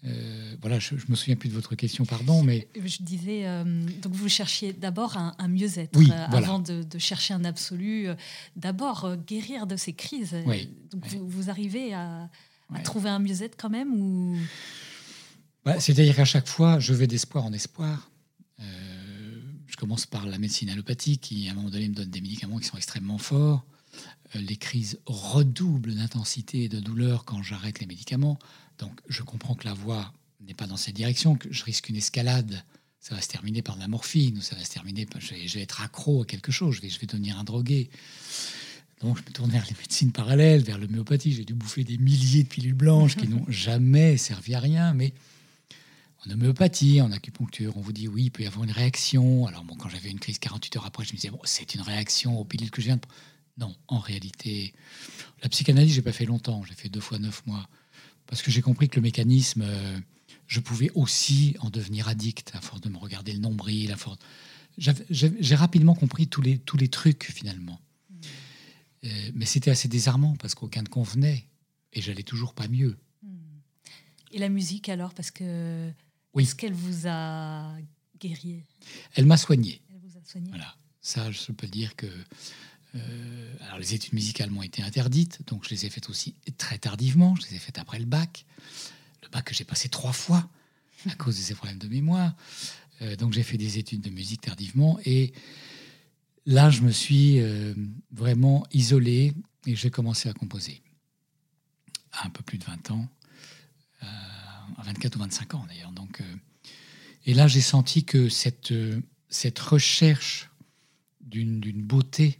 Euh, 0.04 0.54
voilà, 0.60 0.78
je, 0.78 0.94
ne 0.94 1.00
me 1.08 1.16
souviens 1.16 1.34
plus 1.34 1.48
de 1.48 1.54
votre 1.54 1.74
question, 1.74 2.04
pardon, 2.04 2.44
mais 2.44 2.68
je 2.76 3.02
disais 3.02 3.44
euh, 3.46 3.64
donc 4.02 4.12
vous 4.12 4.28
cherchiez 4.28 4.72
d'abord 4.72 5.16
un, 5.16 5.48
mieux-être 5.48 5.98
avant 6.32 6.60
de, 6.60 6.86
chercher 6.98 7.34
un 7.34 7.44
absolu. 7.44 8.06
d'abord 8.54 9.16
guérir 9.26 9.66
de 9.66 9.74
ces 9.74 9.94
crises. 9.94 10.36
Donc 10.92 11.04
Vous, 11.06 11.50
arrivez 11.50 11.92
à, 11.92 12.28
trouver 12.84 13.10
un 13.10 13.18
mieux-être 13.18 13.56
quand 13.56 13.70
même 13.70 13.92
ou 13.94 14.36
C'est-à-dire 15.80 16.14
qu'à 16.14 16.24
chaque 16.24 16.46
fois, 16.46 16.78
je 16.78 16.94
vais 16.94 17.06
d'espoir 17.06 17.44
en 17.44 17.52
espoir. 17.52 18.10
Je 19.76 19.80
commence 19.80 20.06
par 20.06 20.24
la 20.24 20.38
médecine 20.38 20.70
allopathique 20.70 21.20
qui, 21.20 21.48
à 21.48 21.52
un 21.52 21.54
moment 21.54 21.68
donné, 21.68 21.86
me 21.90 21.94
donne 21.94 22.08
des 22.08 22.22
médicaments 22.22 22.58
qui 22.58 22.64
sont 22.64 22.78
extrêmement 22.78 23.18
forts. 23.18 23.66
Euh, 24.34 24.40
les 24.40 24.56
crises 24.56 24.98
redoublent 25.04 25.94
d'intensité 25.94 26.64
et 26.64 26.68
de 26.70 26.80
douleur 26.80 27.26
quand 27.26 27.42
j'arrête 27.42 27.78
les 27.78 27.86
médicaments. 27.86 28.38
Donc, 28.78 28.98
je 29.06 29.22
comprends 29.22 29.54
que 29.54 29.66
la 29.66 29.74
voie 29.74 30.14
n'est 30.40 30.54
pas 30.54 30.66
dans 30.66 30.78
cette 30.78 30.94
direction, 30.94 31.36
que 31.36 31.52
je 31.52 31.62
risque 31.62 31.90
une 31.90 31.96
escalade. 31.96 32.64
Ça 33.00 33.14
va 33.14 33.20
se 33.20 33.28
terminer 33.28 33.60
par 33.60 33.76
de 33.76 33.80
la 33.82 33.88
morphine, 33.88 34.38
ou 34.38 34.40
ça 34.40 34.56
va 34.56 34.64
se 34.64 34.70
terminer 34.70 35.04
par. 35.04 35.20
Je 35.20 35.34
vais, 35.34 35.60
être 35.60 35.82
accro 35.82 36.22
à 36.22 36.24
quelque 36.24 36.52
chose, 36.52 36.76
je 36.76 36.80
vais, 36.80 36.88
je 36.88 36.98
vais 36.98 37.06
devenir 37.06 37.38
un 37.38 37.44
drogué. 37.44 37.90
Donc, 39.02 39.18
je 39.18 39.22
me 39.24 39.30
tourne 39.30 39.50
vers 39.50 39.66
les 39.68 39.76
médecines 39.78 40.10
parallèles, 40.10 40.62
vers 40.62 40.78
l'homéopathie. 40.78 41.32
J'ai 41.32 41.44
dû 41.44 41.52
bouffer 41.52 41.84
des 41.84 41.98
milliers 41.98 42.44
de 42.44 42.48
pilules 42.48 42.72
blanches 42.72 43.16
qui 43.16 43.28
n'ont 43.28 43.44
jamais 43.48 44.16
servi 44.16 44.54
à 44.54 44.60
rien, 44.60 44.94
mais 44.94 45.12
en 46.24 46.30
homéopathie, 46.30 47.00
en 47.00 47.12
acupuncture, 47.12 47.76
on 47.76 47.80
vous 47.80 47.92
dit 47.92 48.08
oui, 48.08 48.24
il 48.24 48.30
peut 48.30 48.42
y 48.42 48.46
avoir 48.46 48.64
une 48.64 48.70
réaction. 48.70 49.46
Alors, 49.46 49.64
bon, 49.64 49.76
quand 49.76 49.88
j'avais 49.88 50.10
une 50.10 50.18
crise 50.18 50.38
48 50.38 50.76
heures 50.76 50.86
après, 50.86 51.04
je 51.04 51.12
me 51.12 51.16
disais, 51.16 51.30
c'est 51.44 51.74
une 51.74 51.82
réaction 51.82 52.38
aux 52.38 52.44
pilules 52.44 52.70
que 52.70 52.80
je 52.80 52.86
viens 52.86 52.96
de. 52.96 53.02
Non, 53.58 53.74
en 53.88 53.98
réalité, 53.98 54.74
la 55.42 55.48
psychanalyse, 55.48 55.94
j'ai 55.94 56.02
pas 56.02 56.12
fait 56.12 56.26
longtemps. 56.26 56.62
J'ai 56.64 56.74
fait 56.74 56.88
deux 56.88 57.00
fois 57.00 57.18
neuf 57.18 57.44
mois. 57.46 57.68
Parce 58.26 58.42
que 58.42 58.50
j'ai 58.50 58.60
compris 58.60 58.88
que 58.88 58.96
le 58.96 59.02
mécanisme, 59.02 59.62
euh, 59.64 59.98
je 60.46 60.60
pouvais 60.60 60.90
aussi 60.94 61.56
en 61.60 61.70
devenir 61.70 62.08
addict 62.08 62.52
à 62.54 62.60
force 62.60 62.80
de 62.80 62.88
me 62.88 62.98
regarder 62.98 63.32
le 63.32 63.38
nombril. 63.38 63.92
À 63.92 63.96
force... 63.96 64.18
J'ai 64.78 65.54
rapidement 65.54 65.94
compris 65.94 66.28
tous 66.28 66.42
les, 66.42 66.58
tous 66.58 66.76
les 66.76 66.88
trucs, 66.88 67.24
finalement. 67.24 67.80
Euh, 69.04 69.30
mais 69.34 69.46
c'était 69.46 69.70
assez 69.70 69.88
désarmant 69.88 70.36
parce 70.36 70.54
qu'aucun 70.54 70.82
ne 70.82 70.88
convenait. 70.88 71.46
Et 71.92 72.02
j'allais 72.02 72.24
toujours 72.24 72.52
pas 72.52 72.68
mieux. 72.68 72.98
Et 74.32 74.38
la 74.38 74.48
musique 74.50 74.88
alors? 74.88 75.14
Parce 75.14 75.30
que 75.30 75.90
est-ce 76.42 76.54
qu'elle 76.54 76.74
vous 76.74 77.06
a 77.06 77.72
guéri? 78.18 78.62
Elle 79.14 79.26
m'a 79.26 79.36
soigné. 79.36 79.82
Voilà. 80.48 80.74
Ça, 81.00 81.30
je 81.30 81.52
peux 81.52 81.66
dire 81.66 81.94
que. 81.96 82.06
Euh, 82.94 83.54
alors, 83.60 83.78
les 83.78 83.94
études 83.94 84.14
musicales 84.14 84.50
m'ont 84.50 84.62
été 84.62 84.82
interdites, 84.82 85.46
donc 85.46 85.64
je 85.64 85.70
les 85.70 85.86
ai 85.86 85.90
faites 85.90 86.08
aussi 86.08 86.34
très 86.56 86.78
tardivement. 86.78 87.34
Je 87.36 87.46
les 87.48 87.56
ai 87.56 87.58
faites 87.58 87.78
après 87.78 87.98
le 87.98 88.06
bac. 88.06 88.44
Le 89.22 89.28
bac 89.28 89.44
que 89.44 89.54
j'ai 89.54 89.64
passé 89.64 89.88
trois 89.88 90.12
fois 90.12 90.48
à 91.08 91.14
cause 91.18 91.36
de 91.36 91.42
ces 91.42 91.54
problèmes 91.54 91.78
de 91.78 91.88
mémoire. 91.88 92.34
Euh, 93.02 93.16
donc, 93.16 93.32
j'ai 93.32 93.42
fait 93.42 93.58
des 93.58 93.78
études 93.78 94.00
de 94.00 94.10
musique 94.10 94.40
tardivement. 94.40 94.98
Et 95.04 95.32
là, 96.46 96.70
je 96.70 96.82
me 96.82 96.90
suis 96.90 97.40
euh, 97.40 97.74
vraiment 98.10 98.66
isolé 98.72 99.34
et 99.66 99.76
j'ai 99.76 99.90
commencé 99.90 100.28
à 100.28 100.32
composer. 100.32 100.82
À 102.12 102.26
un 102.26 102.30
peu 102.30 102.42
plus 102.42 102.58
de 102.58 102.64
20 102.64 102.90
ans 102.92 103.08
à 104.76 104.82
24 104.82 105.16
ou 105.16 105.18
25 105.20 105.54
ans 105.54 105.64
d'ailleurs. 105.68 105.92
Donc, 105.92 106.20
euh, 106.20 106.36
et 107.24 107.34
là, 107.34 107.48
j'ai 107.48 107.60
senti 107.60 108.04
que 108.04 108.28
cette, 108.28 108.72
euh, 108.72 109.00
cette 109.28 109.58
recherche 109.58 110.50
d'une 111.20 111.82
beauté 111.82 112.38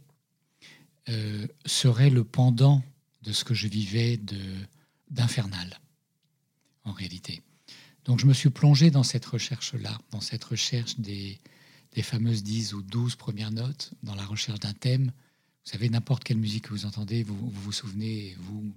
euh, 1.09 1.45
serait 1.65 2.09
le 2.09 2.23
pendant 2.23 2.83
de 3.21 3.31
ce 3.31 3.43
que 3.43 3.53
je 3.53 3.67
vivais 3.67 4.19
d'infernal, 5.09 5.79
en 6.83 6.93
réalité. 6.93 7.41
Donc 8.05 8.19
je 8.19 8.25
me 8.25 8.33
suis 8.33 8.49
plongé 8.49 8.89
dans 8.89 9.03
cette 9.03 9.25
recherche-là, 9.25 9.99
dans 10.11 10.21
cette 10.21 10.43
recherche 10.45 10.97
des, 10.97 11.39
des, 11.93 12.01
fameuses 12.01 12.43
10 12.43 12.73
ou 12.73 12.81
12 12.81 13.17
premières 13.17 13.51
notes, 13.51 13.91
dans 14.03 14.15
la 14.15 14.25
recherche 14.25 14.59
d'un 14.59 14.73
thème. 14.73 15.11
Vous 15.65 15.71
savez, 15.71 15.89
n'importe 15.89 16.23
quelle 16.23 16.37
musique 16.37 16.65
que 16.65 16.69
vous 16.69 16.85
entendez, 16.85 17.23
vous 17.23 17.35
vous, 17.35 17.51
vous 17.51 17.71
souvenez, 17.73 18.35
vous, 18.39 18.73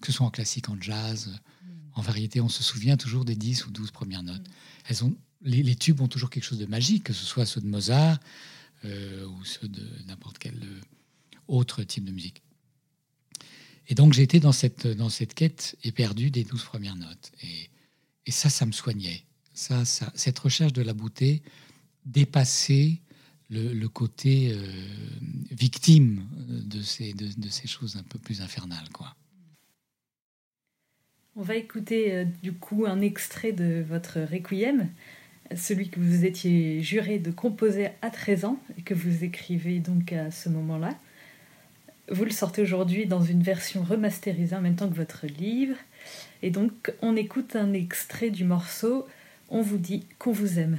que 0.00 0.06
ce 0.06 0.12
soit 0.12 0.26
en 0.26 0.30
classique, 0.30 0.68
en 0.68 0.80
jazz, 0.80 1.40
en 1.94 2.02
variété, 2.02 2.40
on 2.40 2.48
se 2.48 2.62
souvient 2.62 2.96
toujours 2.96 3.24
des 3.24 3.36
10 3.36 3.66
ou 3.66 3.70
12 3.70 3.90
premières 3.90 4.22
notes. 4.22 4.44
Elles 4.86 5.04
ont, 5.04 5.14
les, 5.42 5.74
tubes 5.76 6.00
ont 6.00 6.08
toujours 6.08 6.30
quelque 6.30 6.44
chose 6.44 6.58
de 6.58 6.66
magique, 6.66 7.04
que 7.04 7.12
ce 7.12 7.24
soit 7.24 7.46
ceux 7.46 7.60
de 7.60 7.66
Mozart 7.66 8.18
euh, 8.84 9.26
ou 9.26 9.44
ceux 9.44 9.68
de 9.68 9.86
n'importe 10.06 10.38
quel 10.38 10.54
euh, 10.54 10.80
autre 11.48 11.82
type 11.82 12.04
de 12.04 12.12
musique. 12.12 12.42
Et 13.88 13.94
donc 13.94 14.16
été 14.18 14.40
dans 14.40 14.52
cette, 14.52 14.86
dans 14.86 15.10
cette 15.10 15.34
quête 15.34 15.76
éperdue 15.84 16.30
des 16.30 16.44
12 16.44 16.62
premières 16.64 16.96
notes. 16.96 17.32
Et, 17.42 17.70
et 18.26 18.30
ça, 18.30 18.48
ça 18.48 18.64
me 18.64 18.72
soignait. 18.72 19.24
Ça, 19.54 19.84
ça, 19.84 20.10
cette 20.14 20.38
recherche 20.38 20.72
de 20.72 20.82
la 20.82 20.94
beauté 20.94 21.42
dépassait 22.06 23.00
le, 23.50 23.86
côté 23.86 24.52
euh, 24.52 24.66
victime 25.50 26.26
de 26.48 26.80
ces, 26.80 27.12
de, 27.12 27.28
de, 27.36 27.48
ces 27.50 27.68
choses 27.68 27.96
un 27.96 28.02
peu 28.02 28.18
plus 28.18 28.40
infernales. 28.40 28.88
quoi. 28.94 29.14
On 31.34 31.40
va 31.40 31.56
écouter 31.56 32.14
euh, 32.14 32.24
du 32.42 32.52
coup 32.52 32.84
un 32.86 33.00
extrait 33.00 33.52
de 33.52 33.82
votre 33.88 34.20
requiem, 34.20 34.88
celui 35.56 35.88
que 35.88 35.98
vous 35.98 36.26
étiez 36.26 36.82
juré 36.82 37.18
de 37.18 37.30
composer 37.30 37.88
à 38.02 38.10
13 38.10 38.44
ans 38.44 38.58
et 38.76 38.82
que 38.82 38.92
vous 38.92 39.24
écrivez 39.24 39.78
donc 39.78 40.12
à 40.12 40.30
ce 40.30 40.50
moment-là. 40.50 40.90
Vous 42.10 42.24
le 42.24 42.30
sortez 42.30 42.60
aujourd'hui 42.60 43.06
dans 43.06 43.22
une 43.22 43.42
version 43.42 43.82
remasterisée 43.82 44.54
en 44.54 44.60
même 44.60 44.76
temps 44.76 44.90
que 44.90 44.94
votre 44.94 45.26
livre. 45.26 45.76
Et 46.42 46.50
donc 46.50 46.92
on 47.00 47.16
écoute 47.16 47.56
un 47.56 47.72
extrait 47.72 48.28
du 48.28 48.44
morceau 48.44 49.06
On 49.48 49.62
vous 49.62 49.78
dit 49.78 50.06
qu'on 50.18 50.32
vous 50.32 50.58
aime. 50.58 50.78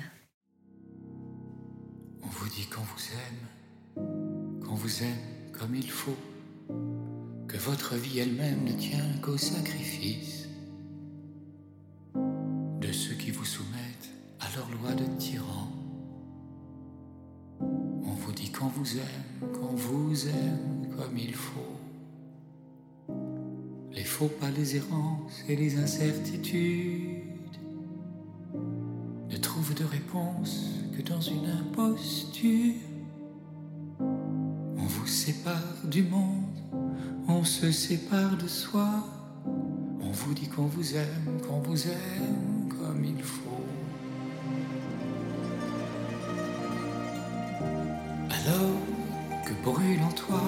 On 2.22 2.28
vous 2.28 2.50
dit 2.50 2.68
qu'on 2.68 2.82
vous 2.82 4.06
aime, 4.06 4.62
qu'on 4.64 4.76
vous 4.76 5.02
aime 5.02 5.52
comme 5.52 5.74
il 5.74 5.90
faut, 5.90 6.18
que 7.48 7.58
votre 7.58 7.96
vie 7.96 8.20
elle-même 8.20 8.64
ne 8.66 8.74
tient 8.74 9.18
qu'au 9.22 9.38
sacrifice 9.38 10.43
vous 18.94 19.00
aime, 19.00 19.50
qu'on 19.54 19.76
vous 19.76 20.28
aime 20.28 20.88
comme 20.96 21.18
il 21.18 21.34
faut. 21.34 21.60
Les 23.92 24.04
faux 24.04 24.30
pas, 24.40 24.50
les 24.52 24.76
errances 24.76 25.44
et 25.48 25.56
les 25.56 25.78
incertitudes 25.78 27.22
ne 29.30 29.38
trouvent 29.38 29.74
de 29.74 29.84
réponse 29.84 30.70
que 30.96 31.02
dans 31.02 31.22
une 31.22 31.46
imposture. 31.46 32.74
On 34.00 34.86
vous 34.86 35.08
sépare 35.08 35.78
du 35.86 36.04
monde, 36.04 36.60
on 37.28 37.44
se 37.44 37.72
sépare 37.72 38.38
de 38.38 38.48
soi. 38.48 38.90
On 40.02 40.12
vous 40.12 40.34
dit 40.34 40.48
qu'on 40.48 40.66
vous 40.66 40.96
aime, 40.96 41.42
qu'on 41.48 41.60
vous 41.60 41.88
aime 41.88 42.70
comme 42.70 43.04
il 43.04 43.24
faut. 43.24 43.50
Alors 48.46 49.46
que 49.46 49.54
brûle 49.64 50.02
en 50.04 50.12
toi 50.12 50.42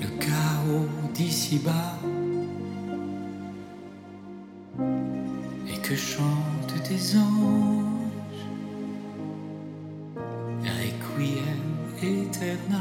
le 0.00 0.08
chaos 0.18 0.86
d'ici-bas 1.14 1.98
et 5.68 5.78
que 5.82 5.94
chantent 5.94 6.82
tes 6.84 7.18
anges 7.18 7.96
requiem 10.64 11.66
éternel. 12.02 12.76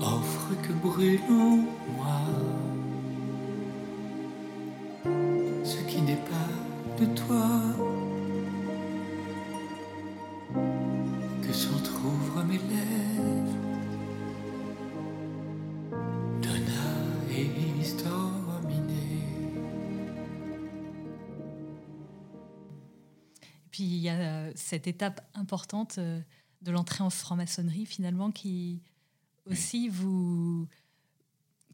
Offre 0.00 0.50
que 0.62 0.72
brûle 0.72 1.20
en 1.28 1.56
moi 1.96 2.69
Et 12.52 12.58
puis 23.70 23.84
il 23.84 23.98
y 23.98 24.08
a 24.08 24.18
euh, 24.18 24.52
cette 24.56 24.88
étape 24.88 25.24
importante 25.34 25.98
euh, 25.98 26.20
de 26.62 26.72
l'entrée 26.72 27.04
en 27.04 27.10
franc-maçonnerie 27.10 27.86
finalement 27.86 28.32
qui 28.32 28.82
aussi 29.46 29.88
vous 29.88 30.66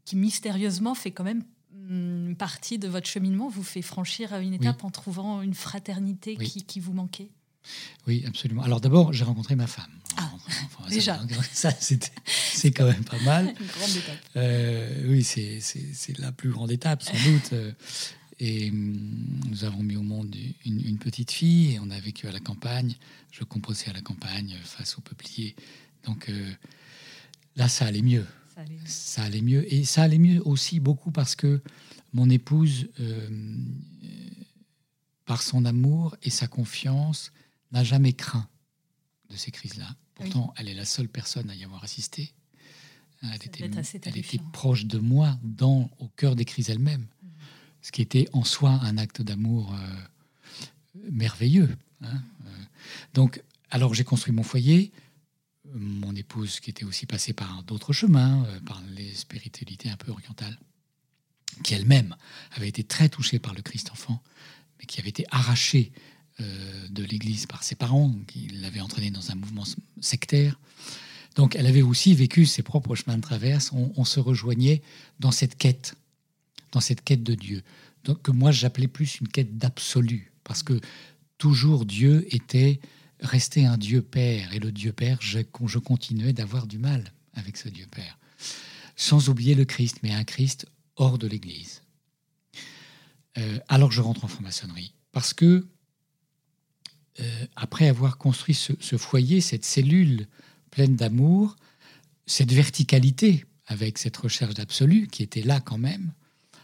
qui 0.05 0.15
mystérieusement 0.15 0.93
fait 0.93 1.11
quand 1.11 1.23
même 1.23 1.43
hum, 1.73 2.35
partie 2.37 2.77
de 2.77 2.87
votre 2.87 3.07
cheminement, 3.07 3.49
vous 3.49 3.63
fait 3.63 3.81
franchir 3.81 4.35
une 4.35 4.53
étape 4.53 4.83
en 4.83 4.91
trouvant 4.91 5.41
une 5.41 5.55
fraternité 5.55 6.37
qui 6.37 6.79
vous 6.79 6.93
manquait. 6.93 7.31
Oui, 8.07 8.23
absolument. 8.27 8.63
Alors 8.63 8.81
d'abord, 8.81 9.13
j'ai 9.13 9.23
rencontré 9.23 9.55
ma 9.55 9.67
femme. 9.67 9.91
Ah, 10.17 10.31
déjà. 10.89 11.19
Ça, 11.51 11.71
c'est 11.79 12.71
quand 12.71 12.85
même 12.85 13.03
pas 13.03 13.19
mal. 13.19 13.45
Une 13.59 13.67
grande 13.67 13.95
étape. 13.95 14.17
Euh, 14.35 15.03
oui, 15.07 15.23
c'est 15.23 16.19
la 16.19 16.31
plus 16.31 16.49
grande 16.49 16.71
étape, 16.71 17.03
sans 17.03 17.13
doute. 17.13 17.53
Et 18.39 18.69
hum, 18.69 19.39
nous 19.49 19.65
avons 19.65 19.81
mis 19.81 19.95
au 19.95 20.03
monde 20.03 20.35
une, 20.65 20.97
petite 20.99 21.31
fille 21.31 21.73
et 21.73 21.79
on 21.79 21.89
a 21.89 21.99
vécu 21.99 22.27
à 22.27 22.31
la 22.31 22.39
campagne. 22.39 22.95
Je 23.31 23.43
composais 23.43 23.89
à 23.89 23.93
la 23.93 24.01
campagne 24.01 24.55
face 24.63 24.97
aux 24.97 25.01
peupliers. 25.01 25.55
Donc 26.03 26.29
euh, 26.29 26.51
là, 27.55 27.67
ça 27.67 27.85
allait 27.85 28.01
mieux. 28.01 28.25
Ça 28.85 29.23
allait 29.23 29.41
mieux. 29.41 29.71
Et 29.73 29.85
ça 29.85 30.03
allait 30.03 30.17
mieux 30.17 30.41
aussi 30.45 30.79
beaucoup 30.79 31.11
parce 31.11 31.35
que 31.35 31.61
mon 32.13 32.29
épouse, 32.29 32.87
euh, 32.99 33.27
par 35.25 35.41
son 35.41 35.65
amour 35.65 36.15
et 36.23 36.29
sa 36.29 36.47
confiance, 36.47 37.31
n'a 37.71 37.83
jamais 37.83 38.13
craint 38.13 38.47
de 39.29 39.35
ces 39.35 39.51
crises-là. 39.51 39.95
Pourtant, 40.15 40.53
elle 40.57 40.67
est 40.67 40.73
la 40.73 40.85
seule 40.85 41.09
personne 41.09 41.49
à 41.49 41.55
y 41.55 41.63
avoir 41.63 41.83
assisté. 41.83 42.33
Elle 43.21 43.35
était, 43.35 43.69
elle 44.03 44.17
était 44.17 44.39
proche 44.53 44.85
de 44.85 44.99
moi, 44.99 45.37
dans, 45.43 45.89
au 45.99 46.07
cœur 46.07 46.35
des 46.35 46.45
crises 46.45 46.69
elles-mêmes 46.69 47.07
ce 47.87 47.91
qui 47.93 48.01
était 48.01 48.27
en 48.33 48.43
soi 48.43 48.71
un 48.83 48.97
acte 48.97 49.21
d'amour 49.21 49.73
euh, 49.73 50.99
merveilleux. 51.09 51.73
Hein, 52.01 52.21
euh. 52.45 52.49
Donc, 53.13 53.41
alors 53.69 53.93
j'ai 53.93 54.03
construit 54.03 54.33
mon 54.33 54.43
foyer, 54.43 54.91
mon 55.73 56.13
épouse 56.13 56.59
qui 56.59 56.69
était 56.69 56.83
aussi 56.83 57.05
passée 57.05 57.31
par 57.31 57.63
d'autres 57.63 57.93
chemins, 57.93 58.43
euh, 58.43 58.59
par 58.59 58.81
les 58.89 59.13
spiritualités 59.13 59.89
un 59.89 59.95
peu 59.95 60.11
orientales, 60.11 60.59
qui 61.63 61.75
elle-même 61.75 62.17
avait 62.51 62.67
été 62.67 62.83
très 62.83 63.07
touchée 63.07 63.39
par 63.39 63.53
le 63.53 63.61
Christ 63.61 63.89
enfant, 63.91 64.21
mais 64.79 64.85
qui 64.85 64.99
avait 64.99 65.09
été 65.09 65.25
arrachée 65.31 65.93
de 66.97 67.03
l'Église 67.03 67.45
par 67.45 67.63
ses 67.63 67.75
parents, 67.75 68.13
qui 68.27 68.47
l'avaient 68.47 68.81
entraînée 68.81 69.11
dans 69.11 69.31
un 69.31 69.35
mouvement 69.35 69.63
sectaire. 70.01 70.59
Donc 71.35 71.55
elle 71.55 71.67
avait 71.67 71.83
aussi 71.83 72.15
vécu 72.15 72.45
ses 72.45 72.63
propres 72.63 72.95
chemins 72.95 73.17
de 73.17 73.21
traverse. 73.21 73.71
on 73.71 74.05
se 74.05 74.19
rejoignait 74.19 74.81
dans 75.19 75.31
cette 75.31 75.55
quête 75.57 75.95
dans 76.71 76.79
cette 76.79 77.03
quête 77.03 77.23
de 77.23 77.35
Dieu, 77.35 77.63
donc, 78.03 78.21
que 78.21 78.31
moi 78.31 78.51
j'appelais 78.51 78.87
plus 78.87 79.19
une 79.19 79.27
quête 79.27 79.57
d'absolu, 79.57 80.31
parce 80.43 80.63
que 80.63 80.79
toujours 81.37 81.85
Dieu 81.85 82.27
était 82.33 82.79
resté 83.19 83.65
un 83.65 83.77
Dieu 83.77 84.01
Père, 84.01 84.53
et 84.53 84.59
le 84.59 84.71
Dieu 84.71 84.91
Père, 84.91 85.17
je, 85.21 85.39
je 85.65 85.79
continuais 85.79 86.33
d'avoir 86.33 86.67
du 86.67 86.77
mal 86.77 87.13
avec 87.33 87.57
ce 87.57 87.69
Dieu 87.69 87.85
Père, 87.89 88.17
sans 88.95 89.29
oublier 89.29 89.55
le 89.55 89.65
Christ, 89.65 89.99
mais 90.03 90.13
un 90.13 90.23
Christ 90.23 90.67
hors 90.95 91.17
de 91.17 91.27
l'Église. 91.27 91.81
Euh, 93.37 93.59
alors 93.67 93.91
je 93.91 94.01
rentre 94.01 94.25
en 94.25 94.27
franc-maçonnerie, 94.27 94.93
parce 95.11 95.33
que 95.33 95.67
après 97.55 97.87
avoir 97.87 98.17
construit 98.17 98.53
ce, 98.53 98.73
ce 98.79 98.97
foyer, 98.97 99.41
cette 99.41 99.65
cellule 99.65 100.27
pleine 100.69 100.95
d'amour, 100.95 101.55
cette 102.27 102.51
verticalité 102.51 103.45
avec 103.65 103.97
cette 103.97 104.17
recherche 104.17 104.53
d'absolu 104.53 105.07
qui 105.07 105.23
était 105.23 105.41
là 105.41 105.59
quand 105.59 105.77
même, 105.77 106.13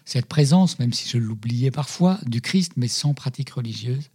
cette 0.06 0.26
présence, 0.26 0.80
même 0.80 0.94
si 0.94 1.08
je 1.10 1.18
l'oubliais 1.18 1.72
parfois, 1.72 2.20
du 2.26 2.42
Christ, 2.42 2.74
mais 2.76 2.88
sans 2.88 3.14
pratique 3.14 3.52
religieuse, 3.52 4.10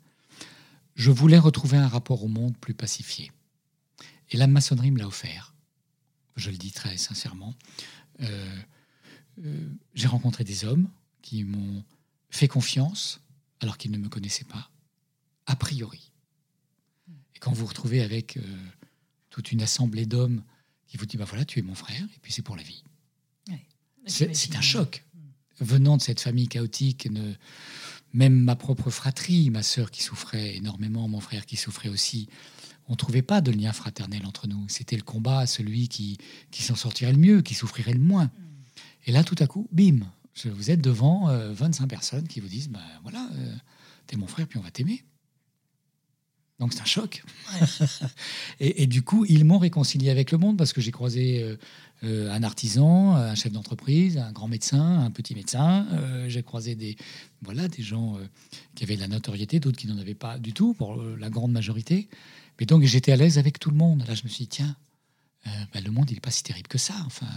je 0.95 1.11
voulais 1.11 1.39
retrouver 1.39 1.79
un 1.79 1.89
rapport 1.89 2.25
au 2.25 2.29
monde 2.29 2.57
plus 2.57 2.75
pacifié. 2.75 3.31
Et 4.31 4.37
la 4.37 4.47
maçonnerie 4.47 4.91
me 4.91 4.99
l'a 4.99 5.07
offert. 5.07 5.55
Je 6.37 6.51
le 6.51 6.57
dis 6.57 6.73
très 6.73 6.97
sincèrement. 6.97 7.55
Euh, 8.21 8.61
euh, 9.45 9.69
j'ai 9.95 10.09
rencontré 10.09 10.45
des 10.45 10.65
hommes 10.65 10.89
qui 11.23 11.45
m'ont 11.45 11.85
fait 12.31 12.49
confiance 12.49 13.21
alors 13.61 13.79
qu'ils 13.79 13.91
ne 13.91 13.99
me 13.99 14.09
connaissaient 14.09 14.45
pas, 14.45 14.71
a 15.47 15.57
priori. 15.57 16.08
Et 17.39 17.41
quand 17.41 17.53
vous 17.53 17.61
vous 17.61 17.67
retrouvez 17.67 18.03
avec 18.03 18.37
euh, 18.37 18.43
toute 19.31 19.53
une 19.53 19.63
assemblée 19.63 20.07
d'hommes 20.07 20.43
qui 20.89 20.97
vous 20.97 21.07
dit, 21.07 21.17
bah 21.17 21.25
voilà, 21.25 21.45
tu 21.45 21.61
es 21.61 21.63
mon 21.63 21.77
frère, 21.77 22.03
et 22.03 22.19
puis 22.21 22.33
c'est 22.33 22.43
pour 22.43 22.57
la 22.57 22.65
vie. 22.65 22.83
C'est 24.07 24.57
un 24.57 24.61
choc 24.61 25.05
venant 25.61 25.97
de 25.99 26.03
cette 26.03 26.21
famille 26.21 26.49
chaotique, 26.49 27.09
ne, 27.11 27.35
même 28.13 28.41
ma 28.41 28.57
propre 28.57 28.91
fratrie, 28.91 29.51
ma 29.51 29.63
sœur 29.63 29.93
qui 29.93 30.03
souffrait 30.03 30.57
énormément, 30.57 31.07
mon 31.07 31.21
frère 31.21 31.47
qui 31.47 31.57
souffrait 31.57 31.89
aussi, 31.89 32.29
on 32.89 32.93
ne 32.93 32.97
trouvait 32.97 33.23
pas 33.23 33.41
de 33.41 33.53
lien 33.53 33.73
fraternel 33.73 34.27
entre 34.27 34.49
nous. 34.49 34.67
C'était 34.69 34.97
le 34.97 35.03
combat, 35.03 35.47
celui 35.47 35.89
qui, 35.89 36.19
qui 36.51 36.63
s'en 36.63 36.75
sortirait 36.75 37.13
le 37.13 37.19
mieux, 37.19 37.43
qui 37.43 37.55
souffrirait 37.55 37.93
le 37.93 38.01
moins. 38.01 38.31
Et 39.07 39.13
là, 39.13 39.23
tout 39.23 39.37
à 39.39 39.47
coup, 39.47 39.69
bim, 39.71 40.01
vous 40.47 40.71
êtes 40.71 40.81
devant 40.81 41.27
25 41.53 41.85
euh, 41.85 41.87
personnes 41.87 42.29
qui 42.29 42.41
vous 42.41 42.49
disent, 42.49 42.69
ben 42.69 42.81
voilà, 43.03 43.29
euh, 43.35 43.55
t'es 44.07 44.17
mon 44.17 44.27
frère, 44.27 44.49
puis 44.49 44.59
on 44.59 44.63
va 44.63 44.71
t'aimer. 44.71 45.05
Donc 46.59 46.73
c'est 46.73 46.81
un 46.81 46.87
choc. 46.87 47.23
et, 48.61 48.87
du 48.87 49.03
coup, 49.03 49.25
ils 49.29 49.45
m'ont 49.45 49.59
réconcilié 49.59 50.11
avec 50.11 50.33
le 50.33 50.39
monde 50.39 50.57
parce 50.57 50.73
que 50.73 50.81
j'ai 50.81 50.91
croisé 50.91 51.43
euh, 51.43 51.57
euh, 52.03 52.33
un 52.33 52.43
artisan, 52.43 53.15
un 53.15 53.35
chef 53.37 53.53
d'entreprise, 53.53 54.19
un 54.19 54.33
grand 54.33 54.49
médecin, 54.49 55.01
un 55.01 55.11
petit 55.13 55.37
médecin. 55.37 55.87
Euh, 55.93 56.29
j'ai 56.29 56.43
croisé 56.43 56.75
des, 56.75 56.97
voilà, 57.43 57.69
des 57.69 57.83
gens 57.83 58.19
qui 58.75 58.83
avaient 58.83 58.97
de 58.97 59.01
la 59.01 59.09
notoriété, 59.09 59.61
d'autres 59.61 59.79
qui 59.79 59.87
n'en 59.87 59.99
avaient 59.99 60.15
pas 60.15 60.39
du 60.39 60.53
tout, 60.53 60.75
pour 60.75 61.01
la 61.01 61.31
grande 61.31 61.53
majorité. 61.53 62.09
Mais 62.59 62.67
donc 62.67 62.83
j'étais 62.83 63.13
à 63.13 63.17
l'aise 63.17 63.39
avec 63.39 63.61
tout 63.61 63.71
le 63.71 63.77
monde. 63.77 64.05
Là, 64.09 64.15
je 64.15 64.25
me 64.25 64.29
suis 64.29 64.45
dit, 64.45 64.49
tiens, 64.49 64.77
bah, 65.45 65.81
le 65.85 65.93
monde, 65.93 66.11
il 66.11 66.15
n'est 66.15 66.21
pas 66.21 66.33
si 66.33 66.43
terrible 66.43 66.69
que 66.69 66.79
ça. 66.79 66.95
Enfin, 67.07 67.29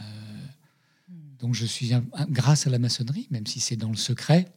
donc 1.40 1.54
je 1.54 1.66
suis, 1.66 1.92
grâce 2.30 2.66
à 2.66 2.72
la 2.72 2.80
maçonnerie, 2.80 3.28
même 3.30 3.46
si 3.46 3.60
c'est 3.60 3.76
dans 3.76 3.90
le 3.90 3.96
secret, 3.96 4.52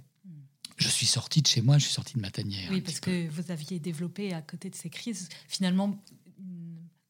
je 0.77 0.89
suis 0.89 1.07
sorti 1.07 1.43
de 1.43 1.47
chez 1.47 1.63
moi, 1.63 1.79
je 1.79 1.85
suis 1.85 1.95
sorti 1.95 2.15
de 2.15 2.21
ma 2.21 2.31
tanière. 2.31 2.71
Oui, 2.71 2.81
parce 2.81 3.01
que 3.01 3.29
vous 3.29 3.51
aviez 3.51 3.79
développé 3.79 4.33
à 4.33 4.43
côté 4.43 4.71
de 4.71 4.75
ces 4.75 4.91
crises, 4.91 5.29
finalement, 5.49 5.99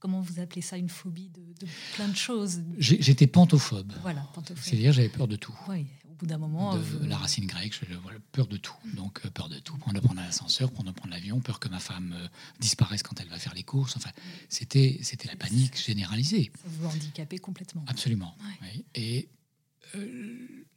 comment 0.05 0.20
vous 0.20 0.38
appelez 0.38 0.61
ça, 0.61 0.77
une 0.77 0.90
phobie 0.90 1.31
de, 1.31 1.66
plein 1.94 2.09
de 2.09 2.16
choses. 2.16 2.61
J'étais 2.79 3.27
pantophobe. 3.27 3.90
Voilà. 4.03 4.31
C'est-à-dire 4.61 4.92
j'avais 4.92 5.09
peur 5.09 5.27
de 5.27 5.37
tout. 5.37 5.55
Oui, 5.66 5.87
au 6.11 6.12
bout 6.12 6.27
d'un 6.27 6.37
moment. 6.37 6.77
De 6.77 7.07
La 7.07 7.16
racine 7.16 7.46
grecque, 7.46 7.72
je, 7.72 7.87
peur 8.31 8.46
de 8.46 8.59
tout. 8.59 8.77
Donc 8.94 9.24
euh, 9.24 9.31
peur 9.31 9.48
de 9.48 9.59
tout, 9.61 9.79
peur 9.79 9.94
de 9.94 10.00
prendre 10.00 10.20
l'ascenseur, 10.20 10.70
peur 10.70 10.85
de 10.85 10.90
prendre 10.90 11.14
l'avion, 11.14 11.40
peur 11.40 11.59
que 11.59 11.70
ma 11.70 11.81
femme 11.81 12.14
euh, 12.18 12.29
disparaisse 12.61 13.03
quand 13.03 13.18
elle 13.18 13.29
va 13.29 13.38
faire 13.38 13.55
les 13.55 13.62
courses. 13.62 13.96
Enfin, 13.96 14.11
c'était 14.50 14.98
c'était 15.00 15.27
la 15.29 15.37
panique 15.37 15.83
généralisée. 15.83 16.53
Ça 16.55 16.68
vous 16.68 16.87
handicapait 16.87 17.38
complètement. 17.38 17.83
Absolument. 17.87 18.37
Oui. 18.61 18.85
Et 18.94 19.29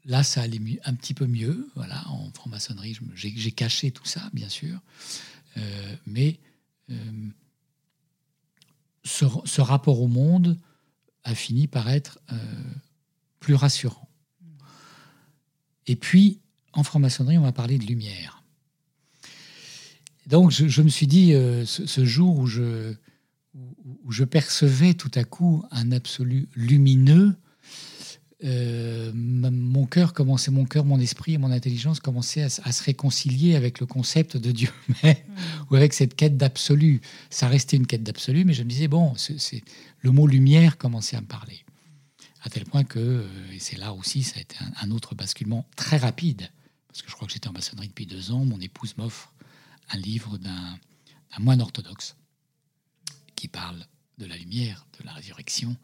là, 0.06 0.24
ça 0.24 0.42
allait 0.42 0.60
un 0.86 0.94
petit 0.96 1.14
peu 1.14 1.28
mieux. 1.28 1.70
Voilà, 1.76 2.08
en 2.10 2.32
franc-maçonnerie, 2.34 2.98
j'ai 3.14 3.52
caché 3.52 3.92
tout 3.92 4.06
ça, 4.06 4.30
bien 4.34 4.50
sûr. 4.50 4.80
Euh, 5.58 5.96
mais 6.06 6.40
euh, 6.90 7.30
ce, 9.04 9.62
rapport 9.62 10.02
au 10.02 10.08
monde 10.08 10.58
a 11.24 11.36
fini 11.36 11.68
par 11.68 11.90
être 11.90 12.20
plus 13.40 13.56
rassurant. 13.56 14.10
Et 15.86 15.96
puis, 15.96 16.40
en 16.74 16.84
franc-maçonnerie, 16.84 17.38
on 17.38 17.44
m'a 17.44 17.52
parlé 17.52 17.78
de 17.78 17.86
lumière. 17.86 18.44
Donc, 20.26 20.52
je, 20.52 20.82
me 20.82 20.90
suis 20.90 21.08
dit, 21.08 21.32
ce, 21.66 22.06
jour 22.06 22.38
où 22.38 22.48
je 22.48 24.24
percevais 24.24 24.94
tout 24.94 25.12
à 25.16 25.24
coup 25.24 25.64
un 25.72 25.92
absolu 25.92 26.50
lumineux, 26.56 27.36
euh, 28.44 29.12
mon 29.16 29.88
cœur 29.88 30.14
commençait, 30.14 30.52
mon 30.52 30.66
cœur, 30.66 30.86
mon 30.86 31.00
esprit 31.00 31.34
et 31.34 31.38
mon 31.40 31.52
intelligence 31.52 32.00
commençaient 32.00 32.44
à, 32.44 32.50
se 32.50 32.84
réconcilier 32.84 33.56
avec 33.56 33.80
le 33.80 33.88
concept 33.88 34.38
de 34.38 34.52
Dieu, 34.52 34.70
mais, 35.04 35.26
ou 35.72 35.76
avec 35.76 35.94
cette 35.94 36.16
quête 36.16 36.38
d'absolu. 36.38 37.02
Ça 37.30 37.48
restait 37.48 37.78
une 37.78 37.88
quête 37.88 38.04
d'absolu, 38.04 38.46
mais 38.46 38.54
je 38.54 38.64
me 38.64 38.70
disais, 38.70 38.88
bon, 38.88 39.16
c'est, 39.16 39.64
le 40.02 40.12
mot 40.12 40.28
lumière 40.28 40.78
commençait 40.78 41.18
à 41.18 41.22
me 41.22 41.26
parler. 41.26 41.66
À 42.44 42.50
tel 42.50 42.66
point 42.66 42.84
que, 42.84 43.00
euh, 43.00 43.28
et 43.54 43.60
c'est 43.60 43.78
là 43.78 43.94
aussi, 43.94 44.22
ça 44.24 44.38
a 44.38 44.42
été 44.42 44.56
un, 44.82 44.92
autre 44.92 45.16
basculement 45.16 45.66
très 45.76 45.98
rapide, 45.98 46.50
parce 46.88 47.02
que 47.02 47.10
je 47.10 47.16
crois 47.16 47.28
que 47.28 47.34
j'étais 47.34 47.48
en 47.48 47.54
maçonnerie 47.54 47.88
depuis 47.88 48.06
deux 48.06 48.32
ans, 48.32 48.46
mon 48.46 48.60
épouse 48.60 48.96
m'offre 48.98 49.34
un 49.90 49.98
livre 49.98 50.38
d'un 50.38 50.78
moine 51.40 51.62
orthodoxe 51.62 52.16
qui 53.36 53.48
parle 53.48 53.86
de 54.18 54.26
la 54.26 54.36
lumière, 54.36 54.86
de 55.00 55.06
la 55.06 55.14
résurrection, 55.14 55.76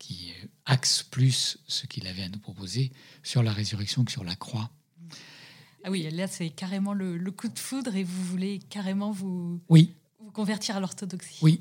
qui 0.00 0.32
axe 0.64 1.04
plus 1.04 1.58
ce 1.68 1.86
qu'il 1.86 2.08
avait 2.08 2.24
à 2.24 2.28
nous 2.28 2.40
proposer 2.40 2.90
sur 3.22 3.44
la 3.44 3.52
résurrection 3.52 4.04
que 4.04 4.10
sur 4.10 4.24
la 4.24 4.34
croix. 4.34 4.70
Ah 5.84 5.90
oui, 5.90 6.08
là 6.10 6.26
c'est 6.26 6.48
carrément 6.50 6.92
le, 6.92 7.18
coup 7.30 7.48
de 7.48 7.58
foudre 7.58 7.94
et 7.94 8.02
vous 8.02 8.24
voulez 8.24 8.58
carrément 8.70 9.12
vous, 9.12 9.60
oui. 9.68 9.92
vous 10.18 10.30
convertir 10.32 10.76
à 10.76 10.80
l'orthodoxie. 10.80 11.38
Oui, 11.42 11.60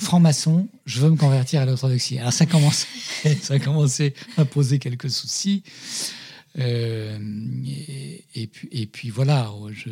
franc-maçon, 0.00 0.68
je 0.86 1.00
veux 1.00 1.10
me 1.10 1.16
convertir 1.16 1.60
à 1.60 1.66
l'orthodoxie. 1.66 2.18
Alors 2.18 2.32
ça 2.32 2.46
commence, 2.46 2.86
ça 3.42 3.54
a 3.54 3.58
commencé 3.58 4.14
à 4.38 4.44
poser 4.44 4.78
quelques 4.78 5.10
soucis. 5.10 5.62
Euh, 6.58 7.18
et, 8.34 8.46
puis, 8.46 8.68
et 8.72 8.86
puis 8.86 9.10
voilà. 9.10 9.52
Je, 9.72 9.90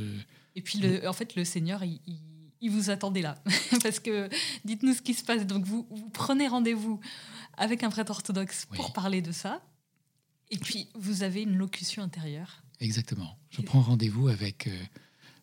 et 0.56 0.62
puis 0.62 0.78
le, 0.80 1.08
en 1.08 1.12
fait, 1.12 1.37
le 1.37 1.44
Seigneur, 1.44 1.84
il 1.84 2.00
il 2.61 2.70
vous 2.70 2.90
attendait 2.90 3.22
là. 3.22 3.37
Parce 3.82 4.00
que 4.00 4.28
dites-nous 4.64 4.94
ce 4.94 5.02
qui 5.02 5.14
se 5.14 5.24
passe. 5.24 5.46
Donc 5.46 5.64
vous, 5.64 5.87
vous 5.90 6.08
prenez 6.11 6.48
rendez-vous 6.48 7.00
avec 7.59 7.83
un 7.83 7.90
prêtre 7.90 8.11
orthodoxe 8.11 8.66
pour 8.75 8.92
parler 8.92 9.21
de 9.23 9.33
ça. 9.33 9.62
Et 10.51 10.59
puis 10.59 10.88
vous 10.94 11.23
avez 11.23 11.42
une 11.42 11.57
locution 11.57 12.03
intérieure. 12.03 12.62
Exactement. 12.81 13.37
Je 13.51 13.61
prends 13.61 13.81
rendez-vous 13.81 14.29
avec 14.29 14.66
euh, 14.66 14.77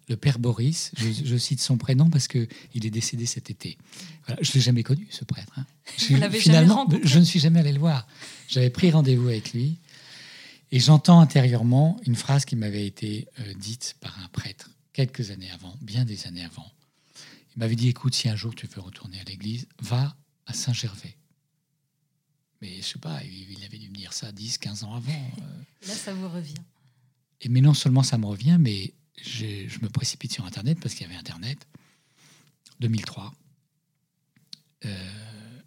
le 0.07 0.17
père 0.17 0.39
Boris. 0.39 0.91
Je, 0.97 1.11
je 1.11 1.37
cite 1.37 1.59
son 1.61 1.77
prénom 1.77 2.09
parce 2.09 2.27
que 2.27 2.47
il 2.73 2.85
est 2.85 2.89
décédé 2.89 3.25
cet 3.25 3.49
été. 3.51 3.77
Voilà, 4.25 4.41
je 4.41 4.53
l'ai 4.53 4.61
jamais 4.61 4.83
connu, 4.83 5.07
ce 5.11 5.23
prêtre. 5.25 5.53
hein. 5.57 5.65
Je- 5.97 6.05
Vous 6.13 6.15
l'avez 6.15 6.39
jamais 6.39 6.39
finalement, 6.39 6.75
rencontré 6.85 7.01
je 7.03 7.19
ne 7.19 7.23
suis 7.23 7.39
jamais 7.39 7.59
allé 7.59 7.73
le 7.73 7.79
voir. 7.79 8.07
J'avais 8.47 8.69
pris 8.71 8.89
rendez-vous 8.89 9.27
avec 9.27 9.53
lui 9.53 9.77
et 10.71 10.79
j'entends 10.79 11.19
intérieurement 11.19 11.99
une 12.07 12.15
phrase 12.15 12.45
qui 12.45 12.55
m'avait 12.55 12.87
été 12.87 13.27
euh, 13.39 13.53
dite 13.53 13.95
par 13.99 14.17
un 14.23 14.27
prêtre 14.29 14.71
quelques 14.93 15.29
années 15.29 15.51
avant, 15.51 15.75
bien 15.81 16.05
des 16.05 16.25
années 16.25 16.43
avant. 16.45 16.71
Il 17.55 17.59
m'avait 17.59 17.75
dit 17.75 17.89
"Écoute, 17.89 18.15
si 18.15 18.27
un 18.29 18.35
jour 18.35 18.55
tu 18.55 18.65
veux 18.67 18.81
retourner 18.81 19.19
à 19.19 19.23
l'église, 19.25 19.67
va 19.81 20.15
à 20.47 20.53
Saint-Gervais." 20.53 21.15
Mais 22.65 22.77
je 22.81 22.87
sais 22.87 22.99
pas, 22.99 23.21
il 23.23 23.63
avait 23.63 23.77
dû 23.77 23.89
me 23.89 23.95
dire 23.95 24.11
ça 24.11 24.31
10, 24.31 24.57
15 24.57 24.83
ans 24.85 24.95
avant. 24.95 25.11
euh. 25.11 25.87
Là, 25.87 25.93
ça 25.93 26.13
vous 26.13 26.27
revient. 26.27 26.53
Et 27.41 27.49
mais 27.49 27.61
non 27.61 27.75
seulement 27.75 28.01
ça 28.01 28.17
me 28.17 28.25
revient, 28.25 28.57
mais 28.59 28.93
je, 29.21 29.67
je 29.67 29.79
me 29.81 29.89
précipite 29.89 30.33
sur 30.33 30.45
Internet 30.45 30.79
parce 30.81 30.95
qu'il 30.95 31.05
y 31.05 31.09
avait 31.09 31.19
Internet. 31.19 31.67
2003. 32.79 33.33
Euh, 34.85 35.59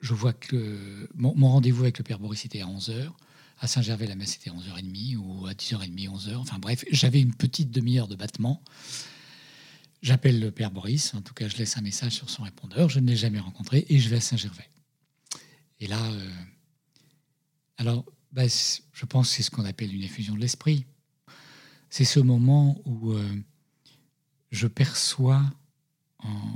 je 0.00 0.14
vois 0.14 0.32
que 0.32 1.08
mon, 1.14 1.34
mon 1.34 1.48
rendez-vous 1.48 1.82
avec 1.82 1.98
le 1.98 2.04
père 2.04 2.20
Boris 2.20 2.44
était 2.44 2.60
à 2.60 2.66
11h. 2.66 3.10
À 3.58 3.66
Saint-Gervais, 3.66 4.06
la 4.06 4.14
messe 4.14 4.36
était 4.36 4.50
à 4.50 4.52
11h30 4.52 5.16
ou 5.16 5.46
à 5.46 5.54
10h30, 5.54 6.08
11h. 6.08 6.36
Enfin 6.36 6.58
bref, 6.58 6.84
j'avais 6.92 7.20
une 7.20 7.34
petite 7.34 7.70
demi-heure 7.72 8.06
de 8.08 8.14
battement. 8.14 8.62
J'appelle 10.02 10.38
le 10.38 10.50
père 10.52 10.70
Boris. 10.70 11.14
En 11.14 11.20
tout 11.22 11.34
cas, 11.34 11.48
je 11.48 11.56
laisse 11.56 11.76
un 11.78 11.80
message 11.80 12.12
sur 12.12 12.30
son 12.30 12.42
répondeur. 12.44 12.90
Je 12.90 13.00
ne 13.00 13.08
l'ai 13.08 13.16
jamais 13.16 13.40
rencontré 13.40 13.86
et 13.88 13.98
je 13.98 14.08
vais 14.08 14.16
à 14.16 14.20
Saint-Gervais. 14.20 14.68
Et 15.80 15.86
là, 15.86 16.02
euh, 16.02 16.30
alors, 17.76 18.04
bah, 18.32 18.46
je 18.46 19.04
pense 19.06 19.28
que 19.28 19.36
c'est 19.36 19.42
ce 19.42 19.50
qu'on 19.50 19.64
appelle 19.64 19.94
une 19.94 20.02
effusion 20.02 20.34
de 20.34 20.40
l'esprit. 20.40 20.86
C'est 21.90 22.04
ce 22.04 22.20
moment 22.20 22.80
où 22.84 23.12
euh, 23.12 23.42
je 24.50 24.66
perçois 24.66 25.42
en, 26.18 26.54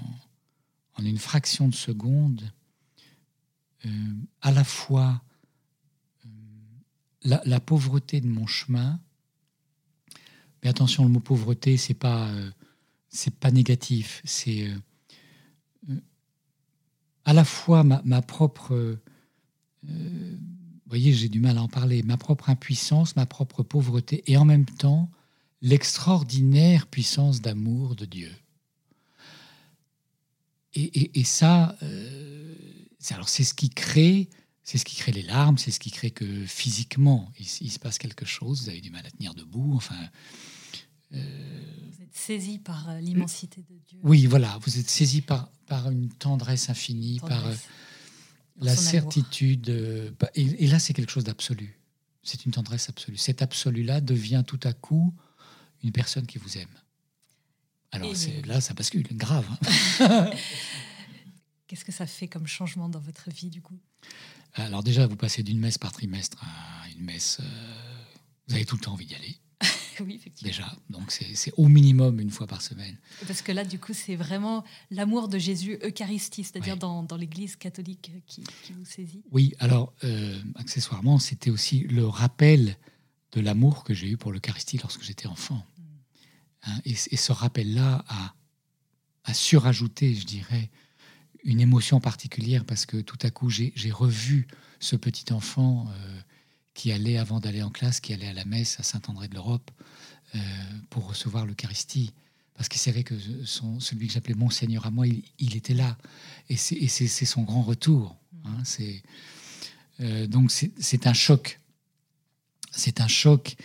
une 0.98 1.18
fraction 1.18 1.68
de 1.68 1.74
seconde 1.74 2.50
euh, 3.86 4.14
à 4.40 4.50
la 4.50 4.64
fois 4.64 5.22
la, 7.22 7.40
la 7.44 7.60
pauvreté 7.60 8.20
de 8.20 8.26
mon 8.26 8.46
chemin, 8.46 9.00
mais 10.62 10.68
attention, 10.68 11.04
le 11.04 11.10
mot 11.10 11.20
pauvreté, 11.20 11.76
c'est 11.76 11.94
pas 11.94 12.28
c'est 13.08 13.34
pas 13.34 13.52
négatif, 13.52 14.20
c'est 14.24 14.68
à 17.28 17.34
la 17.34 17.44
fois 17.44 17.84
ma, 17.84 18.22
propre 18.22 18.98
euh, 19.86 20.36
voyez, 20.86 21.12
j'ai 21.12 21.28
du 21.28 21.40
mal 21.40 21.58
à 21.58 21.62
en 21.62 21.68
parler, 21.68 22.02
ma 22.02 22.16
propre 22.16 22.48
impuissance, 22.48 23.16
ma 23.16 23.26
propre 23.26 23.62
pauvreté, 23.62 24.24
et 24.26 24.38
en 24.38 24.46
même 24.46 24.64
temps 24.64 25.10
l'extraordinaire 25.60 26.86
puissance 26.86 27.42
d'amour 27.42 27.96
de 27.96 28.06
Dieu. 28.06 28.32
Et, 30.72 31.24
ça, 31.24 31.76
euh, 31.82 32.54
alors 33.10 33.28
c'est 33.28 33.44
ce 33.44 33.52
qui 33.52 33.68
crée, 33.68 34.30
c'est 34.62 34.78
ce 34.78 34.86
qui 34.86 34.96
crée 34.96 35.12
les 35.12 35.22
larmes, 35.22 35.58
c'est 35.58 35.70
ce 35.70 35.80
qui 35.80 35.90
crée 35.90 36.10
que 36.10 36.46
physiquement 36.46 37.30
il, 37.38 37.46
il 37.60 37.70
se 37.70 37.78
passe 37.78 37.98
quelque 37.98 38.24
chose. 38.24 38.62
Vous 38.62 38.68
avez 38.70 38.80
du 38.80 38.90
mal 38.90 39.04
à 39.04 39.10
tenir 39.10 39.34
debout. 39.34 39.74
Enfin, 39.74 39.96
Vous 41.10 42.02
êtes 42.02 42.14
saisi 42.14 42.58
par 42.58 42.88
euh, 42.90 43.00
l'immensité 43.00 43.62
de 43.62 43.76
Dieu. 43.88 43.98
oui, 44.02 44.26
voilà, 44.26 44.58
vous 44.62 44.78
êtes 44.78 44.90
saisi 44.90 45.20
par 45.22 45.50
par 45.66 45.90
une 45.90 46.08
tendresse 46.08 46.70
infinie, 46.70 47.20
par 47.20 47.30
euh, 47.32 47.42
Tendresse. 47.42 47.68
La 48.60 48.74
certitude. 48.76 49.68
euh, 49.70 50.10
bah, 50.18 50.30
et, 50.34 50.64
et 50.64 50.66
là, 50.66 50.78
c'est 50.78 50.92
quelque 50.94 51.12
chose 51.12 51.24
d'absolu. 51.24 51.78
C'est 52.22 52.44
une 52.46 52.52
tendresse 52.52 52.88
absolue. 52.88 53.16
Cet 53.16 53.40
absolu-là 53.42 54.00
devient 54.00 54.42
tout 54.46 54.58
à 54.64 54.72
coup 54.72 55.14
une 55.84 55.92
personne 55.92 56.26
qui 56.26 56.38
vous 56.38 56.58
aime. 56.58 56.68
Alors 57.92 58.14
c'est- 58.16 58.44
là, 58.46 58.60
ça 58.60 58.74
bascule, 58.74 59.06
grave. 59.12 59.46
hein. 60.00 60.30
Qu'est-ce 61.66 61.84
que 61.84 61.92
ça 61.92 62.06
fait 62.06 62.28
comme 62.28 62.46
changement 62.46 62.88
dans 62.88 62.98
votre 63.00 63.30
vie 63.30 63.50
du 63.50 63.60
coup? 63.62 63.78
Alors 64.54 64.82
déjà, 64.82 65.06
vous 65.06 65.16
passez 65.16 65.42
d'une 65.42 65.58
messe 65.60 65.78
par 65.78 65.92
trimestre 65.92 66.42
à 66.42 66.88
une 66.90 67.04
messe. 67.04 67.38
euh, 67.40 67.44
vous 68.48 68.54
avez 68.54 68.64
tout 68.64 68.76
le 68.76 68.80
temps 68.82 68.92
envie 68.94 69.04
d'y 69.06 69.14
aller, 69.14 69.36
Oui, 70.06 70.14
effectivement. 70.14 70.50
déjà. 70.50 70.76
Donc 70.90 71.10
c'est 71.10 71.52
au 71.56 71.68
minimum 71.68 72.20
une 72.20 72.30
fois 72.30 72.46
par 72.46 72.62
semaine. 72.62 72.96
Parce 73.26 73.42
que 73.42 73.52
là, 73.52 73.64
du 73.64 73.78
coup, 73.78 73.92
c'est 73.94 74.16
vraiment 74.16 74.64
l'amour 74.90 75.28
de 75.28 75.38
Jésus 75.38 75.78
Eucharistie, 75.84 76.44
c'est-à-dire 76.44 76.74
Ouais. 76.74 76.78
dans, 76.80 77.02
dans 77.02 77.16
l'Église 77.16 77.56
catholique 77.56 78.12
qui, 78.26 78.44
qui 78.62 78.72
vous 78.72 78.84
saisit. 78.84 79.22
Oui, 79.30 79.54
alors 79.58 79.92
euh, 80.04 80.40
accessoirement, 80.56 81.18
c'était 81.18 81.50
aussi 81.50 81.80
le 81.80 82.06
rappel 82.06 82.76
de 83.32 83.40
l'amour 83.40 83.84
que 83.84 83.94
j'ai 83.94 84.08
eu 84.10 84.16
pour 84.16 84.32
l'Eucharistie 84.32 84.78
lorsque 84.78 85.02
j'étais 85.02 85.26
enfant. 85.26 85.64
Hein, 86.64 86.80
et, 86.84 86.92
et 86.92 87.16
ce 87.16 87.32
rappel-là 87.32 88.04
a, 88.08 88.34
a 89.24 89.34
surajouté, 89.34 90.14
je 90.14 90.24
dirais, 90.26 90.70
une 91.44 91.60
émotion 91.60 92.00
particulière 92.00 92.64
parce 92.64 92.84
que 92.86 92.96
tout 92.96 93.18
à 93.22 93.30
coup, 93.30 93.48
j'ai 93.48 93.72
j'ai 93.76 93.90
revu 93.92 94.48
ce 94.80 94.96
petit 94.96 95.32
enfant 95.32 95.86
euh, 95.88 96.20
qui 96.78 96.92
allait, 96.92 97.18
avant 97.18 97.40
d'aller 97.40 97.62
en 97.62 97.70
classe, 97.70 97.98
qui 97.98 98.12
allait 98.12 98.28
à 98.28 98.32
la 98.32 98.44
messe 98.44 98.78
à 98.78 98.84
Saint-André 98.84 99.26
de 99.26 99.34
l'Europe 99.34 99.68
euh, 100.36 100.38
pour 100.90 101.08
recevoir 101.08 101.44
l'Eucharistie. 101.44 102.12
Parce 102.54 102.68
qu'il 102.68 102.80
savait 102.80 103.02
que 103.02 103.14
son, 103.44 103.80
celui 103.80 104.06
que 104.06 104.12
j'appelais 104.12 104.34
mon 104.34 104.48
Seigneur 104.48 104.86
à 104.86 104.92
moi, 104.92 105.08
il, 105.08 105.24
il 105.40 105.56
était 105.56 105.74
là. 105.74 105.98
Et 106.48 106.56
c'est 106.56 107.08
son 107.26 107.42
grand 107.42 107.62
retour. 107.62 108.16
hein, 108.44 108.62
c'est, 108.64 109.02
euh, 110.00 110.28
donc 110.28 110.52
c'est 110.52 111.06
un 111.08 111.12
choc. 111.12 111.58
C'est 112.70 113.00
un 113.00 113.08
choc. 113.08 113.56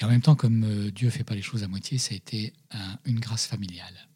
Et 0.00 0.04
en 0.04 0.08
même 0.08 0.22
temps, 0.22 0.34
comme 0.36 0.64
euh, 0.64 0.90
Dieu 0.90 1.10
fait 1.10 1.24
pas 1.24 1.34
les 1.34 1.42
choses 1.42 1.62
à 1.64 1.68
moitié, 1.68 1.98
ça 1.98 2.14
a 2.14 2.16
été 2.16 2.54
un- 2.70 2.98
une 3.04 3.20
grâce 3.20 3.46
familiale. 3.46 4.08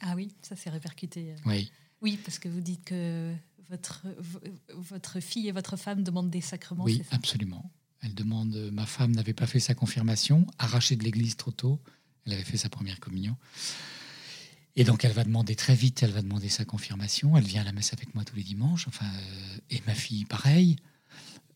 Ah 0.00 0.14
oui, 0.16 0.32
ça 0.42 0.56
s'est 0.56 0.70
répercuté. 0.70 1.32
euh. 1.32 1.36
Oui, 1.44 1.70
Oui, 2.00 2.18
parce 2.24 2.38
que 2.38 2.48
vous 2.48 2.60
dites 2.62 2.84
que 2.84 3.34
votre, 3.70 4.06
votre 4.74 5.20
fille 5.20 5.48
et 5.48 5.52
votre 5.52 5.76
femme 5.76 6.02
demandent 6.02 6.30
des 6.30 6.40
sacrements, 6.40 6.84
oui, 6.84 7.02
absolument. 7.10 7.70
Elle 8.02 8.14
demande. 8.14 8.54
Ma 8.72 8.86
femme 8.86 9.12
n'avait 9.12 9.32
pas 9.32 9.46
fait 9.46 9.60
sa 9.60 9.74
confirmation, 9.74 10.46
arrachée 10.58 10.96
de 10.96 11.04
l'église 11.04 11.36
trop 11.36 11.52
tôt. 11.52 11.80
Elle 12.26 12.34
avait 12.34 12.44
fait 12.44 12.56
sa 12.56 12.68
première 12.68 13.00
communion. 13.00 13.36
Et 14.76 14.84
donc, 14.84 15.04
elle 15.04 15.12
va 15.12 15.24
demander 15.24 15.54
très 15.54 15.74
vite, 15.74 16.02
elle 16.02 16.10
va 16.10 16.22
demander 16.22 16.48
sa 16.48 16.64
confirmation. 16.64 17.36
Elle 17.36 17.44
vient 17.44 17.60
à 17.60 17.64
la 17.64 17.72
messe 17.72 17.92
avec 17.92 18.14
moi 18.14 18.24
tous 18.24 18.36
les 18.36 18.42
dimanches. 18.42 18.88
Enfin, 18.88 19.06
euh, 19.06 19.58
et 19.70 19.80
ma 19.86 19.94
fille, 19.94 20.24
pareil. 20.24 20.76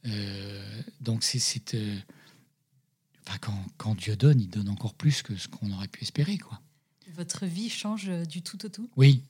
Euh, 0.07 0.83
donc, 1.01 1.25
c'est. 1.25 1.40
c'est, 1.40 1.75
euh, 1.75 1.99
enfin, 3.27 3.38
quand, 3.40 3.64
quand 3.77 3.94
Dieu 3.97 4.16
donne, 4.16 4.40
il 4.40 4.49
donne 4.49 4.68
encore 4.68 4.94
plus 4.94 5.23
que 5.23 5.37
ce 5.37 5.49
qu'on 5.49 5.71
aurait 5.73 5.88
pu 5.88 6.03
espérer, 6.03 6.38
quoi. 6.38 6.61
Votre 7.14 7.47
vie 7.47 7.68
change 7.68 8.09
du 8.29 8.42
tout 8.42 8.64
au 8.64 8.68
tout? 8.68 8.88
Oui, 8.97 9.25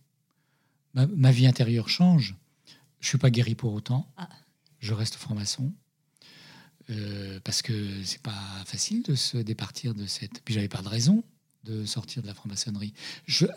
ma, 0.92 1.06
ma 1.06 1.32
vie 1.32 1.46
intérieure 1.46 1.88
change. 1.88 2.36
Je 3.00 3.08
suis 3.08 3.18
pas 3.18 3.30
guéri 3.30 3.54
pour 3.54 3.72
autant. 3.72 4.12
Ah. 4.16 4.28
Je 4.80 4.94
reste 4.94 5.14
franc-maçon 5.16 5.72
euh, 6.90 7.40
parce 7.44 7.62
que 7.62 8.02
c'est 8.04 8.22
pas 8.22 8.62
facile 8.64 9.02
de 9.02 9.14
se 9.14 9.38
départir 9.38 9.94
de 9.94 10.06
cette. 10.06 10.42
Puis 10.44 10.54
j'avais 10.54 10.68
pas 10.68 10.82
de 10.82 10.88
raison 10.88 11.24
de 11.64 11.84
sortir 11.84 12.22
de 12.22 12.26
la 12.26 12.34
franc-maçonnerie. 12.34 12.94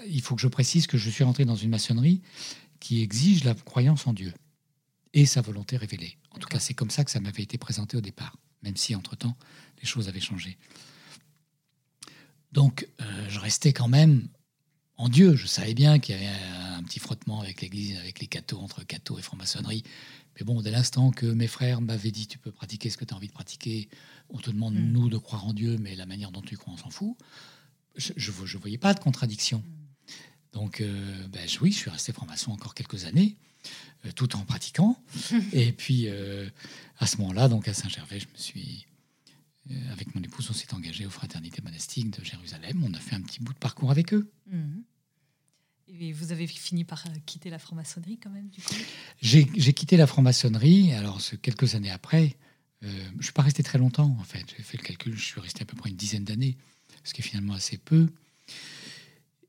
Il 0.08 0.22
faut 0.22 0.36
que 0.36 0.42
je 0.42 0.48
précise 0.48 0.88
que 0.88 0.98
je 0.98 1.10
suis 1.10 1.24
rentré 1.24 1.46
dans 1.46 1.56
une 1.56 1.70
maçonnerie 1.70 2.22
qui 2.80 3.02
exige 3.02 3.44
la 3.44 3.54
croyance 3.54 4.08
en 4.08 4.14
Dieu 4.14 4.34
et 5.14 5.26
sa 5.26 5.42
volonté 5.42 5.78
révélée. 5.78 6.18
En 6.32 6.40
tout 6.40 6.48
cas, 6.48 6.60
c'est 6.60 6.74
comme 6.74 6.90
ça 6.90 7.06
que 7.06 7.12
ça 7.12 7.20
m'avait 7.20 7.44
été 7.44 7.58
présenté 7.58 7.96
au 7.96 8.02
départ, 8.02 8.38
même 8.64 8.76
si 8.76 8.96
entre-temps, 8.96 9.38
les 9.82 9.88
choses 9.88 10.10
avaient 10.10 10.20
changé. 10.20 10.58
Donc, 12.52 12.88
euh, 13.00 13.30
je 13.30 13.40
restais 13.40 13.72
quand 13.72 13.88
même 13.88 14.28
en 15.02 15.10
Dieu. 15.10 15.36
Je 15.36 15.48
savais 15.48 15.74
bien 15.74 16.00
qu'il 16.00 16.16
y 16.16 16.18
avait 16.18 16.28
un 16.78 16.84
petit 16.84 17.00
frottement 17.00 17.42
avec 17.42 17.62
l'Église, 17.62 17.98
avec 17.98 18.20
les 18.20 18.28
cathos, 18.28 18.60
entre 18.60 18.84
cathos 18.84 19.18
et 19.18 19.22
franc-maçonnerie. 19.22 19.84
Mais 20.40 20.46
bon, 20.46 20.62
dès 20.62 20.72
l'instant 20.72 21.12
que 21.12 21.26
mes 21.26 21.48
frères 21.48 21.82
m'avaient 21.82 22.12
dit 22.12 22.28
tu 22.28 22.38
peux 22.38 22.52
pratiquer 22.52 22.90
ce 22.90 22.98
que 22.98 23.06
tu 23.06 23.14
as 23.14 23.18
envie 23.18 23.28
de 23.28 23.34
pratiquer, 23.34 23.90
on 24.30 24.38
te 24.38 24.50
demande, 24.52 24.76
Mm. 24.76 24.92
nous, 24.92 25.10
de 25.10 25.18
croire 25.18 25.46
en 25.46 25.54
Dieu, 25.54 25.78
mais 25.80 25.96
la 25.96 26.06
manière 26.06 26.32
dont 26.32 26.42
tu 26.42 26.56
crois, 26.56 26.74
on 26.74 26.78
s'en 26.78 26.90
fout. 26.90 27.18
Je 27.98 28.14
ne 28.14 28.60
voyais 28.60 28.78
pas 28.78 28.94
de 28.94 29.00
contradiction. 29.00 29.64
Donc, 30.54 30.82
euh, 30.82 31.28
ben, 31.30 31.48
oui, 31.62 31.72
je 31.72 31.78
suis 31.78 31.90
resté 31.90 32.14
franc-maçon 32.14 32.52
encore 32.52 32.74
quelques 32.76 33.06
années, 33.06 33.36
euh, 34.06 34.12
tout 34.14 34.36
en 34.36 34.46
pratiquant. 34.46 34.98
et 35.54 35.72
puis, 35.74 36.08
euh, 36.08 36.48
à 37.00 37.08
ce 37.08 37.18
moment-là, 37.18 37.48
donc 37.48 37.68
à 37.68 37.74
Saint-Gervais, 37.74 38.20
je 38.20 38.28
me 38.28 38.38
suis. 38.38 38.86
avec 39.92 40.14
mon 40.16 40.22
épouse, 40.22 40.48
on 40.50 40.54
s'est 40.54 40.74
engagé 40.74 41.06
aux 41.06 41.10
fraternités 41.12 41.62
monastiques 41.62 42.18
de 42.18 42.24
Jérusalem. 42.26 42.84
On 42.86 42.94
a 42.94 43.00
fait 43.00 43.16
un 43.16 43.22
petit 43.22 43.40
bout 43.40 43.54
de 43.54 43.60
parcours 43.60 43.92
avec 43.92 44.14
eux. 44.14 44.30
Mhm. 44.48 44.84
Vous 46.10 46.32
avez 46.32 46.48
fini 46.48 46.84
par 46.84 47.06
euh, 47.06 47.12
quitter 47.28 47.52
la 47.52 47.60
franc-maçonnerie 47.60 48.18
quand 48.18 48.32
même, 48.32 48.50
J'ai 49.22 49.46
quitté 49.46 49.98
la 49.98 50.08
franc-maçonnerie, 50.08 50.94
alors 50.94 51.22
quelques 51.44 51.76
années 51.76 51.92
après. 51.92 52.36
euh, 52.84 52.88
je 53.12 53.18
ne 53.18 53.22
suis 53.22 53.34
pas 53.34 53.44
resté 53.44 53.62
très 53.62 53.78
longtemps, 53.78 54.18
en 54.20 54.24
fait. 54.24 54.44
J'ai 54.58 54.64
fait 54.64 54.78
le 54.78 54.84
calcul, 54.84 55.16
je 55.16 55.24
suis 55.24 55.40
resté 55.40 55.62
à 55.62 55.66
peu 55.66 55.78
près 55.78 55.92
une 55.92 55.96
dizaine 55.96 56.24
d'années, 56.24 56.58
ce 57.04 57.14
qui 57.14 57.22
est 57.22 57.24
finalement 57.24 57.54
assez 57.54 57.78
peu. 57.78 58.10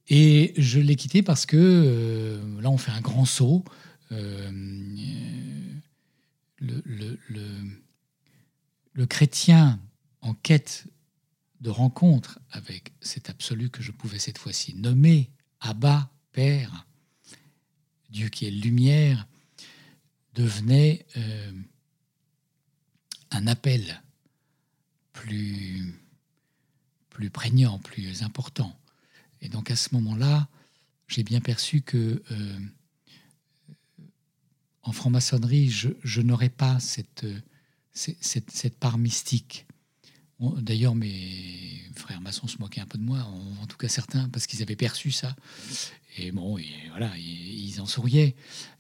Et 0.09 0.53
je 0.59 0.79
l'ai 0.79 0.97
quitté 0.97 1.23
parce 1.23 1.47
que 1.47 1.57
euh, 1.57 2.61
là, 2.61 2.71
on 2.71 2.77
fait 2.77 2.91
un 2.91 3.01
grand 3.01 3.25
saut. 3.25 3.65
Le 4.11 5.81
chrétien 9.07 9.81
en 10.21 10.35
quête 10.35 10.85
de 11.63 11.71
rencontre 11.71 12.41
avec 12.51 12.93
cet 13.01 13.31
absolu 13.31 13.71
que 13.71 13.83
je 13.83 13.91
pouvais 13.91 14.19
cette 14.19 14.37
fois-ci 14.37 14.75
nommer 14.75 15.31
Abba, 15.61 16.11
Père, 16.33 16.87
Dieu 18.11 18.29
qui 18.29 18.47
est 18.47 18.51
lumière, 18.51 19.27
devenait 20.35 21.07
euh, 21.17 21.53
un 23.31 23.47
appel 23.47 24.03
plus, 25.13 25.95
plus 27.11 27.31
prégnant, 27.31 27.79
plus 27.79 28.23
important. 28.23 28.79
Et 29.41 29.49
donc 29.49 29.71
à 29.71 29.77
ce 29.77 29.95
moment-là, 29.95 30.49
j'ai 31.09 31.23
bien 31.23 31.41
perçu 31.41 31.83
que 31.83 32.23
euh, 32.31 32.59
en 34.83 34.93
franc-maçonnerie, 34.93 35.71
je, 35.71 36.21
n'aurais 36.21 36.49
pas 36.49 36.81
cette, 36.81 37.27
cette, 37.93 38.79
part 38.79 38.99
mystique. 38.99 39.67
D'ailleurs, 40.51 40.95
mes 40.95 41.81
frères 41.95 42.21
maçons 42.21 42.49
se 42.49 42.59
moquaient 42.59 42.81
un 42.81 42.87
peu 42.87 42.99
de 42.99 43.05
moi, 43.05 43.21
en, 43.61 43.67
tout 43.67 43.77
cas 43.77 43.89
certains, 43.89 44.29
parce 44.29 44.47
qu'ils 44.47 44.63
avaient 44.63 44.77
perçu 44.77 45.11
ça. 45.11 45.37
Et 46.19 46.33
bon, 46.33 46.59
et 46.59 46.67
voilà, 46.91 47.17
ils, 47.17 47.81
en 47.81 47.87
souriaient. 47.87 48.35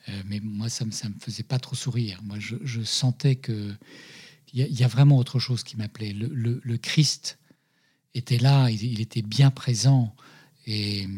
Euh, 0.09 0.22
mais 0.27 0.40
moi, 0.40 0.68
ça 0.68 0.85
ne 0.85 0.90
me, 0.90 1.18
faisait 1.18 1.42
pas 1.42 1.59
trop 1.59 1.77
sourire. 1.77 2.20
Moi, 2.25 2.38
je, 2.40 2.83
sentais 2.83 3.37
que 3.37 3.75
il 4.53 4.79
y, 4.79 4.85
a 4.85 4.88
vraiment 4.88 5.16
autre 5.16 5.38
chose 5.38 5.62
qui 5.62 5.79
m'appelait. 5.79 6.12
Le, 6.12 6.77
Christ 6.77 7.38
était 8.14 8.37
là, 8.37 8.68
il, 8.68 9.01
était 9.01 9.22
bien 9.22 9.51
présent. 9.51 10.14
Et 10.66 11.09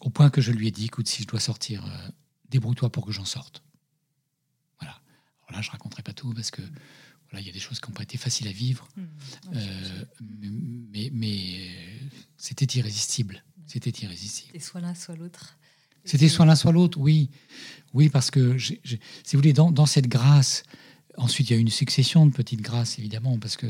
au 0.00 0.10
point 0.10 0.28
que 0.28 0.42
je 0.42 0.52
lui 0.52 0.68
ai 0.68 0.70
dit, 0.70 0.86
écoute, 0.86 1.08
si 1.08 1.22
je 1.22 1.28
dois 1.28 1.40
sortir, 1.40 1.86
euh, 1.86 2.08
débrouille-toi 2.50 2.90
pour 2.90 3.06
que 3.06 3.12
j'en 3.12 3.24
sorte. 3.24 3.62
Voilà. 4.78 5.00
Alors 5.46 5.58
là, 5.58 5.62
je 5.62 5.70
raconterai 5.70 6.02
pas 6.02 6.12
tout 6.12 6.34
parce 6.34 6.50
que 6.50 6.60
voilà, 7.34 7.40
il 7.40 7.46
y 7.48 7.50
a 7.50 7.52
des 7.52 7.58
choses 7.58 7.80
qui 7.80 7.90
n'ont 7.90 7.94
pas 7.94 8.04
été 8.04 8.16
faciles 8.16 8.46
à 8.46 8.52
vivre, 8.52 8.86
mmh. 8.96 9.02
euh, 9.54 10.04
mais, 10.92 11.10
mais 11.12 11.68
c'était 12.36 12.78
irrésistible. 12.78 13.42
C'était 13.66 13.90
irrésistible. 13.90 14.52
C'était 14.52 14.64
soit 14.64 14.80
l'un, 14.80 14.94
soit 14.94 15.16
l'autre. 15.16 15.58
C'était 16.04 16.28
soit 16.28 16.46
l'un, 16.46 16.54
soit 16.54 16.70
l'autre, 16.70 16.98
oui. 16.98 17.30
Oui, 17.92 18.08
parce 18.08 18.30
que, 18.30 18.56
si 18.58 18.78
vous 19.32 19.38
voulez, 19.38 19.52
dans, 19.52 19.72
dans, 19.72 19.86
cette 19.86 20.06
grâce, 20.06 20.62
ensuite, 21.16 21.50
il 21.50 21.54
y 21.54 21.56
a 21.56 21.58
une 21.58 21.70
succession 21.70 22.24
de 22.24 22.32
petites 22.32 22.60
grâces, 22.60 23.00
évidemment, 23.00 23.36
parce 23.40 23.56
que 23.56 23.66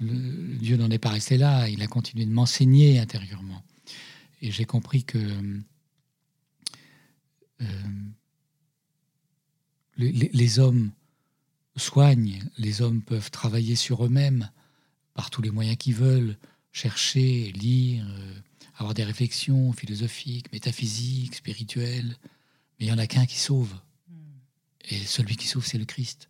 le, 0.00 0.56
Dieu 0.58 0.76
n'en 0.76 0.90
est 0.90 0.98
pas 0.98 1.10
resté 1.10 1.38
là. 1.38 1.66
Il 1.70 1.80
a 1.80 1.86
continué 1.86 2.26
de 2.26 2.32
m'enseigner 2.32 2.98
intérieurement. 2.98 3.62
Et 4.42 4.50
j'ai 4.50 4.66
compris 4.66 5.04
que 5.04 5.18
euh, 7.62 7.66
les, 9.96 10.30
les, 10.32 10.58
hommes 10.58 10.90
soignent, 11.76 12.42
les 12.58 12.82
hommes 12.82 13.02
peuvent 13.02 13.30
travailler 13.30 13.76
sur 13.76 14.04
eux-mêmes 14.04 14.50
par 15.14 15.30
tous 15.30 15.42
les 15.42 15.50
moyens 15.50 15.76
qu'ils 15.76 15.94
veulent, 15.94 16.36
chercher, 16.72 17.52
lire, 17.52 18.04
euh, 18.08 18.34
avoir 18.76 18.94
des 18.94 19.04
réflexions 19.04 19.72
philosophiques, 19.72 20.52
métaphysiques, 20.52 21.36
spirituelles. 21.36 22.16
Mais 22.78 22.86
il 22.86 22.88
n'y 22.88 22.92
en 22.92 22.98
a 22.98 23.06
qu'un 23.06 23.26
qui 23.26 23.38
sauve. 23.38 23.74
Et 24.90 24.98
celui 24.98 25.36
qui 25.36 25.46
sauve, 25.46 25.64
c'est 25.64 25.78
le 25.78 25.84
Christ. 25.84 26.28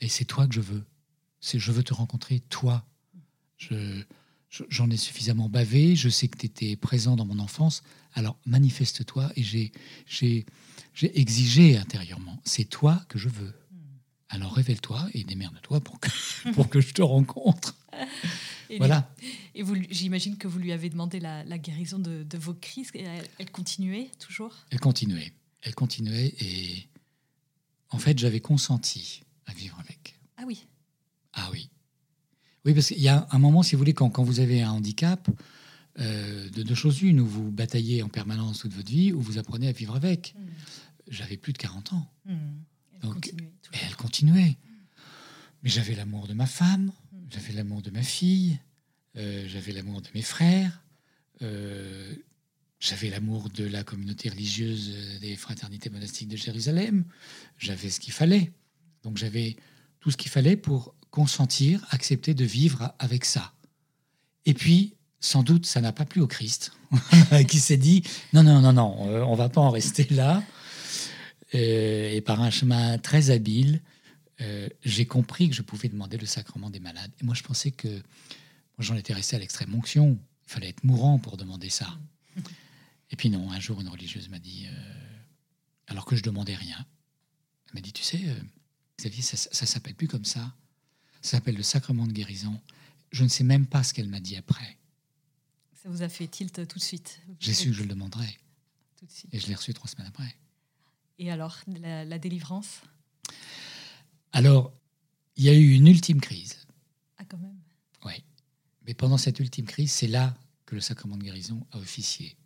Et 0.00 0.08
c'est 0.08 0.24
toi 0.24 0.46
que 0.46 0.54
je 0.54 0.60
veux. 0.60 0.84
C'est 1.40 1.58
je 1.58 1.72
veux 1.72 1.82
te 1.82 1.94
rencontrer, 1.94 2.40
toi. 2.40 2.84
Je, 3.58 4.04
j'en 4.68 4.90
ai 4.90 4.96
suffisamment 4.96 5.48
bavé, 5.48 5.96
je 5.96 6.08
sais 6.08 6.28
que 6.28 6.38
tu 6.38 6.46
étais 6.46 6.76
présent 6.76 7.16
dans 7.16 7.24
mon 7.24 7.38
enfance, 7.38 7.82
alors 8.14 8.36
manifeste-toi 8.46 9.30
et 9.36 9.42
j'ai, 9.42 9.72
j'ai, 10.06 10.46
j'ai 10.94 11.18
exigé 11.18 11.76
intérieurement, 11.76 12.40
c'est 12.44 12.64
toi 12.64 13.02
que 13.08 13.18
je 13.18 13.28
veux. 13.28 13.52
Alors 14.28 14.54
révèle-toi 14.54 15.08
et 15.14 15.24
démerde-toi 15.24 15.80
pour 15.80 16.00
que, 16.00 16.10
pour 16.54 16.68
que 16.68 16.80
je 16.80 16.92
te 16.92 17.02
rencontre. 17.02 17.76
Et 18.68 18.78
voilà. 18.78 19.08
et 19.54 19.62
vous, 19.62 19.76
j'imagine 19.90 20.36
que 20.36 20.48
vous 20.48 20.58
lui 20.58 20.72
avez 20.72 20.90
demandé 20.90 21.20
la, 21.20 21.44
la 21.44 21.56
guérison 21.56 22.00
de, 22.00 22.24
de, 22.24 22.36
vos 22.36 22.52
crises. 22.52 22.90
Elle, 22.94 23.22
elle, 23.38 23.50
continuait 23.52 24.10
toujours? 24.18 24.52
Elle 24.70 24.80
continuait. 24.80 25.32
Elle 25.62 25.76
continuait 25.76 26.34
et 26.40 26.88
en 27.90 27.98
fait, 27.98 28.18
j'avais 28.18 28.40
consenti 28.40 29.22
à 29.46 29.52
vivre 29.52 29.78
avec. 29.78 30.18
Ah 30.36 30.42
oui. 30.46 30.66
Ah 31.32 31.48
oui. 31.52 31.70
Oui, 32.64 32.74
parce 32.74 32.88
qu'il 32.88 33.00
y 33.00 33.08
a 33.08 33.26
un 33.30 33.38
moment, 33.38 33.62
si 33.62 33.74
vous 33.74 33.78
voulez, 33.78 33.94
quand, 33.94 34.10
quand 34.10 34.24
vous 34.24 34.40
avez 34.40 34.62
un 34.62 34.72
handicap, 34.72 35.30
euh, 35.98 36.50
de 36.50 36.62
deux 36.62 36.74
choses 36.74 37.00
une, 37.02 37.20
où 37.20 37.26
vous 37.26 37.50
bataillez 37.50 38.02
en 38.02 38.08
permanence 38.08 38.58
toute 38.60 38.74
votre 38.74 38.90
vie, 38.90 39.12
ou 39.12 39.20
vous 39.20 39.38
apprenez 39.38 39.68
à 39.68 39.72
vivre 39.72 39.94
avec. 39.94 40.34
Mmh. 40.36 40.42
J'avais 41.08 41.36
plus 41.36 41.52
de 41.52 41.58
40 41.58 41.92
ans. 41.92 42.12
Mmh. 42.24 42.32
Elle 42.94 43.00
Donc, 43.00 43.14
continuait, 43.14 43.52
Mais 44.24 44.56
j'avais 45.64 45.94
l'amour 45.94 46.26
de 46.26 46.34
ma 46.34 46.46
femme, 46.46 46.92
j'avais 47.30 47.52
l'amour 47.52 47.82
de 47.82 47.90
ma 47.90 48.02
fille, 48.02 48.58
euh, 49.16 49.46
j'avais 49.48 49.72
l'amour 49.72 50.00
de 50.00 50.08
mes 50.14 50.22
frères, 50.22 50.82
euh, 51.42 52.14
j'avais 52.78 53.10
l'amour 53.10 53.50
de 53.50 53.64
la 53.64 53.82
communauté 53.82 54.28
religieuse 54.28 55.18
des 55.20 55.36
fraternités 55.36 55.90
monastiques 55.90 56.28
de 56.28 56.36
Jérusalem, 56.36 57.04
j'avais 57.58 57.90
ce 57.90 58.00
qu'il 58.00 58.12
fallait. 58.12 58.52
Donc 59.02 59.16
j'avais 59.16 59.56
tout 60.00 60.10
ce 60.10 60.16
qu'il 60.16 60.30
fallait 60.30 60.56
pour 60.56 60.94
consentir, 61.10 61.84
accepter 61.90 62.34
de 62.34 62.44
vivre 62.44 62.94
avec 62.98 63.24
ça. 63.24 63.52
Et 64.44 64.54
puis, 64.54 64.94
sans 65.20 65.42
doute, 65.42 65.66
ça 65.66 65.80
n'a 65.80 65.92
pas 65.92 66.04
plu 66.04 66.20
au 66.20 66.26
Christ, 66.26 66.72
qui 67.48 67.58
s'est 67.58 67.76
dit 67.76 68.02
non, 68.32 68.42
non, 68.42 68.60
non, 68.60 68.72
non, 68.72 69.08
euh, 69.08 69.22
on 69.22 69.34
va 69.34 69.48
pas 69.48 69.60
en 69.60 69.70
rester 69.70 70.06
là. 70.10 70.42
Euh, 71.54 72.12
et 72.12 72.20
par 72.20 72.42
un 72.42 72.50
chemin 72.50 72.98
très 72.98 73.30
habile, 73.30 73.80
euh, 74.40 74.68
j'ai 74.84 75.06
compris 75.06 75.48
que 75.48 75.54
je 75.54 75.62
pouvais 75.62 75.88
demander 75.88 76.18
le 76.18 76.26
sacrement 76.26 76.70
des 76.70 76.80
malades. 76.80 77.12
Et 77.20 77.24
moi, 77.24 77.34
je 77.34 77.42
pensais 77.42 77.70
que 77.70 78.02
j'en 78.78 78.96
étais 78.96 79.14
resté 79.14 79.36
à 79.36 79.38
l'extrême 79.38 79.74
onction. 79.74 80.18
Il 80.46 80.52
fallait 80.52 80.68
être 80.68 80.84
mourant 80.84 81.18
pour 81.18 81.36
demander 81.36 81.70
ça. 81.70 81.98
Et 83.10 83.16
puis 83.16 83.30
non, 83.30 83.50
un 83.50 83.60
jour, 83.60 83.80
une 83.80 83.88
religieuse 83.88 84.28
m'a 84.28 84.38
dit, 84.38 84.66
euh, 84.66 85.18
alors 85.86 86.04
que 86.04 86.16
je 86.16 86.22
demandais 86.22 86.54
rien, 86.54 86.84
elle 87.68 87.74
m'a 87.74 87.80
dit, 87.80 87.92
tu 87.92 88.02
sais, 88.02 88.20
euh, 88.26 88.40
Xavier, 88.98 89.22
ça, 89.22 89.36
ça 89.36 89.66
s'appelle 89.66 89.94
plus 89.94 90.08
comme 90.08 90.24
ça. 90.24 90.54
Ça 91.22 91.32
s'appelle 91.32 91.56
le 91.56 91.62
sacrement 91.62 92.06
de 92.06 92.12
guérison. 92.12 92.60
Je 93.10 93.24
ne 93.24 93.28
sais 93.28 93.44
même 93.44 93.66
pas 93.66 93.82
ce 93.82 93.94
qu'elle 93.94 94.08
m'a 94.08 94.20
dit 94.20 94.36
après. 94.36 94.76
Ça 95.82 95.88
vous 95.88 96.02
a 96.02 96.08
fait 96.08 96.26
tilt 96.26 96.66
tout 96.66 96.78
de 96.78 96.84
suite? 96.84 97.20
J'ai 97.40 97.54
su 97.54 97.68
que 97.68 97.74
je 97.74 97.82
le 97.82 97.88
demanderais. 97.88 98.36
Tout 98.98 99.06
de 99.06 99.10
suite. 99.10 99.32
Et 99.32 99.38
je 99.38 99.46
l'ai 99.46 99.54
reçu 99.54 99.72
trois 99.72 99.88
semaines 99.88 100.08
après. 100.08 100.36
Et 101.18 101.30
alors, 101.30 101.58
la, 101.66 102.04
la 102.04 102.18
délivrance? 102.18 102.80
Alors, 104.32 104.72
il 105.36 105.44
y 105.44 105.48
a 105.48 105.54
eu 105.54 105.72
une 105.74 105.86
ultime 105.86 106.20
crise. 106.20 106.66
Ah, 107.18 107.24
quand 107.24 107.38
même 107.38 107.58
Oui. 108.04 108.24
Mais 108.86 108.94
pendant 108.94 109.18
cette 109.18 109.40
ultime 109.40 109.66
crise, 109.66 109.92
c'est 109.92 110.06
là 110.06 110.36
que 110.64 110.74
le 110.74 110.80
sacrement 110.80 111.16
de 111.16 111.22
guérison 111.22 111.66
a 111.72 111.78
officié. 111.78 112.36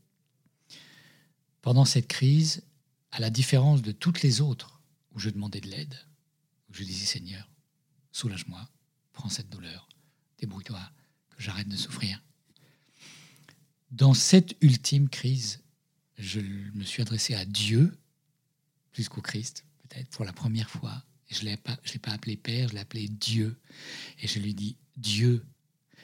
Pendant 1.63 1.85
cette 1.85 2.09
crise, 2.09 2.63
à 3.13 3.21
la 3.21 3.31
différence 3.31 3.83
de 3.83 3.93
toutes 3.93 4.23
les 4.23 4.41
autres 4.41 4.81
où 5.13 5.19
je 5.19 5.31
demandais 5.31 5.61
de 5.61 5.69
l'aide, 5.69 5.95
où 6.69 6.75
je 6.75 6.85
disais 6.85 7.07
Seigneur, 7.07 7.49
soulage-moi, 8.13 8.69
prends 9.13 9.29
cette 9.29 9.51
douleur, 9.51 9.89
débrouille-toi, 10.39 10.81
que 11.31 11.43
j'arrête 11.43 11.69
de 11.69 11.77
souffrir. 11.77 12.23
Dans 13.91 14.15
cette 14.15 14.57
ultime 14.61 15.09
crise, 15.09 15.63
je 16.17 16.41
me 16.41 16.85
suis 16.85 17.03
adressé 17.03 17.35
à 17.35 17.45
Dieu, 17.45 17.99
plus 18.93 19.09
qu'au 19.09 19.21
Christ, 19.21 19.65
peut-être 19.83 20.11
pour 20.11 20.25
la 20.25 20.33
première 20.33 20.71
fois. 20.71 21.05
Et 21.31 21.35
je 21.35 21.45
ne 21.45 21.51
l'ai 21.51 21.57
pas, 21.57 21.79
pas 22.03 22.11
appelé 22.11 22.37
Père, 22.37 22.69
je 22.69 22.75
l'ai 22.75 22.81
appelé 22.81 23.09
Dieu. 23.09 23.59
Et 24.21 24.27
je 24.27 24.39
lui 24.39 24.55
dis, 24.55 24.77
Dieu, 24.97 25.45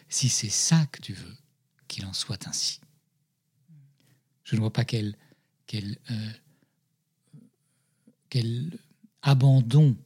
si 0.09 0.29
c'est 0.29 0.51
ça 0.51 0.87
que 0.87 1.01
tu 1.01 1.13
veux, 1.13 1.37
qu'il 1.89 2.07
en 2.07 2.13
soit 2.13 2.47
ainsi. 2.47 2.81
Je 4.45 4.55
ne 4.55 4.61
vois 4.61 4.73
pas 4.73 4.85
quel, 4.85 5.17
quel, 5.67 5.99
euh, 6.11 6.33
quel 8.29 8.79
abandon 9.23 9.97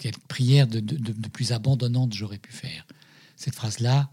quelle 0.00 0.18
prière 0.28 0.66
de, 0.66 0.80
de, 0.80 0.96
de, 0.96 1.28
plus 1.28 1.52
abandonnante 1.52 2.12
j'aurais 2.12 2.38
pu 2.38 2.52
faire. 2.52 2.86
Cette 3.36 3.54
phrase-là, 3.54 4.10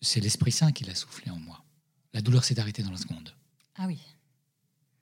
c'est 0.00 0.20
l'Esprit 0.20 0.52
Saint 0.52 0.72
qui 0.72 0.84
l'a 0.84 0.94
soufflé 0.94 1.30
en 1.30 1.38
moi. 1.38 1.64
La 2.12 2.22
douleur 2.22 2.44
s'est 2.44 2.58
arrêtée 2.58 2.82
dans 2.82 2.90
la 2.90 2.96
seconde. 2.96 3.34
Ah 3.76 3.86
oui. 3.86 4.00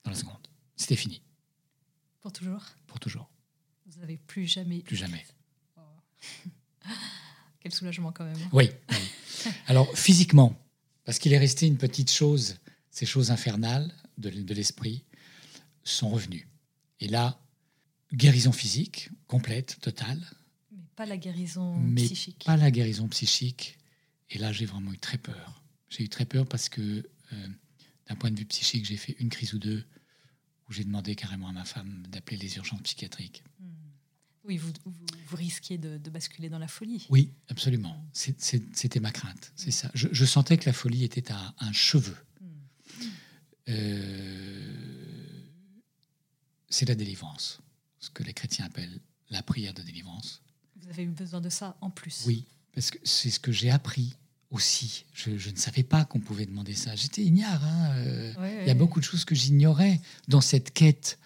Dans 0.04 0.10
la 0.10 0.16
seconde. 0.16 0.46
C'était 0.76 0.96
fini. 0.96 1.22
Pour 2.20 2.32
toujours 2.32 2.64
Pour 2.86 3.00
toujours. 3.00 3.30
Vous 3.98 4.02
n'avez 4.02 4.16
plus 4.16 4.46
jamais. 4.46 4.78
Plus 4.78 4.94
jamais. 4.94 5.26
Oh. 5.76 5.80
Quel 7.60 7.72
soulagement 7.72 8.12
quand 8.12 8.24
même. 8.24 8.38
Oui. 8.52 8.70
oui. 8.90 9.50
Alors, 9.66 9.92
physiquement, 9.98 10.56
parce 11.04 11.18
qu'il 11.18 11.32
est 11.32 11.38
resté 11.38 11.66
une 11.66 11.78
petite 11.78 12.12
chose, 12.12 12.58
ces 12.92 13.06
choses 13.06 13.32
infernales 13.32 13.92
de, 14.16 14.30
de 14.30 14.54
l'esprit 14.54 15.04
sont 15.82 16.10
revenues. 16.10 16.46
Et 17.00 17.08
là, 17.08 17.40
guérison 18.12 18.52
physique 18.52 19.10
complète, 19.26 19.78
totale. 19.80 20.24
Mais 20.70 20.84
pas 20.94 21.04
la 21.04 21.16
guérison 21.16 21.76
mais 21.80 22.04
psychique. 22.04 22.44
Pas 22.46 22.56
la 22.56 22.70
guérison 22.70 23.08
psychique. 23.08 23.78
Et 24.30 24.38
là, 24.38 24.52
j'ai 24.52 24.66
vraiment 24.66 24.92
eu 24.92 24.98
très 24.98 25.18
peur. 25.18 25.64
J'ai 25.88 26.04
eu 26.04 26.08
très 26.08 26.24
peur 26.24 26.46
parce 26.46 26.68
que 26.68 26.80
euh, 27.32 27.48
d'un 28.08 28.14
point 28.14 28.30
de 28.30 28.38
vue 28.38 28.46
psychique, 28.46 28.84
j'ai 28.86 28.96
fait 28.96 29.16
une 29.18 29.28
crise 29.28 29.54
ou 29.54 29.58
deux 29.58 29.84
où 30.68 30.72
j'ai 30.72 30.84
demandé 30.84 31.16
carrément 31.16 31.48
à 31.48 31.52
ma 31.52 31.64
femme 31.64 32.04
d'appeler 32.08 32.36
les 32.36 32.56
urgences 32.58 32.82
psychiatriques. 32.82 33.42
Hmm. 33.58 33.77
Oui, 34.48 34.56
vous, 34.56 34.72
vous, 34.86 35.36
risquiez 35.36 35.76
de, 35.76 35.98
basculer 36.10 36.48
dans 36.48 36.58
la 36.58 36.68
folie. 36.68 37.06
Oui, 37.10 37.30
absolument. 37.48 38.02
C'était 38.14 39.00
ma 39.00 39.10
crainte, 39.10 39.52
c'est 39.56 39.70
ça. 39.70 39.90
Je, 39.94 40.24
sentais 40.24 40.56
que 40.56 40.64
la 40.64 40.72
folie 40.72 41.04
était 41.04 41.30
un, 41.30 41.54
un 41.58 41.72
cheveu. 41.72 42.16
Hmm. 42.40 43.06
Euh, 43.68 44.88
c'est 46.70 46.88
la 46.88 46.94
délivrance, 46.94 47.60
ce 48.00 48.08
que 48.08 48.22
les 48.22 48.32
chrétiens 48.32 48.64
appellent 48.64 49.00
la 49.28 49.42
prière 49.42 49.74
de 49.74 49.82
délivrance. 49.82 50.40
Vous 50.76 50.88
avez 50.88 51.02
eu 51.02 51.08
besoin 51.08 51.42
de 51.42 51.50
ça 51.50 51.76
en 51.82 51.90
plus. 51.90 52.24
Oui, 52.26 52.46
parce 52.74 52.90
que 52.90 52.98
c'est 53.04 53.30
ce 53.30 53.38
que 53.38 53.52
j'ai 53.52 53.70
appris 53.70 54.16
aussi. 54.50 55.04
Je, 55.12 55.30
ne 55.30 55.56
savais 55.56 55.82
pas 55.82 56.06
qu'on 56.06 56.20
pouvait 56.20 56.46
demander 56.46 56.74
ça. 56.74 56.96
J'étais 56.96 57.22
ignare. 57.22 57.62
Hein, 57.62 57.90
euh, 57.96 58.60
il 58.62 58.66
y 58.66 58.70
a 58.70 58.74
beaucoup 58.74 59.00
de 59.00 59.04
choses 59.04 59.26
que 59.26 59.34
j'ignorais 59.34 60.00
dans 60.26 60.40
cette 60.40 60.72
quête 60.72 61.18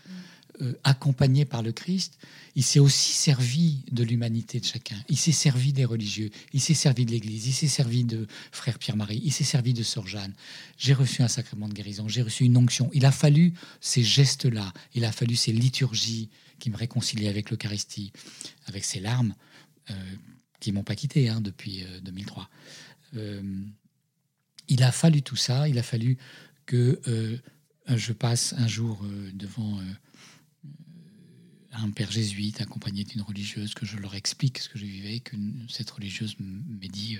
euh, 0.60 0.74
accompagnée 0.84 1.44
par 1.44 1.62
le 1.62 1.72
Christ. 1.72 2.18
Il 2.54 2.62
s'est 2.62 2.78
aussi 2.78 3.12
servi 3.12 3.80
de 3.90 4.04
l'humanité 4.04 4.60
de 4.60 4.64
chacun. 4.64 4.96
Il 5.08 5.16
s'est 5.16 5.32
servi 5.32 5.72
des 5.72 5.84
religieux. 5.84 6.30
Il 6.52 6.60
s'est 6.60 6.74
servi 6.74 7.06
de 7.06 7.10
l'Église. 7.10 7.46
Il 7.46 7.52
s'est 7.52 7.68
servi 7.68 8.04
de 8.04 8.26
frère 8.50 8.78
Pierre-Marie. 8.78 9.20
Il 9.24 9.32
s'est 9.32 9.44
servi 9.44 9.72
de 9.72 9.82
sœur 9.82 10.06
Jeanne. 10.06 10.34
J'ai 10.76 10.92
reçu 10.94 11.22
un 11.22 11.28
sacrement 11.28 11.68
de 11.68 11.74
guérison. 11.74 12.08
J'ai 12.08 12.22
reçu 12.22 12.44
une 12.44 12.56
onction. 12.56 12.90
Il 12.92 13.06
a 13.06 13.12
fallu 13.12 13.54
ces 13.80 14.02
gestes-là. 14.02 14.72
Il 14.94 15.04
a 15.04 15.12
fallu 15.12 15.36
ces 15.36 15.52
liturgies 15.52 16.28
qui 16.58 16.70
me 16.70 16.76
réconciliaient 16.76 17.28
avec 17.28 17.50
l'Eucharistie, 17.50 18.12
avec 18.66 18.84
ces 18.84 19.00
larmes. 19.00 19.34
Euh, 19.90 19.94
qui 20.60 20.70
m'ont 20.70 20.84
pas 20.84 20.94
quitté 20.94 21.28
hein, 21.28 21.40
depuis 21.40 21.84
2003. 22.02 22.48
Euh, 23.16 23.42
il 24.68 24.82
a 24.82 24.92
fallu 24.92 25.22
tout 25.22 25.36
ça, 25.36 25.68
il 25.68 25.78
a 25.78 25.82
fallu 25.82 26.16
que 26.66 27.00
euh, 27.08 27.36
je 27.88 28.12
passe 28.12 28.54
un 28.56 28.68
jour 28.68 29.00
euh, 29.04 29.30
devant 29.34 29.80
un 31.72 31.90
père 31.90 32.10
jésuite 32.10 32.60
accompagné 32.60 33.04
d'une 33.04 33.22
religieuse, 33.22 33.74
que 33.74 33.86
je 33.86 33.96
leur 33.96 34.14
explique 34.14 34.58
ce 34.58 34.68
que 34.68 34.78
je 34.78 34.84
vivais, 34.84 35.20
que 35.20 35.36
cette 35.68 35.90
religieuse 35.90 36.36
m'ait 36.38 36.88
dit 36.88 37.18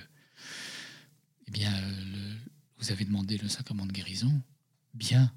Eh 1.49 1.51
bien, 1.51 1.73
vous 2.79 2.93
avez 2.93 3.05
demandé 3.05 3.39
le 3.39 3.49
sacrement 3.49 3.87
de 3.87 3.93
guérison, 3.93 4.41
bien, 4.95 5.33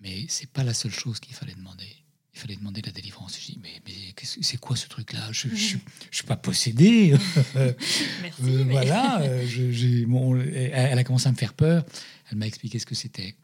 mais 0.00 0.26
c'est 0.28 0.50
pas 0.50 0.64
la 0.64 0.74
seule 0.74 0.92
chose 0.92 1.20
qu'il 1.20 1.34
fallait 1.34 1.54
demander 1.54 1.96
il 2.36 2.38
fallait 2.38 2.56
demander 2.56 2.82
la 2.82 2.92
délivrance. 2.92 3.40
Je 3.40 3.52
dis, 3.52 3.58
mais, 3.62 3.80
mais 3.86 4.14
c'est 4.22 4.58
quoi 4.58 4.76
ce 4.76 4.88
truc-là? 4.88 5.32
Je 5.32 5.48
ne 5.48 5.54
suis 5.54 5.80
pas 6.26 6.36
possédé. 6.36 7.16
Merci. 7.54 8.42
Euh, 8.42 8.64
voilà, 8.68 9.22
euh, 9.22 10.70
elle 10.74 10.98
a 10.98 11.04
commencé 11.04 11.28
à 11.28 11.32
me 11.32 11.36
faire 11.36 11.54
peur. 11.54 11.86
Elle 12.30 12.36
m'a 12.36 12.46
expliqué 12.46 12.78
ce 12.78 12.84
que 12.84 12.94
c'était. 12.94 13.34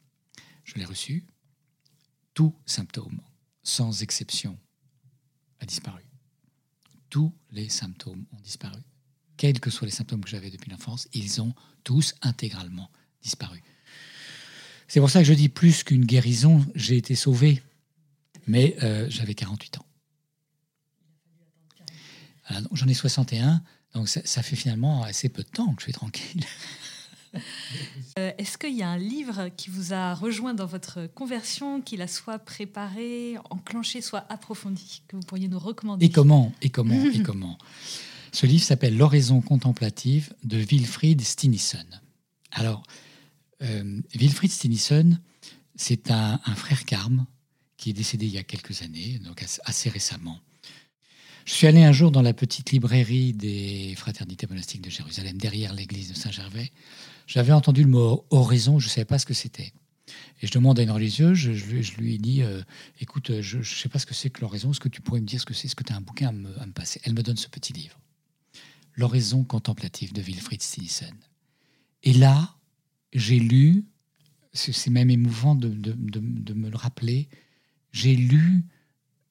Je 0.64 0.74
l'ai 0.74 0.84
reçu. 0.84 1.24
Tout 2.34 2.54
symptôme, 2.66 3.18
sans 3.62 4.02
exception, 4.02 4.58
a 5.60 5.66
disparu. 5.66 6.02
Tous 7.10 7.32
les 7.50 7.68
symptômes 7.68 8.24
ont 8.32 8.40
disparu. 8.40 8.80
Quels 9.36 9.60
que 9.60 9.70
soient 9.70 9.86
les 9.86 9.92
symptômes 9.92 10.24
que 10.24 10.30
j'avais 10.30 10.50
depuis 10.50 10.70
l'enfance, 10.70 11.08
ils 11.12 11.40
ont 11.40 11.54
tous 11.84 12.14
intégralement 12.22 12.90
disparu. 13.22 13.62
C'est 14.88 15.00
pour 15.00 15.10
ça 15.10 15.20
que 15.20 15.26
je 15.26 15.34
dis 15.34 15.48
plus 15.48 15.84
qu'une 15.84 16.04
guérison, 16.04 16.64
j'ai 16.74 16.96
été 16.96 17.14
sauvé 17.14 17.62
mais 18.46 18.76
euh, 18.82 19.06
j'avais 19.08 19.34
48 19.34 19.78
ans. 19.78 19.86
J'en 22.72 22.86
ai 22.86 22.92
61, 22.92 23.62
donc 23.94 24.08
ça, 24.08 24.42
fait 24.42 24.56
finalement 24.56 25.04
assez 25.04 25.30
peu 25.30 25.42
de 25.42 25.48
temps 25.48 25.72
que 25.74 25.80
je 25.80 25.86
suis 25.86 25.92
tranquille. 25.92 26.44
Euh, 28.18 28.30
est-ce 28.36 28.58
qu'il 28.58 28.76
y 28.76 28.82
a 28.82 28.90
un 28.90 28.98
livre 28.98 29.48
qui 29.56 29.70
vous 29.70 29.94
a 29.94 30.12
rejoint 30.12 30.52
dans 30.52 30.66
votre 30.66 31.06
conversion, 31.14 31.80
qui 31.80 31.96
l'a 31.96 32.06
soit 32.06 32.38
préparé, 32.38 33.36
enclenché, 33.48 34.02
soit 34.02 34.26
approfondi, 34.28 35.02
que 35.08 35.16
vous 35.16 35.22
pourriez 35.22 35.48
nous 35.48 35.58
recommander? 35.58 36.04
Et 36.04 36.10
comment 36.10 36.52
Et 36.60 36.68
comment 36.68 37.02
Et 37.14 37.22
comment? 37.22 37.56
Ce 38.32 38.44
livre 38.44 38.62
s'appelle 38.62 38.98
L'oraison 38.98 39.40
contemplative 39.40 40.34
de 40.44 40.58
Wilfried 40.58 41.22
Stinnison. 41.22 41.86
Alors, 42.50 42.82
euh, 43.62 44.02
Wilfried 44.14 44.52
Stinnison, 44.52 45.18
c'est 45.74 46.10
un, 46.10 46.38
un, 46.44 46.54
frère 46.54 46.84
carme 46.84 47.24
qui 47.78 47.90
est 47.90 47.94
décédé 47.94 48.26
il 48.26 48.32
y 48.32 48.38
a 48.38 48.42
quelques 48.42 48.82
années, 48.82 49.20
donc 49.20 49.42
assez 49.64 49.88
récemment. 49.88 50.38
Je 51.44 51.54
suis 51.54 51.66
allé 51.66 51.82
un 51.82 51.92
jour 51.92 52.10
dans 52.10 52.22
la 52.22 52.34
petite 52.34 52.70
librairie 52.70 53.32
des 53.32 53.94
fraternités 53.96 54.46
monastiques 54.46 54.82
de 54.82 54.90
Jérusalem, 54.90 55.38
derrière 55.38 55.72
l'église 55.74 56.10
de 56.10 56.14
Saint-Gervais. 56.14 56.70
J'avais 57.26 57.52
entendu 57.52 57.82
le 57.82 57.88
mot 57.88 58.26
oraison, 58.30 58.78
je 58.78 58.86
ne 58.86 58.90
savais 58.90 59.04
pas 59.04 59.18
ce 59.18 59.26
que 59.26 59.34
c'était. 59.34 59.72
Et 60.40 60.46
je 60.46 60.52
demande 60.52 60.78
à 60.78 60.82
une 60.82 60.90
religieuse, 60.90 61.38
je, 61.38 61.94
lui 61.96 62.14
ai 62.14 62.18
dit, 62.18 62.42
euh, 62.42 62.62
écoute, 63.00 63.40
je 63.40 63.58
ne 63.58 63.62
sais 63.62 63.88
pas 63.88 63.98
ce 63.98 64.06
que 64.06 64.14
c'est 64.14 64.30
que 64.30 64.40
l'oraison, 64.40 64.72
est-ce 64.72 64.80
que 64.80 64.88
tu 64.88 65.00
pourrais 65.00 65.20
me 65.20 65.26
dire 65.26 65.40
ce 65.40 65.46
que 65.46 65.54
c'est, 65.54 65.66
est-ce 65.66 65.76
que 65.76 65.84
tu 65.84 65.92
as 65.92 65.96
un 65.96 66.00
bouquin 66.00 66.28
à 66.28 66.32
me, 66.32 66.72
passer? 66.72 67.00
Elle 67.04 67.14
me 67.14 67.22
donne 67.22 67.36
ce 67.36 67.48
petit 67.48 67.72
livre, 67.72 67.98
L'oraison 68.94 69.44
contemplative 69.44 70.12
de 70.12 70.20
Wilfried 70.20 70.60
Stinnison. 70.60 71.14
Et 72.02 72.12
là, 72.12 72.56
j'ai 73.12 73.38
lu, 73.38 73.86
c'est 74.52 74.90
même 74.90 75.10
émouvant 75.10 75.54
de 75.54 75.68
me 75.70 76.68
le 76.68 76.76
rappeler, 76.76 77.28
j'ai 77.92 78.16
lu 78.16 78.64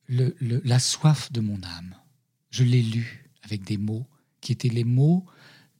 la 0.08 0.80
soif 0.80 1.32
de 1.32 1.42
mon 1.42 1.62
âme. 1.64 1.96
Je 2.50 2.64
l'ai 2.64 2.82
lu 2.82 3.30
avec 3.44 3.64
des 3.64 3.78
mots 3.78 4.08
qui 4.42 4.52
étaient 4.52 4.70
les 4.70 4.84
mots 4.84 5.26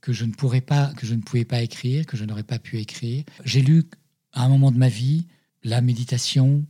que 0.02 0.14
je 0.14 0.26
ne 0.26 0.34
pourrais 0.34 0.62
pas, 0.62 0.94
que 0.96 1.06
je 1.06 1.14
ne 1.14 1.22
pouvais 1.22 1.46
pas 1.46 1.62
écrire, 1.62 2.06
que 2.06 2.18
je 2.18 2.26
n'aurais 2.26 2.44
pas 2.44 2.60
pu 2.60 2.80
écrire. 2.80 3.24
J'ai 3.46 3.62
lu 3.62 3.84
à 4.34 4.44
un 4.44 4.50
moment 4.50 4.72
de 4.72 4.78
ma 4.78 4.90
vie 4.90 5.28
la 5.64 5.82
méditation, 5.82 6.66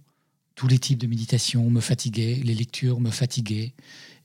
tous 0.55 0.67
les 0.67 0.79
types 0.79 0.99
de 0.99 1.07
méditation 1.07 1.69
me 1.69 1.79
fatiguaient, 1.79 2.41
les 2.43 2.53
lectures 2.53 2.99
me 2.99 3.09
fatiguaient, 3.09 3.73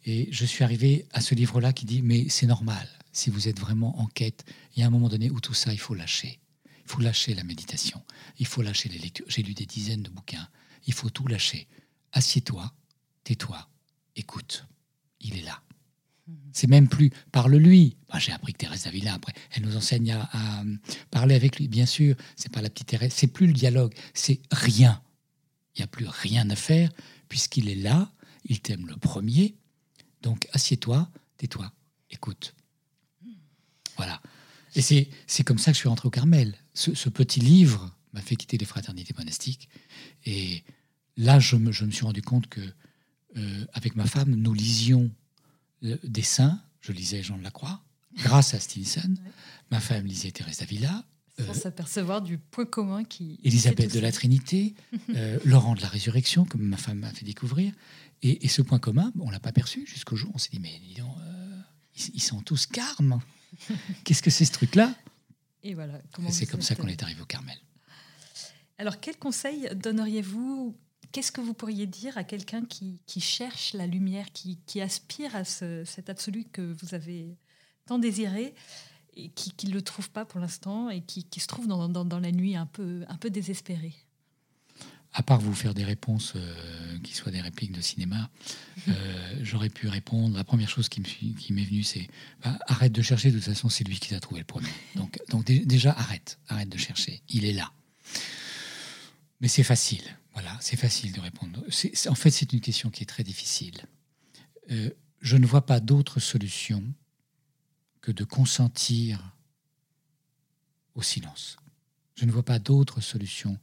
et 0.04 0.28
je 0.32 0.44
suis 0.44 0.64
arrivé 0.64 1.06
à 1.12 1.20
ce 1.20 1.34
livre-là 1.34 1.72
qui 1.72 1.84
dit 1.84 2.02
mais 2.02 2.28
c'est 2.28 2.46
normal 2.46 2.88
si 3.12 3.30
vous 3.30 3.48
êtes 3.48 3.58
vraiment 3.58 4.00
en 4.00 4.06
quête. 4.06 4.44
Il 4.74 4.80
y 4.80 4.82
a 4.82 4.86
un 4.86 4.90
moment 4.90 5.08
donné 5.08 5.30
où 5.30 5.40
tout 5.40 5.54
ça 5.54 5.72
il 5.72 5.78
faut 5.78 5.94
lâcher. 5.94 6.40
Il 6.84 6.90
faut 6.90 7.00
lâcher 7.00 7.34
la 7.34 7.44
méditation. 7.44 8.02
Il 8.38 8.46
faut 8.46 8.62
lâcher 8.62 8.88
les 8.88 8.98
lectures. 8.98 9.26
J'ai 9.28 9.42
lu 9.42 9.54
des 9.54 9.66
dizaines 9.66 10.02
de 10.02 10.10
bouquins. 10.10 10.48
Il 10.86 10.92
faut 10.92 11.10
tout 11.10 11.26
lâcher 11.26 11.66
assieds-toi, 12.16 12.72
tais-toi, 13.24 13.68
écoute, 14.16 14.66
il 15.20 15.38
est 15.38 15.42
là. 15.42 15.60
C'est 16.52 16.66
même 16.66 16.88
plus 16.88 17.10
parle-lui. 17.32 17.96
J'ai 18.18 18.32
appris 18.32 18.52
que 18.52 18.58
Thérèse 18.58 18.84
d'Avila, 18.84 19.14
après, 19.14 19.32
elle 19.52 19.62
nous 19.62 19.76
enseigne 19.76 20.12
à, 20.12 20.64
parler 21.10 21.34
avec 21.34 21.58
lui. 21.58 21.68
Bien 21.68 21.86
sûr, 21.86 22.16
c'est 22.34 22.50
pas 22.50 22.62
la 22.62 22.70
petite 22.70 22.88
Thérèse, 22.88 23.12
c'est 23.14 23.26
plus 23.26 23.46
le 23.46 23.52
dialogue, 23.52 23.94
c'est 24.14 24.40
rien. 24.50 25.02
Il 25.74 25.80
n'y 25.80 25.84
a 25.84 25.86
plus 25.86 26.06
rien 26.08 26.48
à 26.50 26.56
faire 26.56 26.90
puisqu'il 27.28 27.68
est 27.68 27.76
là, 27.76 28.10
il 28.44 28.60
t'aime 28.60 28.86
le 28.86 28.96
premier. 28.96 29.56
Donc 30.22 30.48
assieds-toi, 30.52 31.10
tais-toi, 31.36 31.70
écoute. 32.10 32.54
Voilà. 33.96 34.20
Et 34.74 34.82
c'est 34.82 35.44
comme 35.44 35.58
ça 35.58 35.70
que 35.70 35.74
je 35.74 35.80
suis 35.80 35.88
rentré 35.88 36.06
au 36.06 36.10
Carmel. 36.10 36.54
Ce, 36.74 37.08
petit 37.08 37.40
livre 37.40 37.96
m'a 38.12 38.20
fait 38.20 38.36
quitter 38.36 38.58
les 38.58 38.66
fraternités 38.66 39.14
monastiques. 39.16 39.68
Et 40.26 40.64
là, 41.16 41.38
je 41.38 41.56
me, 41.56 41.72
suis 41.72 42.04
rendu 42.04 42.20
compte 42.20 42.46
que 42.46 42.60
euh, 43.36 43.66
avec 43.72 43.96
ma 43.96 44.04
femme, 44.04 44.34
nous 44.34 44.52
lisions 44.52 45.10
des 45.82 46.22
saints. 46.22 46.60
Je 46.80 46.92
lisais 46.92 47.22
Jean 47.22 47.36
de 47.36 47.42
la 47.42 47.50
Croix, 47.50 47.82
grâce 48.18 48.54
à 48.54 48.60
Stevenson. 48.60 49.14
Ma 49.70 49.80
femme 49.80 50.06
lisait 50.06 50.30
Thérèse 50.30 50.58
d'Avila. 50.58 51.04
Sans 51.38 51.50
euh, 51.50 51.54
s'apercevoir 51.54 52.22
du 52.22 52.38
point 52.38 52.64
commun 52.64 53.04
qui. 53.04 53.38
Élisabeth 53.44 53.92
de 53.92 54.00
la 54.00 54.12
Trinité, 54.12 54.74
euh, 55.14 55.38
Laurent 55.44 55.74
de 55.74 55.82
la 55.82 55.88
Résurrection, 55.88 56.44
comme 56.44 56.62
ma 56.62 56.76
femme 56.76 56.98
m'a 56.98 57.10
fait 57.10 57.24
découvrir. 57.24 57.72
Et, 58.22 58.48
ce 58.48 58.62
point 58.62 58.78
commun, 58.78 59.12
on 59.20 59.30
l'a 59.30 59.40
pas 59.40 59.52
perçu 59.52 59.86
jusqu'au 59.86 60.16
jour 60.16 60.30
où 60.30 60.36
on 60.36 60.38
s'est 60.38 60.48
dit 60.50 60.58
mais 60.58 60.80
ils, 61.94 62.22
sont 62.22 62.40
tous 62.40 62.66
carmes. 62.66 63.20
Qu'est-ce 64.04 64.22
que 64.22 64.30
c'est 64.30 64.46
ce 64.46 64.52
truc-là? 64.52 64.94
Et 65.62 65.74
voilà. 65.74 66.00
C'est 66.30 66.46
comme 66.46 66.62
ça 66.62 66.74
qu'on 66.74 66.88
est 66.88 67.02
arrivé 67.02 67.20
au 67.20 67.26
Carmel. 67.26 67.58
Alors, 68.78 69.00
quel 69.00 69.16
conseil 69.16 69.68
donneriez-vous 69.74 70.76
Qu'est-ce 71.16 71.32
que 71.32 71.40
vous 71.40 71.54
pourriez 71.54 71.86
dire 71.86 72.18
à 72.18 72.24
quelqu'un 72.24 72.62
qui, 72.66 73.00
cherche 73.20 73.72
la 73.72 73.86
lumière, 73.86 74.26
qui, 74.34 74.82
aspire 74.82 75.34
à 75.34 75.44
cet 75.44 76.10
absolu 76.10 76.44
que 76.44 76.60
vous 76.60 76.92
avez 76.92 77.38
tant 77.86 77.98
désiré 77.98 78.54
et 79.14 79.30
qui 79.30 79.66
ne 79.66 79.72
le 79.72 79.80
trouve 79.80 80.10
pas 80.10 80.26
pour 80.26 80.40
l'instant 80.40 80.90
et 80.90 81.00
qui, 81.00 81.40
se 81.40 81.46
trouve 81.46 81.68
dans, 81.68 82.20
la 82.20 82.32
nuit 82.32 82.54
un 82.54 82.66
peu, 82.66 83.06
un 83.08 83.16
peu 83.16 83.30
désespéré 83.30 83.94
à 85.14 85.22
part 85.22 85.40
vous 85.40 85.54
faire 85.54 85.72
des 85.72 85.84
réponses 85.84 86.34
euh, 86.36 86.98
qui 87.02 87.14
soient 87.14 87.32
des 87.32 87.40
répliques 87.40 87.72
de 87.72 87.80
cinéma, 87.80 88.28
euh, 88.86 89.38
j'aurais 89.40 89.70
pu 89.70 89.88
répondre. 89.88 90.36
La 90.36 90.44
première 90.44 90.68
chose 90.68 90.90
qui 90.90 91.00
m'est 91.00 91.64
venue, 91.64 91.82
c'est 91.82 92.06
bah, 92.44 92.58
arrête 92.66 92.92
de 92.92 93.00
chercher. 93.00 93.30
De 93.30 93.36
toute 93.36 93.46
façon, 93.46 93.70
c'est 93.70 93.84
lui 93.84 93.98
qui 93.98 94.10
t'a 94.10 94.20
trouvé 94.20 94.40
le 94.40 94.44
premier. 94.44 94.68
Donc, 94.94 95.18
donc 95.30 95.46
déjà, 95.46 95.92
arrête, 95.92 96.38
arrête 96.48 96.68
de 96.68 96.76
chercher. 96.76 97.22
Il 97.30 97.46
est 97.46 97.54
là. 97.54 97.72
Mais 99.40 99.48
c'est 99.48 99.62
facile. 99.62 100.02
Voilà, 100.36 100.54
c'est 100.60 100.76
facile 100.76 101.12
de 101.12 101.20
répondre. 101.20 101.64
en 102.08 102.14
fait, 102.14 102.30
c'est 102.30 102.52
une 102.52 102.60
question 102.60 102.90
qui 102.90 103.02
est 103.02 103.06
très 103.06 103.24
difficile. 103.24 103.86
Euh, 104.70 104.90
je 105.22 105.38
ne 105.38 105.46
vois 105.46 105.64
pas 105.64 105.80
d'autre 105.80 106.20
solution 106.20 106.84
que 108.02 108.12
de 108.12 108.22
consentir 108.22 109.34
au 110.94 111.00
silence. 111.00 111.56
Je 112.16 112.26
ne 112.26 112.32
vois 112.32 112.44
pas 112.44 112.58
d'autre 112.58 113.00
solution 113.00 113.58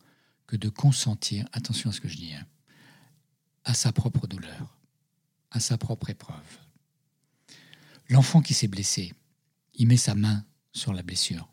que 0.47 0.55
de 0.55 0.67
consentir, 0.67 1.45
attention 1.51 1.91
à 1.91 1.93
ce 1.93 2.01
que 2.01 2.07
je 2.07 2.17
dis, 2.17 2.33
hein, 2.33 2.47
à 3.65 3.75
sa 3.75 3.91
propre 3.91 4.25
douleur, 4.25 4.75
à 5.51 5.59
sa 5.59 5.77
propre 5.77 6.09
épreuve. 6.09 6.57
L'enfant 8.09 8.41
qui 8.41 8.55
s'est 8.55 8.67
blessé, 8.67 9.13
il 9.75 9.85
met 9.85 9.95
sa 9.95 10.15
main 10.15 10.43
sur 10.71 10.91
la 10.91 11.03
blessure. 11.03 11.52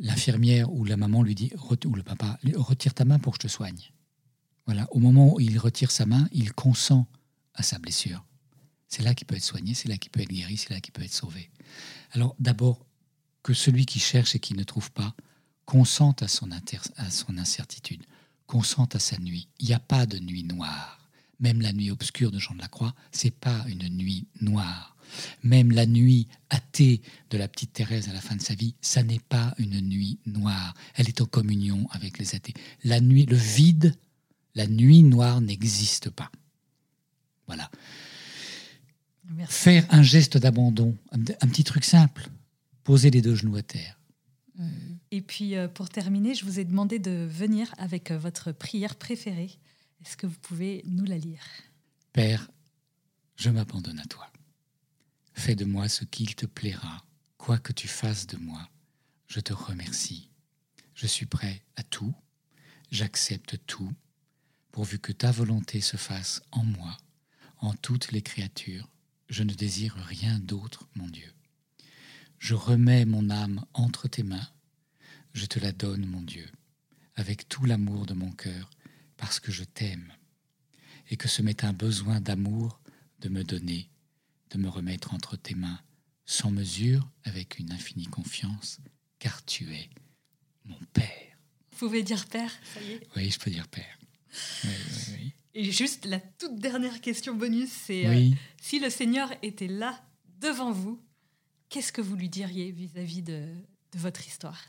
L'infirmière 0.00 0.72
ou 0.72 0.84
la 0.84 0.96
maman 0.96 1.22
lui 1.22 1.34
dit, 1.34 1.52
ou 1.84 1.94
le 1.94 2.02
papa, 2.02 2.38
retire 2.54 2.94
ta 2.94 3.04
main 3.04 3.18
pour 3.18 3.34
que 3.34 3.42
je 3.42 3.48
te 3.48 3.52
soigne. 3.52 3.92
Voilà, 4.66 4.88
au 4.92 4.98
moment 4.98 5.34
où 5.34 5.40
il 5.40 5.58
retire 5.58 5.90
sa 5.90 6.06
main, 6.06 6.28
il 6.32 6.52
consent 6.52 7.06
à 7.54 7.62
sa 7.62 7.78
blessure. 7.78 8.24
C'est 8.88 9.02
là 9.02 9.14
qu'il 9.14 9.26
peut 9.26 9.36
être 9.36 9.44
soigné, 9.44 9.74
c'est 9.74 9.88
là 9.88 9.96
qu'il 9.96 10.10
peut 10.10 10.20
être 10.20 10.30
guéri, 10.30 10.56
c'est 10.56 10.70
là 10.70 10.80
qu'il 10.80 10.92
peut 10.92 11.02
être 11.02 11.12
sauvé. 11.12 11.50
Alors 12.12 12.34
d'abord, 12.38 12.84
que 13.42 13.54
celui 13.54 13.86
qui 13.86 13.98
cherche 13.98 14.34
et 14.34 14.40
qui 14.40 14.54
ne 14.54 14.64
trouve 14.64 14.90
pas 14.90 15.14
consente 15.64 16.22
à 16.22 16.28
son, 16.28 16.50
incertitude, 16.50 18.04
consente 18.46 18.96
à 18.96 18.98
sa 18.98 19.18
nuit. 19.18 19.48
Il 19.60 19.66
n'y 19.68 19.74
a 19.74 19.78
pas 19.78 20.06
de 20.06 20.18
nuit 20.18 20.42
noire. 20.42 20.98
Même 21.38 21.60
la 21.60 21.72
nuit 21.72 21.90
obscure 21.90 22.32
de 22.32 22.38
Jean 22.38 22.54
de 22.54 22.60
la 22.60 22.68
Croix, 22.68 22.94
c'est 23.12 23.30
pas 23.30 23.64
une 23.68 23.88
nuit 23.88 24.26
noire. 24.40 24.96
Même 25.42 25.72
la 25.72 25.86
nuit 25.86 26.28
athée 26.50 27.02
de 27.30 27.38
la 27.38 27.48
petite 27.48 27.72
Thérèse 27.72 28.08
à 28.08 28.12
la 28.12 28.20
fin 28.20 28.36
de 28.36 28.42
sa 28.42 28.54
vie, 28.54 28.74
ça 28.80 29.02
n'est 29.02 29.20
pas 29.20 29.54
une 29.58 29.80
nuit 29.80 30.18
noire. 30.26 30.74
Elle 30.94 31.08
est 31.08 31.20
en 31.20 31.26
communion 31.26 31.88
avec 31.90 32.18
les 32.18 32.34
athées. 32.34 32.54
La 32.84 33.00
nuit, 33.00 33.26
le 33.26 33.36
vide, 33.36 33.94
la 34.54 34.66
nuit 34.66 35.02
noire 35.02 35.40
n'existe 35.40 36.10
pas. 36.10 36.30
Voilà. 37.46 37.70
Faire 39.48 39.86
un 39.90 40.02
geste 40.02 40.36
d'abandon, 40.38 40.96
un, 41.12 41.46
petit 41.48 41.64
truc 41.64 41.84
simple, 41.84 42.28
poser 42.84 43.10
les 43.10 43.22
deux 43.22 43.34
genoux 43.34 43.56
à 43.56 43.62
terre. 43.62 43.98
Et 45.10 45.22
puis 45.22 45.56
euh, 45.56 45.68
pour 45.68 45.88
terminer, 45.88 46.34
je 46.34 46.44
vous 46.44 46.58
ai 46.60 46.64
demandé 46.64 46.98
de 46.98 47.26
venir 47.30 47.72
avec 47.78 48.10
euh, 48.10 48.18
votre 48.18 48.52
prière 48.52 48.96
préférée. 48.96 49.50
Est-ce 50.04 50.16
que 50.16 50.26
vous 50.26 50.38
pouvez 50.42 50.82
nous 50.86 51.04
la 51.04 51.18
lire? 51.18 51.42
Père, 52.12 52.50
je 53.36 53.50
m'abandonne 53.50 53.98
à 53.98 54.04
toi. 54.04 54.30
Fais 55.40 55.54
de 55.54 55.64
moi 55.64 55.88
ce 55.88 56.04
qu'il 56.04 56.34
te 56.34 56.44
plaira, 56.44 57.02
quoi 57.38 57.56
que 57.56 57.72
tu 57.72 57.88
fasses 57.88 58.26
de 58.26 58.36
moi. 58.36 58.68
Je 59.26 59.40
te 59.40 59.54
remercie. 59.54 60.28
Je 60.94 61.06
suis 61.06 61.24
prêt 61.24 61.64
à 61.76 61.82
tout, 61.82 62.14
j'accepte 62.90 63.56
tout, 63.66 63.90
pourvu 64.70 64.98
que 64.98 65.12
ta 65.12 65.30
volonté 65.30 65.80
se 65.80 65.96
fasse 65.96 66.42
en 66.52 66.62
moi, 66.62 66.94
en 67.56 67.72
toutes 67.72 68.12
les 68.12 68.20
créatures. 68.20 68.86
Je 69.30 69.42
ne 69.42 69.54
désire 69.54 69.94
rien 69.94 70.38
d'autre, 70.38 70.86
mon 70.94 71.08
Dieu. 71.08 71.32
Je 72.38 72.52
remets 72.52 73.06
mon 73.06 73.30
âme 73.30 73.64
entre 73.72 74.08
tes 74.08 74.22
mains, 74.22 74.50
je 75.32 75.46
te 75.46 75.58
la 75.58 75.72
donne, 75.72 76.04
mon 76.04 76.20
Dieu, 76.20 76.50
avec 77.14 77.48
tout 77.48 77.64
l'amour 77.64 78.04
de 78.04 78.12
mon 78.12 78.30
cœur, 78.30 78.68
parce 79.16 79.40
que 79.40 79.52
je 79.52 79.64
t'aime, 79.64 80.12
et 81.08 81.16
que 81.16 81.28
ce 81.28 81.40
m'est 81.40 81.64
un 81.64 81.72
besoin 81.72 82.20
d'amour 82.20 82.78
de 83.20 83.30
me 83.30 83.42
donner 83.42 83.89
de 84.50 84.58
me 84.58 84.68
remettre 84.68 85.14
entre 85.14 85.36
tes 85.36 85.54
mains 85.54 85.80
sans 86.26 86.50
mesure, 86.50 87.08
avec 87.24 87.58
une 87.58 87.72
infinie 87.72 88.06
confiance, 88.06 88.78
car 89.18 89.44
tu 89.44 89.74
es 89.74 89.90
mon 90.64 90.78
Père. 90.92 91.36
Vous 91.72 91.86
pouvez 91.86 92.02
dire 92.02 92.26
Père, 92.26 92.52
ça 92.74 92.80
y 92.82 92.92
est 92.92 93.00
Oui, 93.16 93.30
je 93.30 93.38
peux 93.38 93.50
dire 93.50 93.66
Père. 93.68 93.98
Et 95.54 95.72
juste 95.72 96.04
la 96.04 96.20
toute 96.20 96.60
dernière 96.60 97.00
question 97.00 97.34
bonus, 97.34 97.70
c'est 97.70 98.06
euh, 98.06 98.30
si 98.60 98.78
le 98.78 98.90
Seigneur 98.90 99.32
était 99.42 99.66
là, 99.66 100.00
devant 100.40 100.70
vous, 100.70 101.02
qu'est-ce 101.68 101.92
que 101.92 102.00
vous 102.00 102.14
lui 102.14 102.28
diriez 102.28 102.70
vis-à-vis 102.70 103.22
de, 103.22 103.42
de 103.92 103.98
votre 103.98 104.24
histoire? 104.26 104.64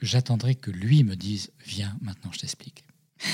J'attendrai 0.00 0.54
que 0.54 0.70
lui 0.70 1.02
me 1.04 1.16
dise, 1.16 1.50
viens, 1.64 1.96
maintenant 2.02 2.30
je 2.32 2.40
t'explique. 2.40 2.84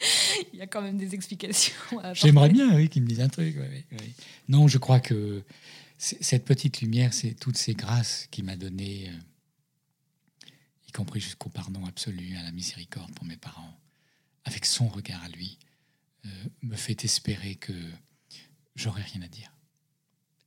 Il 0.52 0.58
y 0.58 0.62
a 0.62 0.66
quand 0.66 0.82
même 0.82 0.96
des 0.96 1.14
explications. 1.14 1.74
J'aimerais 2.14 2.48
bien, 2.48 2.74
oui, 2.74 2.88
qu'il 2.88 3.02
me 3.02 3.08
dise 3.08 3.20
un 3.20 3.28
truc. 3.28 3.56
Non, 4.48 4.68
je 4.68 4.78
crois 4.78 5.00
que 5.00 5.42
cette 5.98 6.44
petite 6.44 6.80
lumière, 6.80 7.12
c'est 7.12 7.34
toutes 7.34 7.58
ces 7.58 7.74
grâces 7.74 8.26
qu'il 8.30 8.44
m'a 8.44 8.56
données, 8.56 9.10
euh, 9.10 10.50
y 10.88 10.92
compris 10.92 11.20
jusqu'au 11.20 11.50
pardon 11.50 11.84
absolu, 11.84 12.36
à 12.36 12.42
la 12.42 12.52
miséricorde 12.52 13.12
pour 13.14 13.26
mes 13.26 13.36
parents, 13.36 13.78
avec 14.44 14.64
son 14.64 14.88
regard 14.88 15.22
à 15.22 15.28
lui, 15.28 15.58
euh, 16.24 16.28
me 16.62 16.76
fait 16.76 17.04
espérer 17.04 17.56
que 17.56 17.74
j'aurai 18.76 19.02
rien 19.02 19.22
à 19.22 19.28
dire. 19.28 19.52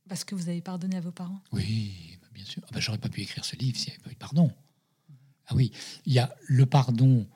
Parce 0.08 0.24
que 0.24 0.34
vous 0.34 0.48
avez 0.48 0.60
pardonné 0.60 0.96
à 0.96 1.00
vos 1.00 1.12
parents? 1.12 1.40
Oui, 1.52 2.18
bah, 2.20 2.28
bien 2.32 2.44
sûr. 2.44 2.62
Ah 2.66 2.70
bah, 2.72 2.80
J'aurais 2.80 2.98
pas 2.98 3.08
pu 3.08 3.22
écrire 3.22 3.44
ce 3.44 3.56
livre 3.56 3.78
s'il 3.78 3.90
n'y 3.90 3.94
avait 3.94 4.02
pas 4.02 4.10
eu 4.10 4.14
de 4.14 4.18
pardon. 4.18 4.52
Ah 5.46 5.54
oui, 5.54 5.72
il 6.04 6.12
y 6.12 6.18
a 6.18 6.34
le 6.46 6.66
pardon 6.66 7.28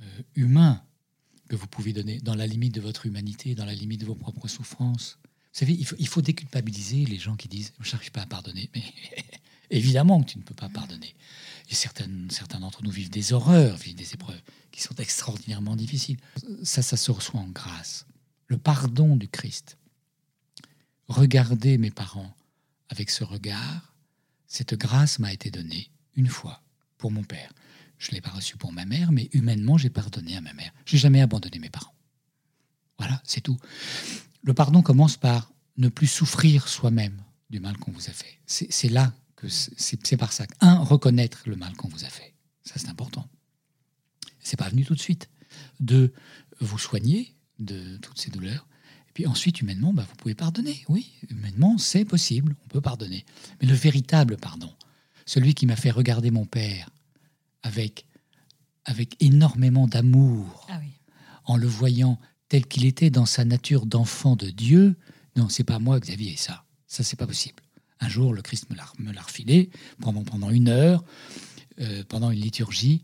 euh, 0.00 0.22
humain 0.34 0.82
que 1.50 1.56
vous 1.56 1.66
pouvez 1.66 1.92
donner 1.92 2.20
dans 2.20 2.36
la 2.36 2.46
limite 2.46 2.72
de 2.76 2.80
votre 2.80 3.06
humanité, 3.06 3.56
dans 3.56 3.64
la 3.64 3.74
limite 3.74 4.00
de 4.00 4.06
vos 4.06 4.14
propres 4.14 4.46
souffrances. 4.46 5.18
Vous 5.52 5.58
savez, 5.58 5.72
il 5.72 5.84
faut, 5.84 5.96
il 5.98 6.06
faut 6.06 6.22
déculpabiliser 6.22 7.04
les 7.04 7.18
gens 7.18 7.34
qui 7.34 7.48
disent 7.48 7.72
Je 7.80 7.90
n'arrive 7.90 8.12
pas 8.12 8.22
à 8.22 8.26
pardonner. 8.26 8.70
Mais 8.72 8.84
évidemment 9.70 10.22
que 10.22 10.30
tu 10.30 10.38
ne 10.38 10.44
peux 10.44 10.54
pas 10.54 10.68
pardonner. 10.68 11.12
Et 11.68 11.74
certaines, 11.74 12.30
certains 12.30 12.60
d'entre 12.60 12.84
nous 12.84 12.90
vivent 12.92 13.10
des 13.10 13.32
horreurs, 13.32 13.76
vivent 13.76 13.96
des 13.96 14.14
épreuves 14.14 14.40
qui 14.70 14.80
sont 14.80 14.94
extraordinairement 14.94 15.74
difficiles. 15.74 16.18
Ça, 16.62 16.82
ça 16.82 16.96
se 16.96 17.10
reçoit 17.10 17.40
en 17.40 17.48
grâce. 17.48 18.06
Le 18.46 18.56
pardon 18.56 19.16
du 19.16 19.26
Christ. 19.26 19.76
Regardez 21.08 21.78
mes 21.78 21.90
parents 21.90 22.32
avec 22.90 23.10
ce 23.10 23.24
regard. 23.24 23.92
Cette 24.46 24.74
grâce 24.74 25.18
m'a 25.18 25.32
été 25.32 25.50
donnée 25.50 25.90
une 26.14 26.28
fois 26.28 26.62
pour 26.96 27.10
mon 27.10 27.24
père. 27.24 27.52
Je 28.00 28.10
ne 28.10 28.14
l'ai 28.14 28.22
pas 28.22 28.30
reçu 28.30 28.56
pour 28.56 28.72
ma 28.72 28.86
mère, 28.86 29.12
mais 29.12 29.28
humainement, 29.34 29.76
j'ai 29.76 29.90
pardonné 29.90 30.34
à 30.34 30.40
ma 30.40 30.54
mère. 30.54 30.72
J'ai 30.86 30.96
jamais 30.96 31.20
abandonné 31.20 31.58
mes 31.58 31.68
parents. 31.68 31.94
Voilà, 32.98 33.20
c'est 33.24 33.42
tout. 33.42 33.58
Le 34.42 34.54
pardon 34.54 34.80
commence 34.80 35.18
par 35.18 35.52
ne 35.76 35.88
plus 35.88 36.06
souffrir 36.06 36.66
soi-même 36.66 37.22
du 37.50 37.60
mal 37.60 37.76
qu'on 37.76 37.92
vous 37.92 38.08
a 38.08 38.12
fait. 38.12 38.38
C'est 38.46 38.88
là 38.88 39.12
que 39.36 39.48
c'est 39.48 40.16
par 40.16 40.32
ça. 40.32 40.46
Un, 40.60 40.78
reconnaître 40.78 41.42
le 41.44 41.56
mal 41.56 41.74
qu'on 41.74 41.88
vous 41.88 42.04
a 42.06 42.08
fait. 42.08 42.34
Ça, 42.64 42.74
c'est 42.76 42.88
important. 42.88 43.28
C'est 44.38 44.58
pas 44.58 44.70
venu 44.70 44.84
tout 44.86 44.94
de 44.94 45.00
suite. 45.00 45.28
Deux, 45.78 46.14
vous 46.60 46.78
soigner 46.78 47.34
de 47.58 47.98
toutes 47.98 48.18
ces 48.18 48.30
douleurs. 48.30 48.66
Et 49.08 49.12
puis 49.12 49.26
ensuite, 49.26 49.60
humainement, 49.60 49.92
bah, 49.92 50.06
vous 50.08 50.16
pouvez 50.16 50.34
pardonner. 50.34 50.84
Oui, 50.88 51.12
humainement, 51.28 51.76
c'est 51.76 52.06
possible. 52.06 52.56
On 52.64 52.68
peut 52.68 52.80
pardonner. 52.80 53.26
Mais 53.60 53.68
le 53.68 53.74
véritable 53.74 54.38
pardon, 54.38 54.72
celui 55.26 55.52
qui 55.52 55.66
m'a 55.66 55.76
fait 55.76 55.90
regarder 55.90 56.30
mon 56.30 56.46
père 56.46 56.88
avec, 57.62 58.06
avec 58.84 59.16
énormément 59.22 59.86
d'amour, 59.86 60.66
ah 60.68 60.80
en 61.44 61.56
le 61.56 61.66
voyant 61.66 62.18
tel 62.48 62.66
qu'il 62.66 62.84
était 62.84 63.10
dans 63.10 63.26
sa 63.26 63.44
nature 63.44 63.86
d'enfant 63.86 64.36
de 64.36 64.50
Dieu. 64.50 64.96
Non, 65.36 65.48
c'est 65.48 65.64
pas 65.64 65.78
moi, 65.78 65.98
Xavier, 65.98 66.36
ça. 66.36 66.64
Ça, 66.86 67.02
c'est 67.02 67.16
pas 67.16 67.26
possible. 67.26 67.62
Un 68.00 68.08
jour, 68.08 68.32
le 68.32 68.42
Christ 68.42 68.68
me 68.70 69.12
l'a 69.12 69.22
refilé 69.22 69.70
pendant, 70.00 70.24
pendant 70.24 70.50
une 70.50 70.68
heure, 70.68 71.04
euh, 71.80 72.02
pendant 72.08 72.30
une 72.30 72.40
liturgie. 72.40 73.02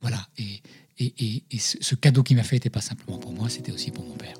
Voilà. 0.00 0.26
Et, 0.38 0.62
et, 0.98 1.44
et, 1.50 1.58
ce 1.58 1.94
cadeau 1.94 2.22
qu'il 2.22 2.36
m'a 2.36 2.42
fait 2.42 2.56
n'était 2.56 2.70
pas 2.70 2.80
simplement 2.80 3.18
pour 3.18 3.32
moi, 3.32 3.48
c'était 3.48 3.72
aussi 3.72 3.90
pour 3.90 4.04
mon 4.04 4.14
Père. 4.14 4.36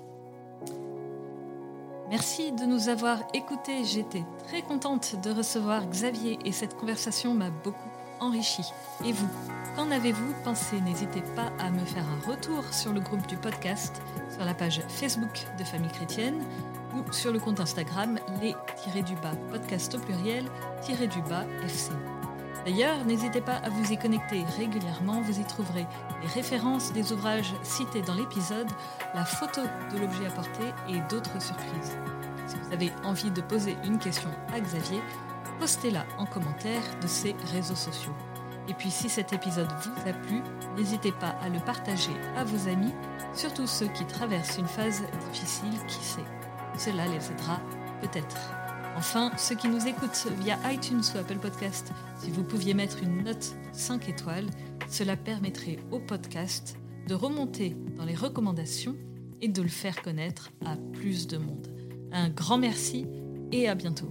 Merci 2.09 2.53
de 2.53 2.65
nous 2.65 2.89
avoir 2.89 3.23
écoutés. 3.35 3.85
J'étais 3.85 4.25
très 4.47 4.63
contente 4.63 5.17
de 5.25 5.31
recevoir 5.31 5.89
Xavier 5.91 6.39
et 6.45 6.53
cette 6.53 6.75
conversation 6.75 7.35
m'a 7.35 7.51
beaucoup 7.51 7.91
enrichi. 8.21 8.73
Et 9.05 9.13
vous, 9.13 9.29
qu'en 9.75 9.91
avez-vous 9.91 10.35
pensé? 10.45 10.81
N'hésitez 10.81 11.23
pas 11.35 11.53
à 11.59 11.71
me 11.71 11.85
faire 11.85 12.05
un 12.05 12.31
retour 12.31 12.65
sur 12.73 12.93
le 12.93 13.01
groupe 13.01 13.27
du 13.27 13.37
podcast, 13.37 14.03
sur 14.35 14.45
la 14.45 14.55
page 14.55 14.83
Facebook 14.89 15.47
de 15.59 15.65
Famille 15.65 15.91
Chrétienne 15.91 16.43
ou 16.95 17.13
sur 17.13 17.33
le 17.33 17.39
compte 17.39 17.61
Instagram 17.61 18.19
les-du-bas 18.95 19.35
podcast 19.51 19.95
au 19.95 19.99
pluriel-du-bas 19.99 21.45
FC. 21.65 21.93
D'ailleurs, 22.65 23.05
n'hésitez 23.05 23.41
pas 23.41 23.57
à 23.57 23.69
vous 23.69 23.93
y 23.93 23.97
connecter 23.97 24.45
régulièrement, 24.57 25.21
vous 25.21 25.39
y 25.39 25.45
trouverez 25.45 25.87
les 26.21 26.29
références 26.29 26.93
des 26.93 27.13
ouvrages 27.13 27.55
cités 27.63 28.03
dans 28.03 28.15
l'épisode, 28.15 28.67
la 29.15 29.25
photo 29.25 29.61
de 29.93 29.99
l'objet 29.99 30.27
apporté 30.27 30.65
et 30.89 30.99
d'autres 31.09 31.41
surprises. 31.41 31.97
Si 32.49 32.57
vous 32.57 32.73
avez 32.73 32.91
envie 33.05 33.31
de 33.31 33.41
poser 33.41 33.77
une 33.85 33.99
question 33.99 34.31
à 34.53 34.59
Xavier, 34.59 35.01
postez-la 35.59 36.07
en 36.19 36.27
commentaire 36.27 36.83
de 37.01 37.07
ces 37.07 37.35
réseaux 37.53 37.75
sociaux. 37.75 38.15
Et 38.69 38.75
puis 38.75 38.91
si 38.91 39.09
cet 39.09 39.33
épisode 39.33 39.73
vous 39.83 40.09
a 40.09 40.13
plu, 40.13 40.43
n'hésitez 40.77 41.13
pas 41.13 41.37
à 41.43 41.49
le 41.49 41.61
partager 41.61 42.13
à 42.37 42.45
vos 42.45 42.69
amis, 42.69 42.93
surtout 43.35 43.67
ceux 43.67 43.89
qui 43.89 44.05
traversent 44.05 44.59
une 44.59 44.67
phase 44.67 45.03
difficile, 45.33 45.79
qui 45.87 46.05
sait. 46.05 46.25
Cela 46.79 47.07
les 47.07 47.31
aidera 47.31 47.61
peut-être. 48.03 48.37
Enfin, 48.97 49.31
ceux 49.37 49.55
qui 49.55 49.69
nous 49.69 49.87
écoutent 49.87 50.27
via 50.41 50.59
iTunes 50.73 51.03
ou 51.15 51.19
Apple 51.19 51.39
Podcast, 51.39 51.93
si 52.19 52.31
vous 52.31 52.43
pouviez 52.43 52.75
mettre 52.75 53.03
une 53.03 53.25
note 53.25 53.55
5 53.73 54.09
étoiles, 54.09 54.49
cela 54.89 55.17
permettrait 55.17 55.79
au 55.91 56.01
podcast 56.01 56.79
de 57.07 57.15
remonter 57.15 57.77
dans 57.97 58.05
les 58.05 58.15
recommandations 58.15 58.97
et 59.41 59.49
de 59.49 59.63
le 59.63 59.69
faire 59.69 60.03
connaître 60.03 60.51
à 60.65 60.77
plus 60.93 61.27
de 61.27 61.37
monde. 61.37 61.69
Un 62.11 62.31
grand 62.31 62.59
merci 62.59 63.07
et 63.53 63.69
à 63.69 63.75
bientôt. 63.75 64.11